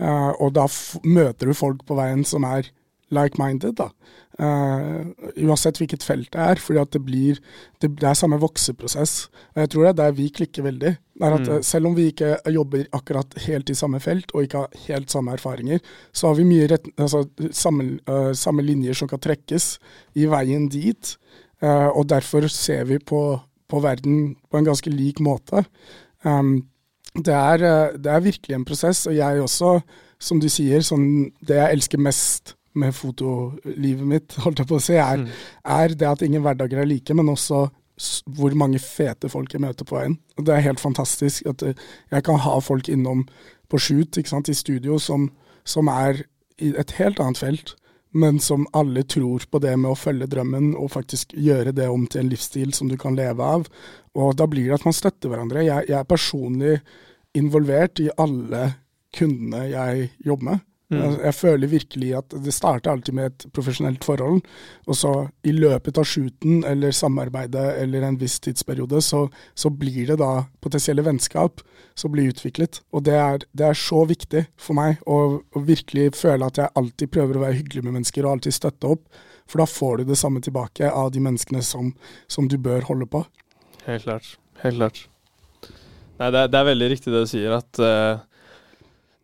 Uh, 0.00 0.32
og 0.36 0.52
da 0.56 0.66
møter 1.04 1.48
du 1.48 1.56
folk 1.56 1.86
på 1.88 1.96
veien 1.96 2.24
som 2.28 2.44
er 2.48 2.68
like-minded, 3.10 3.74
da. 3.78 3.90
Uh, 4.40 5.10
uansett 5.42 5.80
hvilket 5.80 6.04
felt 6.06 6.30
det 6.32 6.40
er. 6.40 6.60
fordi 6.62 6.80
at 6.80 6.92
det 6.94 7.00
blir 7.04 7.40
det, 7.82 7.90
det, 7.98 8.06
er 8.06 8.14
samme 8.14 8.38
vokseprosess. 8.40 9.28
Og 9.54 9.62
jeg 9.64 9.70
tror 9.70 9.82
det 9.82 9.90
er 9.90 9.98
der 9.98 10.16
vi 10.16 10.28
klikker 10.28 10.66
veldig. 10.66 10.92
Er 11.20 11.36
at, 11.36 11.48
mm. 11.48 11.62
selv 11.66 11.90
om 11.90 11.96
vi 11.96 12.06
ikke 12.12 12.36
jobber 12.48 12.86
akkurat 12.96 13.34
helt 13.46 13.70
i 13.70 13.76
samme 13.76 14.00
felt 14.00 14.32
og 14.32 14.46
ikke 14.46 14.62
har 14.62 14.84
helt 14.86 15.10
samme 15.10 15.34
erfaringer, 15.36 15.82
så 16.12 16.30
har 16.30 16.38
vi 16.38 16.48
mye 16.48 16.68
rett, 16.70 16.88
altså, 16.96 17.24
samme, 17.52 17.98
uh, 18.08 18.32
samme, 18.32 18.64
linjer 18.64 18.96
som 18.96 19.10
kan 19.10 19.20
trekkes 19.20 19.74
i 20.16 20.28
veien 20.30 20.68
dit. 20.72 21.16
Og 21.68 22.06
derfor 22.08 22.46
ser 22.48 22.86
vi 22.88 22.96
på, 22.98 23.38
på, 23.68 23.80
verden 23.84 24.36
på 24.50 24.58
en 24.58 24.68
ganske 24.68 24.90
lik 24.90 25.20
måte. 25.20 25.64
Um, 26.24 26.70
det 27.14 27.34
er, 27.34 27.64
eh, 27.64 27.98
det 27.98 28.06
er, 28.06 28.20
virkelig 28.20 28.54
en 28.54 28.64
prosess, 28.64 29.06
og 29.06 29.16
jeg 29.16 29.42
også, 29.42 29.80
som 30.20 30.40
du 30.40 30.48
sier, 30.48 30.82
sånn, 30.84 31.30
det 31.42 31.58
jeg 31.58 31.76
elsker 31.76 31.98
mest 32.02 32.54
med 32.78 32.94
fotolivet 32.94 34.06
mitt, 34.06 34.36
holdt 34.44 34.62
jeg 34.62 34.70
på 34.70 34.78
å 34.78 34.84
si, 34.84 34.94
er, 34.94 35.24
mm. 35.24 35.28
er 35.74 35.96
det 35.98 36.08
at 36.08 36.22
ingen 36.22 36.44
hverdager 36.44 36.82
er 36.82 36.90
like, 36.90 37.14
men 37.14 37.32
også 37.32 37.66
hvor 38.32 38.54
mange 38.56 38.78
fete 38.80 39.28
folk 39.28 39.52
jeg 39.52 39.60
møter 39.60 39.84
på 39.84 39.98
veien. 39.98 40.14
Og 40.38 40.46
Det 40.46 40.54
er 40.54 40.64
helt 40.64 40.80
fantastisk 40.80 41.46
at 41.50 41.64
eh, 41.66 41.74
jeg 42.14 42.24
kan 42.24 42.40
ha 42.40 42.58
folk 42.64 42.88
innom 42.88 43.26
på 43.70 43.78
shoot, 43.78 44.16
ikke 44.16 44.32
sant, 44.32 44.48
i 44.48 44.56
studio, 44.56 44.98
som, 44.98 45.28
som 45.64 45.90
er 45.92 46.22
i 46.60 46.72
et 46.78 46.94
helt 47.00 47.20
annet 47.20 47.40
felt, 47.40 47.74
men 48.10 48.40
som 48.42 48.66
alle 48.72 49.02
tror 49.02 49.44
på 49.50 49.60
det 49.62 49.76
med 49.78 49.92
å 49.92 49.98
følge 49.98 50.28
drømmen 50.30 50.72
og 50.74 50.90
faktisk 50.96 51.34
gjøre 51.38 51.74
det 51.76 51.86
om 51.90 52.06
til 52.10 52.24
en 52.24 52.32
livsstil 52.32 52.72
som 52.74 52.90
du 52.90 52.96
kan 52.98 53.16
leve 53.18 53.44
av. 53.44 53.68
Og 54.18 54.34
da 54.38 54.48
blir 54.50 54.70
det 54.70 54.80
at 54.80 54.86
man 54.88 54.96
støtter 54.96 55.30
hverandre. 55.30 55.62
Jeg, 55.62 55.86
jeg 55.90 55.98
er 56.00 56.08
personlig 56.10 56.80
involvert 57.38 58.02
i 58.02 58.10
alle 58.18 58.64
kundene 59.14 59.68
jeg 59.70 60.10
jobber 60.26 60.50
med. 60.50 60.66
Mm. 60.90 60.98
Jeg, 60.98 61.18
jeg, 61.22 61.34
føler 61.38 61.70
virkelig 61.70 62.08
at 62.18 62.34
det 62.44 62.52
starter 62.54 62.90
alltid 62.90 63.14
med 63.14 63.28
et 63.30 63.44
profesjonelt 63.54 64.04
forhold, 64.04 64.40
og 64.90 64.96
så 64.98 65.12
i 65.46 65.52
løpet 65.54 66.00
av 66.02 66.06
shooten 66.08 66.64
eller 66.66 66.94
samarbeidet 66.96 67.66
eller 67.78 68.06
en 68.08 68.18
viss 68.18 68.40
tidsperiode, 68.42 68.98
så, 69.06 69.28
så 69.54 69.70
blir 69.70 70.10
det 70.10 70.18
da 70.18 70.32
potensielle 70.62 71.04
vennskap 71.06 71.62
som 71.94 72.10
blir 72.10 72.32
utviklet. 72.32 72.80
Og 72.90 73.04
det 73.06 73.14
er, 73.14 73.46
det 73.54 73.68
er 73.68 73.78
så 73.78 74.02
viktig 74.08 74.48
for 74.58 74.78
meg 74.78 74.98
å, 75.06 75.38
å, 75.38 75.62
virkelig 75.66 76.10
føle 76.18 76.48
at 76.50 76.58
jeg 76.58 76.74
alltid 76.80 77.14
prøver 77.14 77.38
å 77.38 77.44
være 77.44 77.60
hyggelig 77.60 77.84
med 77.86 78.00
mennesker 78.00 78.26
og 78.26 78.38
alltid 78.38 78.58
støtte 78.58 78.94
opp, 78.96 79.22
for 79.50 79.62
da 79.62 79.68
får 79.70 80.00
du 80.00 80.10
det 80.10 80.18
samme 80.18 80.42
tilbake 80.42 80.90
av 80.90 81.12
de 81.14 81.22
menneskene 81.22 81.62
som, 81.66 81.94
som 82.30 82.50
du 82.50 82.58
bør 82.58 82.86
holde 82.90 83.06
på. 83.10 83.22
Helt 83.86 84.08
klart. 84.08 84.34
Helt 84.64 84.78
klart. 84.78 85.04
Nei, 86.20 86.28
det 86.28 86.42
er, 86.42 86.50
det 86.52 86.58
er 86.58 86.68
veldig 86.68 86.90
riktig 86.92 87.14
det 87.14 87.22
du 87.24 87.30
sier, 87.30 87.54
at 87.56 87.80
uh, 87.80 88.20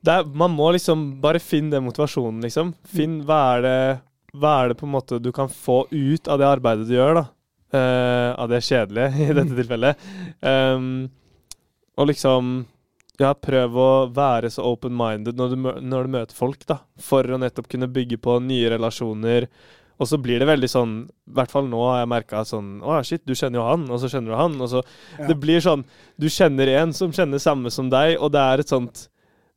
er, 0.04 0.26
man 0.28 0.52
må 0.54 0.70
liksom 0.74 1.06
bare 1.22 1.42
finne 1.42 1.76
den 1.76 1.86
motivasjonen, 1.86 2.42
liksom. 2.44 2.74
Finn 2.86 3.20
hva 3.26 3.40
er, 3.56 3.64
det, 3.64 3.78
hva 4.36 4.52
er 4.60 4.70
det 4.70 4.78
på 4.80 4.86
en 4.88 4.94
måte 4.94 5.20
du 5.22 5.32
kan 5.34 5.50
få 5.50 5.84
ut 5.90 6.28
av 6.28 6.40
det 6.42 6.48
arbeidet 6.48 6.88
du 6.88 6.94
gjør, 6.96 7.22
da. 7.22 7.26
Uh, 7.74 8.30
av 8.38 8.48
det 8.52 8.62
kjedelige, 8.62 9.10
i 9.24 9.32
dette 9.32 9.50
mm. 9.50 9.56
tilfellet. 9.58 10.08
Um, 10.40 10.90
og 11.96 12.10
liksom 12.12 12.58
ja, 13.18 13.32
prøv 13.32 13.78
å 13.80 13.90
være 14.12 14.50
så 14.52 14.64
open-minded 14.68 15.38
når, 15.38 15.56
når, 15.80 16.06
du 16.06 16.14
møter 16.18 16.36
folk, 16.36 16.62
da. 16.68 16.82
For 17.00 17.26
å 17.26 17.40
nettopp 17.40 17.70
kunne 17.72 17.90
bygge 17.90 18.20
på 18.22 18.38
nye 18.44 18.70
relasjoner 18.76 19.48
og 19.96 20.08
så 20.10 20.18
blir 20.20 20.40
det 20.42 20.48
veldig 20.48 20.68
sånn 20.68 20.94
I 21.08 21.36
hvert 21.38 21.52
fall 21.52 21.68
nå 21.70 21.80
har 21.88 22.02
jeg 22.02 22.12
merka 22.12 22.42
sånn 22.44 22.80
Å, 22.84 22.98
shit, 23.06 23.22
du 23.24 23.32
kjenner 23.32 23.62
jo 23.62 23.66
han, 23.66 23.86
og 23.88 24.00
så 24.02 24.10
kjenner 24.12 24.34
du 24.34 24.38
han. 24.38 24.56
Og 24.60 24.68
så 24.72 24.82
ja. 24.82 25.28
Det 25.30 25.36
blir 25.40 25.62
sånn 25.64 25.86
Du 26.20 26.28
kjenner 26.32 26.72
en 26.76 26.92
som 26.96 27.14
kjenner 27.16 27.42
samme 27.42 27.72
som 27.72 27.88
deg, 27.92 28.18
og 28.20 28.34
det 28.34 28.42
er 28.42 28.62
et 28.62 28.72
sånt 28.72 29.06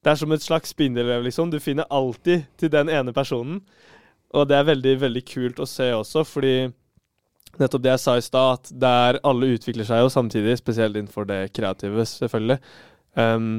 Det 0.03 0.11
er 0.11 0.19
som 0.19 0.31
et 0.31 0.43
slags 0.43 0.71
spindelvev, 0.71 1.25
liksom. 1.25 1.49
Du 1.51 1.59
finner 1.59 1.89
alltid 1.91 2.45
til 2.57 2.71
den 2.71 2.89
ene 2.89 3.13
personen. 3.15 3.59
Og 4.33 4.45
det 4.47 4.55
er 4.55 4.69
veldig, 4.69 4.93
veldig 5.01 5.23
kult 5.27 5.59
å 5.59 5.67
se 5.67 5.89
også, 5.95 6.23
fordi 6.27 6.69
nettopp 7.59 7.83
det 7.83 7.95
jeg 7.95 8.03
sa 8.03 8.15
i 8.19 8.23
stad, 8.23 8.59
at 8.59 8.71
der 8.81 9.19
alle 9.27 9.49
utvikler 9.55 9.87
seg 9.87 10.03
jo 10.03 10.11
samtidig, 10.13 10.59
spesielt 10.59 10.95
innenfor 10.95 11.25
det 11.27 11.39
kreative, 11.55 12.05
selvfølgelig. 12.05 12.59
Um, 13.17 13.57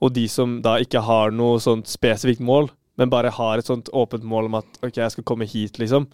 og 0.00 0.12
de 0.16 0.26
som 0.30 0.58
da 0.64 0.76
ikke 0.80 1.02
har 1.04 1.32
noe 1.34 1.56
sånt 1.62 1.88
spesifikt 1.90 2.44
mål, 2.44 2.70
men 3.00 3.12
bare 3.12 3.32
har 3.32 3.58
et 3.58 3.68
sånt 3.68 3.88
åpent 3.96 4.26
mål 4.28 4.50
om 4.50 4.60
at 4.60 4.80
OK, 4.84 5.00
jeg 5.00 5.16
skal 5.16 5.26
komme 5.26 5.48
hit, 5.48 5.80
liksom. 5.80 6.06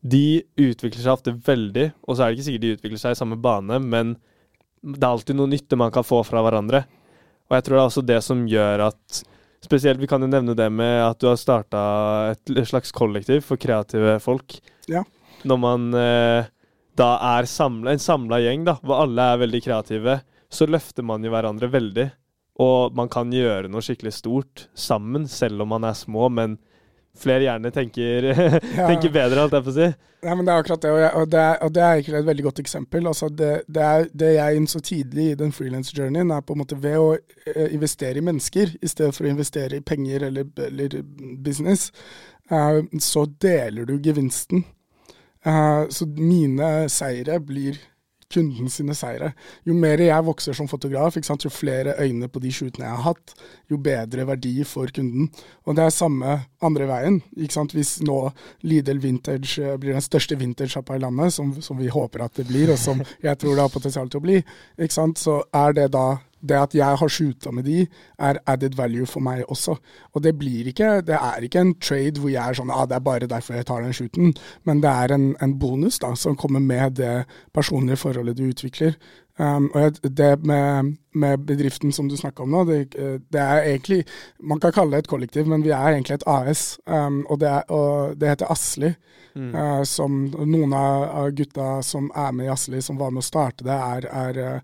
De 0.00 0.40
utvikler 0.54 1.02
seg 1.02 1.12
ofte 1.12 1.34
veldig, 1.34 1.90
og 2.06 2.14
så 2.14 2.24
er 2.24 2.30
det 2.30 2.38
ikke 2.38 2.48
sikkert 2.48 2.64
de 2.64 2.74
utvikler 2.78 3.02
seg 3.02 3.16
i 3.16 3.20
samme 3.20 3.38
bane, 3.42 3.82
men 3.82 4.14
det 4.80 5.02
er 5.02 5.10
alltid 5.10 5.36
noe 5.36 5.50
nytte 5.50 5.76
man 5.76 5.92
kan 5.92 6.06
få 6.06 6.22
fra 6.24 6.40
hverandre. 6.46 6.84
Og 7.50 7.58
jeg 7.58 7.66
tror 7.66 7.76
det 7.76 7.82
er 7.82 7.90
også 7.90 8.06
det 8.06 8.22
som 8.26 8.46
gjør 8.48 8.86
at 8.90 9.24
Spesielt, 9.60 10.00
vi 10.00 10.08
kan 10.08 10.22
jo 10.24 10.28
nevne 10.30 10.54
det 10.56 10.70
med 10.72 11.02
at 11.04 11.18
du 11.20 11.26
har 11.28 11.36
starta 11.36 11.80
et 12.32 12.52
slags 12.64 12.94
kollektiv 12.96 13.42
for 13.44 13.60
kreative 13.60 14.14
folk. 14.24 14.54
Ja. 14.88 15.02
Når 15.44 15.58
man 15.60 15.84
eh, 16.00 16.48
da 16.96 17.10
er 17.36 17.48
samlet, 17.48 17.92
en 17.92 18.02
samla 18.02 18.38
gjeng, 18.40 18.64
da, 18.64 18.78
hvor 18.80 19.04
alle 19.04 19.26
er 19.34 19.42
veldig 19.42 19.60
kreative, 19.64 20.16
så 20.48 20.64
løfter 20.64 21.04
man 21.06 21.24
jo 21.24 21.34
hverandre 21.34 21.68
veldig. 21.72 22.06
Og 22.64 22.96
man 22.96 23.12
kan 23.12 23.28
gjøre 23.32 23.68
noe 23.68 23.84
skikkelig 23.84 24.14
stort 24.16 24.64
sammen, 24.72 25.28
selv 25.28 25.64
om 25.64 25.74
man 25.76 25.84
er 25.88 25.96
små, 25.96 26.30
men 26.32 26.56
flere 27.20 27.46
gjerne 27.46 27.72
tenker, 27.74 28.30
ja. 28.78 28.86
tenker 28.86 29.12
bedre, 29.14 29.42
holdt 29.42 29.58
jeg 29.58 29.66
på 29.66 29.72
å 29.72 29.76
si. 29.76 29.90
Ja, 30.20 30.34
men 30.36 30.44
det 30.44 30.52
er 30.52 30.62
akkurat 30.62 30.82
det, 30.84 30.90
og, 30.92 30.98
jeg, 31.00 31.12
og, 31.16 31.28
det, 31.32 31.40
er, 31.40 31.54
og 31.64 31.74
det, 31.74 31.82
er, 31.82 31.94
egentlig 31.98 32.18
et 32.18 32.26
veldig 32.26 32.44
godt 32.44 32.58
eksempel. 32.60 33.06
Altså 33.08 33.28
det, 33.32 33.52
det, 33.72 33.84
er, 33.86 34.08
det 34.22 34.32
jeg 34.34 34.58
innså 34.60 34.82
tidlig 34.84 35.28
i 35.30 35.38
den 35.40 35.54
freelance-journeyen, 35.56 36.32
er 36.34 36.44
på 36.44 36.56
en 36.56 36.60
måte 36.60 36.80
ved 36.80 36.98
å 37.00 37.06
eh, 37.16 37.70
investere 37.72 38.20
i 38.20 38.26
mennesker, 38.26 38.74
i 38.76 38.90
stedet 38.90 39.16
for 39.16 39.28
å 39.28 39.32
investere 39.32 39.80
i 39.80 39.86
penger 39.86 40.26
eller, 40.28 40.50
eller 40.66 40.98
business, 41.40 41.88
uh, 42.52 42.82
så 43.00 43.24
deler 43.40 43.88
du 43.88 43.96
gevinsten. 43.96 44.66
Uh, 45.46 45.88
så 45.88 46.04
mine 46.04 46.90
seire 46.92 47.40
blir 47.40 47.80
kunden 48.30 48.70
sine 48.70 48.94
seire. 48.96 49.32
Jo 49.66 49.74
mer 49.74 50.00
jeg 50.02 50.26
vokser 50.26 50.56
som 50.56 50.68
fotograf, 50.70 51.16
jo 51.16 51.50
flere 51.50 51.96
øyne 51.98 52.28
på 52.28 52.40
de 52.42 52.52
shootene 52.52 52.86
jeg 52.86 52.96
har 52.96 53.06
hatt, 53.10 53.34
jo 53.70 53.78
bedre 53.78 54.26
verdi 54.28 54.54
for 54.64 54.90
kunden. 54.94 55.30
Og 55.66 55.76
det 55.76 55.84
er 55.84 55.94
samme 55.94 56.38
andre 56.62 56.86
veien. 56.90 57.20
Hvis 57.34 57.98
nå 58.06 58.18
Lidl 58.62 59.00
Vintage 59.02 59.62
eh, 59.62 59.76
blir 59.80 59.96
den 59.96 60.04
største 60.04 60.38
vintage-sjappa 60.38 60.96
i 60.96 61.02
landet, 61.02 61.34
som, 61.34 61.52
som, 61.62 61.78
vi 61.80 61.90
håper 61.90 62.24
at 62.24 62.36
det 62.36 62.46
blir, 62.48 62.72
og 62.72 62.78
som 62.78 63.00
jeg 63.22 63.38
tror 63.38 63.56
det 63.56 63.64
har 63.64 63.72
potensial 63.72 64.10
til 64.10 64.20
å 64.20 64.26
bli, 64.26 64.40
så 65.20 65.40
er 65.54 65.72
det 65.76 65.90
da 65.94 66.06
det 66.40 66.58
at 66.58 66.74
jeg 66.74 67.00
har 67.00 67.12
shoota 67.12 67.52
med 67.54 67.66
de, 67.68 67.86
er 68.18 68.40
added 68.46 68.76
value 68.78 69.06
for 69.06 69.24
meg 69.24 69.44
også. 69.48 69.76
Og 70.14 70.24
det 70.24 70.36
blir 70.38 70.68
ikke 70.70 71.00
Det 71.06 71.16
er 71.16 71.44
ikke 71.44 71.60
en 71.60 71.74
trade 71.80 72.20
hvor 72.20 72.32
jeg 72.32 72.42
er 72.42 72.58
sånn 72.58 72.72
ah, 72.74 72.86
det 72.88 72.96
er 72.96 73.06
bare 73.06 73.30
derfor 73.30 73.58
jeg 73.58 73.66
tar 73.68 73.82
den 73.84 73.96
shooten, 73.96 74.34
men 74.64 74.82
det 74.82 74.90
er 74.90 75.14
en, 75.14 75.32
en 75.42 75.58
bonus 75.58 75.98
da, 75.98 76.14
som 76.16 76.36
kommer 76.36 76.60
med 76.60 76.98
det 77.00 77.24
personlige 77.54 78.00
forholdet 78.00 78.38
du 78.38 78.48
utvikler. 78.48 78.96
Um, 79.40 79.70
og 79.74 79.96
det 80.02 80.44
med, 80.44 80.96
med, 81.14 81.38
bedriften 81.38 81.92
som 81.92 82.08
du 82.08 82.16
snakka 82.16 82.42
om 82.42 82.50
nå, 82.52 82.64
det, 82.68 82.92
det, 83.32 83.40
er 83.40 83.62
egentlig 83.62 84.02
Man 84.42 84.60
kan 84.60 84.72
kalle 84.72 84.92
det 84.92 84.98
et 84.98 85.08
kollektiv, 85.08 85.46
men 85.48 85.64
vi 85.64 85.70
er 85.70 85.94
egentlig 85.94 86.18
et 86.18 86.26
AS. 86.26 86.78
Um, 86.86 87.24
og, 87.26 87.40
det 87.40 87.48
er, 87.48 87.62
og, 87.72 88.20
det 88.20 88.28
heter 88.28 88.52
Asli. 88.52 88.92
Mm. 89.34 89.54
Uh, 89.54 89.82
som 89.86 90.24
noen 90.34 90.74
av 90.74 91.30
gutta 91.38 91.78
som 91.86 92.10
er 92.16 92.32
med 92.36 92.50
i 92.50 92.52
Asli, 92.52 92.82
som 92.82 92.98
var 93.00 93.14
med 93.14 93.22
å 93.22 93.30
starte 93.30 93.64
det, 93.64 93.78
er, 93.78 94.08
er, 94.10 94.60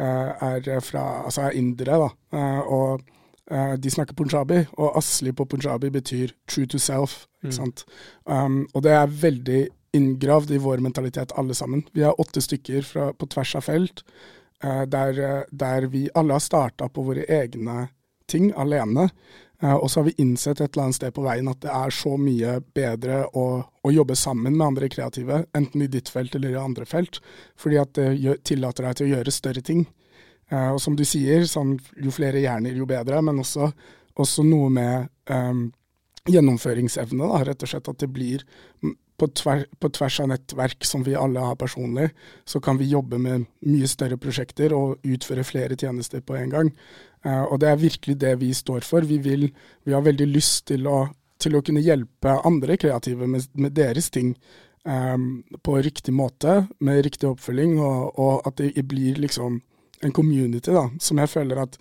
er 0.00 0.80
fra, 0.84 1.24
altså 1.24 1.46
er 1.46 1.56
indere. 1.58 1.98
da, 1.98 2.10
uh, 2.36 2.60
og 2.72 3.08
de 3.82 3.90
snakker 3.90 4.14
punjabi, 4.14 4.60
og 4.78 4.94
asli 5.00 5.32
på 5.34 5.42
punjabi 5.44 5.88
betyr 5.90 6.30
true 6.46 6.68
to 6.70 6.78
self. 6.78 7.24
ikke 7.42 7.50
mm. 7.50 7.56
sant? 7.56 7.84
Um, 8.22 8.60
og 8.74 8.84
det 8.86 8.92
er 8.94 9.16
veldig 9.22 9.62
inngravd 9.98 10.52
i 10.54 10.60
vår 10.62 10.78
mentalitet, 10.84 11.32
alle 11.36 11.54
sammen. 11.58 11.82
Vi 11.92 12.04
er 12.06 12.20
åtte 12.20 12.40
stykker 12.40 12.86
fra, 12.86 13.08
på 13.10 13.26
tvers 13.26 13.56
av 13.58 13.66
felt, 13.66 14.04
uh, 14.62 14.84
der, 14.86 15.18
der, 15.50 15.88
vi 15.90 16.06
alle 16.14 16.38
har 16.38 16.44
starta 16.44 16.86
på 16.88 17.02
våre 17.08 17.26
egne 17.26 17.88
ting 18.30 18.52
alene. 18.54 19.08
Uh, 19.60 19.74
og 19.74 19.90
så 19.90 20.00
har 20.00 20.08
vi 20.08 20.16
innsett 20.22 20.60
et 20.60 20.72
eller 20.72 20.86
annet 20.88 20.96
sted 20.96 21.12
på 21.12 21.24
veien 21.24 21.48
at 21.50 21.60
det 21.60 21.72
er 21.74 21.92
så 21.92 22.14
mye 22.16 22.54
bedre 22.76 23.22
å, 23.36 23.46
å, 23.60 23.92
jobbe 23.92 24.16
sammen 24.16 24.54
med 24.56 24.66
andre 24.66 24.88
kreative, 24.92 25.42
enten 25.56 25.84
i 25.84 25.90
ditt 25.92 26.08
felt 26.08 26.34
eller 26.38 26.54
i 26.54 26.60
andre 26.60 26.86
felt, 26.88 27.20
fordi 27.60 27.80
at 27.80 27.92
det 27.98 28.38
tillater 28.48 28.88
deg 28.88 28.96
til 28.96 29.10
å 29.10 29.18
gjøre 29.18 29.34
større 29.36 29.64
ting. 29.64 29.84
Uh, 30.52 30.72
og 30.72 30.80
som 30.82 30.96
du 30.96 31.04
sier, 31.04 31.44
sånn, 31.46 31.76
jo 32.00 32.14
flere 32.14 32.40
hjerner, 32.40 32.72
jo 32.72 32.88
bedre, 32.88 33.20
men 33.26 33.42
også, 33.44 33.68
også 34.16 34.46
noe 34.48 34.72
med 34.72 35.12
um, 35.28 35.68
gjennomføringsevne, 36.30 37.28
da, 37.28 37.44
rett 37.50 37.62
og 37.64 37.70
slett. 37.70 37.92
At 37.92 38.00
det 38.00 38.08
blir 38.12 38.46
på, 39.20 39.28
tver, 39.36 39.66
på, 39.78 39.90
tvers 39.92 40.20
av 40.24 40.30
nettverk 40.32 40.86
som 40.88 41.04
vi 41.04 41.14
alle 41.18 41.42
har 41.44 41.58
personlig, 41.60 42.08
så 42.48 42.60
kan 42.64 42.80
vi 42.80 42.88
jobbe 42.90 43.20
med 43.20 43.44
mye 43.68 43.88
større 43.88 44.16
prosjekter 44.20 44.72
og 44.76 45.04
utføre 45.04 45.44
flere 45.44 45.76
tjenester 45.76 46.24
på 46.24 46.38
en 46.40 46.52
gang. 46.54 46.72
Uh, 47.26 47.44
og 47.52 47.60
det 47.60 47.68
er 47.68 47.80
virkelig 47.80 48.16
det 48.20 48.34
vi 48.40 48.50
står 48.56 48.84
for. 48.86 49.06
Vi, 49.06 49.20
vil, 49.22 49.48
vi 49.84 49.96
har 49.96 50.04
veldig 50.06 50.28
lyst 50.30 50.66
til 50.70 50.88
å, 50.88 51.04
til 51.40 51.56
å, 51.56 51.62
kunne 51.64 51.84
hjelpe 51.84 52.38
andre 52.48 52.78
kreative 52.80 53.28
med, 53.28 53.48
med 53.60 53.74
deres 53.76 54.10
ting 54.14 54.34
um, 54.84 55.42
på 55.62 55.80
riktig 55.84 56.14
måte, 56.16 56.62
med 56.80 57.02
riktig 57.04 57.28
oppfølging, 57.28 57.78
og, 57.80 58.14
og, 58.18 58.46
at 58.48 58.62
det 58.62 58.86
blir 58.88 59.20
liksom 59.20 59.60
en 60.00 60.14
community 60.16 60.72
da, 60.72 60.86
som 61.00 61.20
jeg 61.20 61.28
føler 61.28 61.60
at 61.60 61.76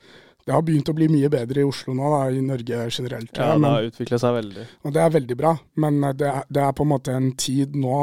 det 0.50 0.56
har 0.56 0.64
begynt 0.66 0.90
å 0.90 0.96
bli 0.98 1.06
mye 1.12 1.30
bedre 1.32 1.62
i 1.62 1.68
Oslo 1.68 1.94
nå, 1.94 2.10
da, 2.10 2.24
i 2.34 2.40
Norge 2.42 2.88
generelt. 2.90 3.38
Ja, 3.38 3.54
det 3.54 3.70
har 3.70 3.86
utvikla 3.86 4.18
seg 4.20 4.34
veldig. 4.34 4.64
Og 4.88 4.96
det 4.96 5.04
er 5.04 5.14
veldig 5.14 5.38
bra, 5.38 5.54
men 5.84 6.00
det 6.18 6.26
er, 6.26 6.48
det 6.50 6.64
er 6.64 6.76
på 6.76 6.88
en 6.88 6.92
måte 6.96 7.14
en 7.16 7.30
tid 7.38 7.78
nå 7.78 8.00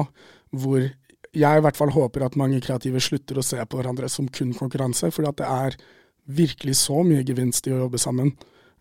hvor 0.57 0.85
jeg 1.37 1.59
i 1.61 1.65
hvert 1.65 1.77
fall 1.77 1.93
håper 1.93 2.25
at 2.27 2.39
mange 2.39 2.61
kreative 2.65 3.03
slutter 3.03 3.41
å 3.41 3.45
se 3.45 3.59
på 3.61 3.81
hverandre 3.81 4.09
som 4.13 4.29
kun 4.33 4.55
konkurranse, 4.57 5.11
fordi 5.13 5.33
at 5.33 5.41
det 5.41 5.49
er 5.51 5.79
virkelig 6.27 6.77
så 6.83 7.03
mye 7.07 7.25
gevinst 7.27 7.67
i 7.69 7.75
å 7.75 7.85
jobbe 7.85 8.01
sammen. 8.03 8.33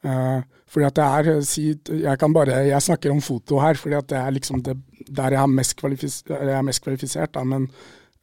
Uh, 0.05 0.41
fordi 0.69 0.85
at 0.85 0.97
det 0.97 1.05
er 1.05 1.41
si, 1.47 1.63
Jeg 1.87 2.19
kan 2.21 2.33
bare, 2.33 2.59
jeg 2.67 2.81
snakker 2.81 3.11
om 3.11 3.21
foto 3.21 3.59
her, 3.59 3.77
at 3.97 4.09
det 4.09 4.17
er 4.17 4.31
liksom 4.35 4.61
det, 4.61 4.75
der 5.07 5.33
jeg 5.33 5.41
er 5.41 5.47
mest, 5.47 5.75
kvalifis, 5.79 6.23
jeg 6.29 6.57
er 6.57 6.65
mest 6.65 6.83
kvalifisert. 6.83 7.33
Da, 7.33 7.43
men 7.43 7.69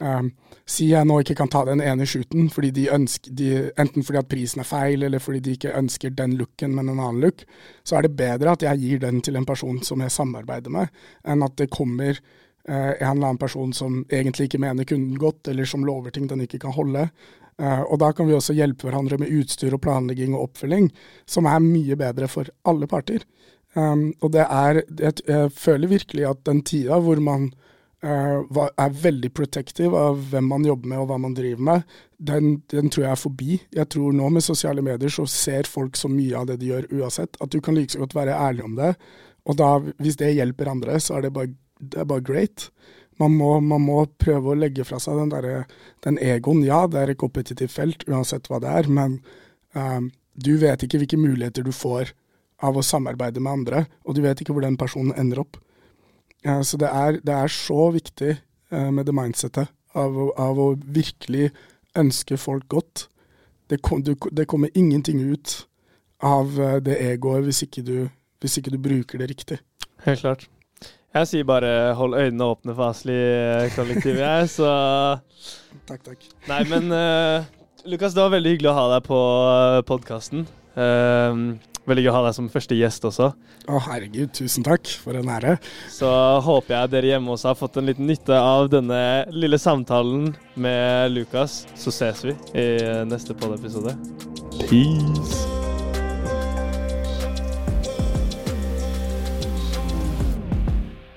uh, 0.03 0.23
si 0.67 0.91
jeg 0.93 1.07
nå 1.09 1.19
ikke 1.23 1.37
kan 1.39 1.51
ta 1.51 1.65
den 1.67 1.83
ene 1.83 2.07
shooten, 2.07 2.51
fordi 2.51 2.71
de 2.71 2.89
ønsker, 2.95 3.35
de, 3.35 3.49
enten 3.79 4.07
fordi 4.07 4.21
at 4.21 4.31
prisen 4.31 4.63
er 4.63 4.69
feil, 4.69 5.03
eller 5.03 5.23
fordi 5.23 5.41
de 5.41 5.57
ikke 5.57 5.75
ønsker 5.79 6.15
den 6.19 6.37
looken, 6.39 6.77
men 6.77 6.93
en 6.93 7.01
annen 7.01 7.25
look, 7.25 7.43
så 7.85 7.99
er 7.99 8.07
det 8.07 8.17
bedre 8.21 8.55
at 8.55 8.63
jeg 8.63 8.83
gir 8.85 9.03
den 9.03 9.21
til 9.21 9.37
en 9.37 9.49
person 9.49 9.83
som 9.83 10.05
jeg 10.05 10.15
samarbeider 10.15 10.71
med, 10.71 10.93
enn 11.27 11.43
at 11.43 11.59
det 11.59 11.71
kommer 11.73 12.21
en 12.65 12.95
eller 12.95 13.27
annen 13.27 13.39
person 13.43 13.73
som 13.75 14.05
egentlig 14.07 14.47
ikke 14.47 14.61
mener 14.63 14.87
kunden 14.87 15.17
godt, 15.19 15.49
eller 15.51 15.67
som 15.67 15.83
lover 15.83 16.15
ting 16.15 16.29
den 16.31 16.45
ikke 16.45 16.61
kan 16.63 16.75
holde. 16.77 17.09
Uh, 17.61 17.83
og 17.85 17.99
da 18.01 18.11
kan 18.17 18.29
vi 18.29 18.37
også 18.37 18.57
hjelpe 18.57 18.89
hverandre 18.89 19.19
med 19.21 19.33
utstyr 19.33 19.75
og 19.77 19.83
planlegging 19.85 20.37
og 20.37 20.49
oppfølging, 20.49 20.89
som 21.29 21.49
er 21.51 21.65
mye 21.65 21.99
bedre 22.01 22.29
for 22.31 22.49
alle 22.69 22.89
parter. 22.91 23.27
Um, 23.75 24.11
og 24.21 24.33
det 24.35 24.45
er 24.45 24.83
jeg, 24.85 25.51
føler 25.57 25.89
virkelig 25.89 26.27
at 26.29 26.41
den 26.49 26.61
tida 26.69 26.99
hvor 27.01 27.21
man 27.25 27.51
uh, 28.05 28.41
er 28.43 28.97
veldig 29.05 29.31
protective 29.37 29.97
av 29.97 30.21
hvem 30.33 30.49
man 30.53 30.67
jobber 30.69 30.93
med 30.93 31.05
og 31.05 31.11
hva 31.13 31.21
man 31.23 31.37
driver 31.37 31.69
med, 31.69 31.95
den, 32.19 32.57
den, 32.73 32.91
tror 32.93 33.07
jeg 33.07 33.13
er 33.15 33.23
forbi. 33.23 33.61
Jeg 33.73 33.89
tror 33.95 34.17
nå 34.17 34.29
med 34.33 34.45
sosiale 34.45 34.85
medier 34.85 35.13
så 35.13 35.27
ser 35.29 35.69
folk 35.71 35.97
så 35.99 36.11
mye 36.13 36.39
av 36.39 36.49
det 36.51 36.59
de 36.63 36.73
gjør 36.73 36.89
uansett, 37.01 37.37
at 37.41 37.53
du 37.53 37.61
kan 37.61 37.77
like 37.79 37.95
så 37.95 38.03
godt 38.03 38.17
være 38.19 38.39
ærlig 38.39 38.67
om 38.69 38.77
det. 38.81 38.95
Og 39.49 39.59
da, 39.59 39.75
hvis 40.03 40.19
det 40.21 40.35
hjelper 40.37 40.71
andre, 40.71 41.01
så 41.03 41.19
er 41.19 41.27
det 41.27 41.35
bare, 41.35 41.55
det 41.81 42.01
er 42.01 42.09
bare 42.09 42.25
great 42.25 42.69
man 43.21 43.35
må, 43.37 43.53
man 43.61 43.85
må, 43.85 43.99
prøve 44.21 44.53
å 44.53 44.59
legge 44.59 44.87
fra 44.89 44.99
seg 45.03 45.19
den, 45.21 45.33
der, 45.33 45.69
den 46.05 46.19
egoen. 46.23 46.63
Ja, 46.67 46.85
det 46.91 47.01
er 47.01 47.13
et 47.13 47.21
kompetitivt 47.21 47.75
felt, 47.75 48.07
uansett 48.09 48.49
hva 48.51 48.61
det 48.63 48.73
er, 48.73 48.89
men 48.89 49.19
um, 49.77 50.11
du 50.33 50.55
vet 50.63 50.85
ikke 50.85 51.03
hvilke 51.03 51.21
muligheter 51.21 51.67
du 51.67 51.73
får 51.77 52.15
av 52.63 52.79
å 52.79 52.85
samarbeide 52.87 53.43
med 53.43 53.53
andre, 53.53 53.85
og 54.07 54.17
du 54.17 54.23
vet 54.25 54.41
ikke 54.41 54.55
hvor 54.55 54.65
den 54.65 54.79
personen 54.81 55.15
ender 55.19 55.43
opp. 55.45 55.59
Uh, 56.47 56.63
så 56.67 56.81
det 56.81 56.89
er, 56.89 57.21
det 57.23 57.37
er, 57.37 57.53
så 57.53 57.91
viktig 57.95 58.37
uh, 58.73 58.91
med 58.95 59.07
det 59.09 59.17
mindsettet 59.17 59.73
av, 59.99 60.17
av, 60.41 60.59
å 60.59 60.73
virkelig 60.81 61.51
ønske 61.99 62.39
folk 62.41 62.67
godt. 62.73 63.07
Det, 63.69 63.83
kom, 63.85 64.03
du, 64.05 64.15
det 64.33 64.49
kommer 64.51 64.73
ingenting 64.75 65.21
ut 65.21 65.63
av 66.25 66.57
uh, 66.59 66.79
det 66.83 66.97
egoet 67.13 67.45
hvis 67.47 67.65
ikke, 67.69 67.85
du, 67.87 67.97
hvis 68.41 68.59
ikke 68.59 68.73
du 68.73 68.81
bruker 68.83 69.21
det 69.21 69.31
riktig. 69.35 69.61
Helt 70.07 70.25
klart. 70.25 70.49
Jeg 71.13 71.29
sier 71.29 71.45
bare 71.45 71.93
hold 71.99 72.17
øynene 72.17 72.47
åpne 72.55 72.75
for 72.77 72.89
Asli-kollektivet, 72.89 74.23
jeg, 74.23 74.49
så 74.57 74.71
Takk, 75.89 76.05
takk. 76.07 76.25
Nei, 76.49 76.63
men 76.71 76.89
uh, 76.95 77.45
Lukas, 77.85 78.15
det 78.15 78.23
var 78.23 78.33
veldig 78.37 78.55
hyggelig 78.55 78.71
å 78.71 78.77
ha 78.77 78.85
deg 78.95 79.07
på 79.09 79.19
eh, 79.51 79.79
podkasten. 79.89 80.45
Uh, 80.77 80.83
eh, 80.85 81.41
veldig 81.91 82.05
gøy 82.05 82.11
å 82.13 82.15
ha 82.15 82.23
deg 82.29 82.37
som 82.37 82.51
første 82.53 82.79
gjest 82.79 83.09
også. 83.09 83.33
Å, 83.67 83.81
herregud, 83.89 84.31
tusen 84.39 84.65
takk. 84.67 84.87
For 85.03 85.19
en 85.19 85.33
ære. 85.35 85.57
Så 85.93 86.11
håper 86.47 86.77
jeg 86.77 86.93
dere 86.95 87.11
hjemme 87.15 87.35
også 87.35 87.51
har 87.51 87.59
fått 87.59 87.81
en 87.81 87.91
liten 87.91 88.09
nytte 88.09 88.39
av 88.39 88.71
denne 88.73 89.03
lille 89.35 89.59
samtalen 89.61 90.31
med 90.55 91.17
Lukas. 91.17 91.65
Så 91.75 91.93
ses 91.95 92.23
vi 92.29 92.37
i 92.55 92.69
neste 93.11 93.37
podd-episode. 93.37 93.97
Peace. 94.63 95.62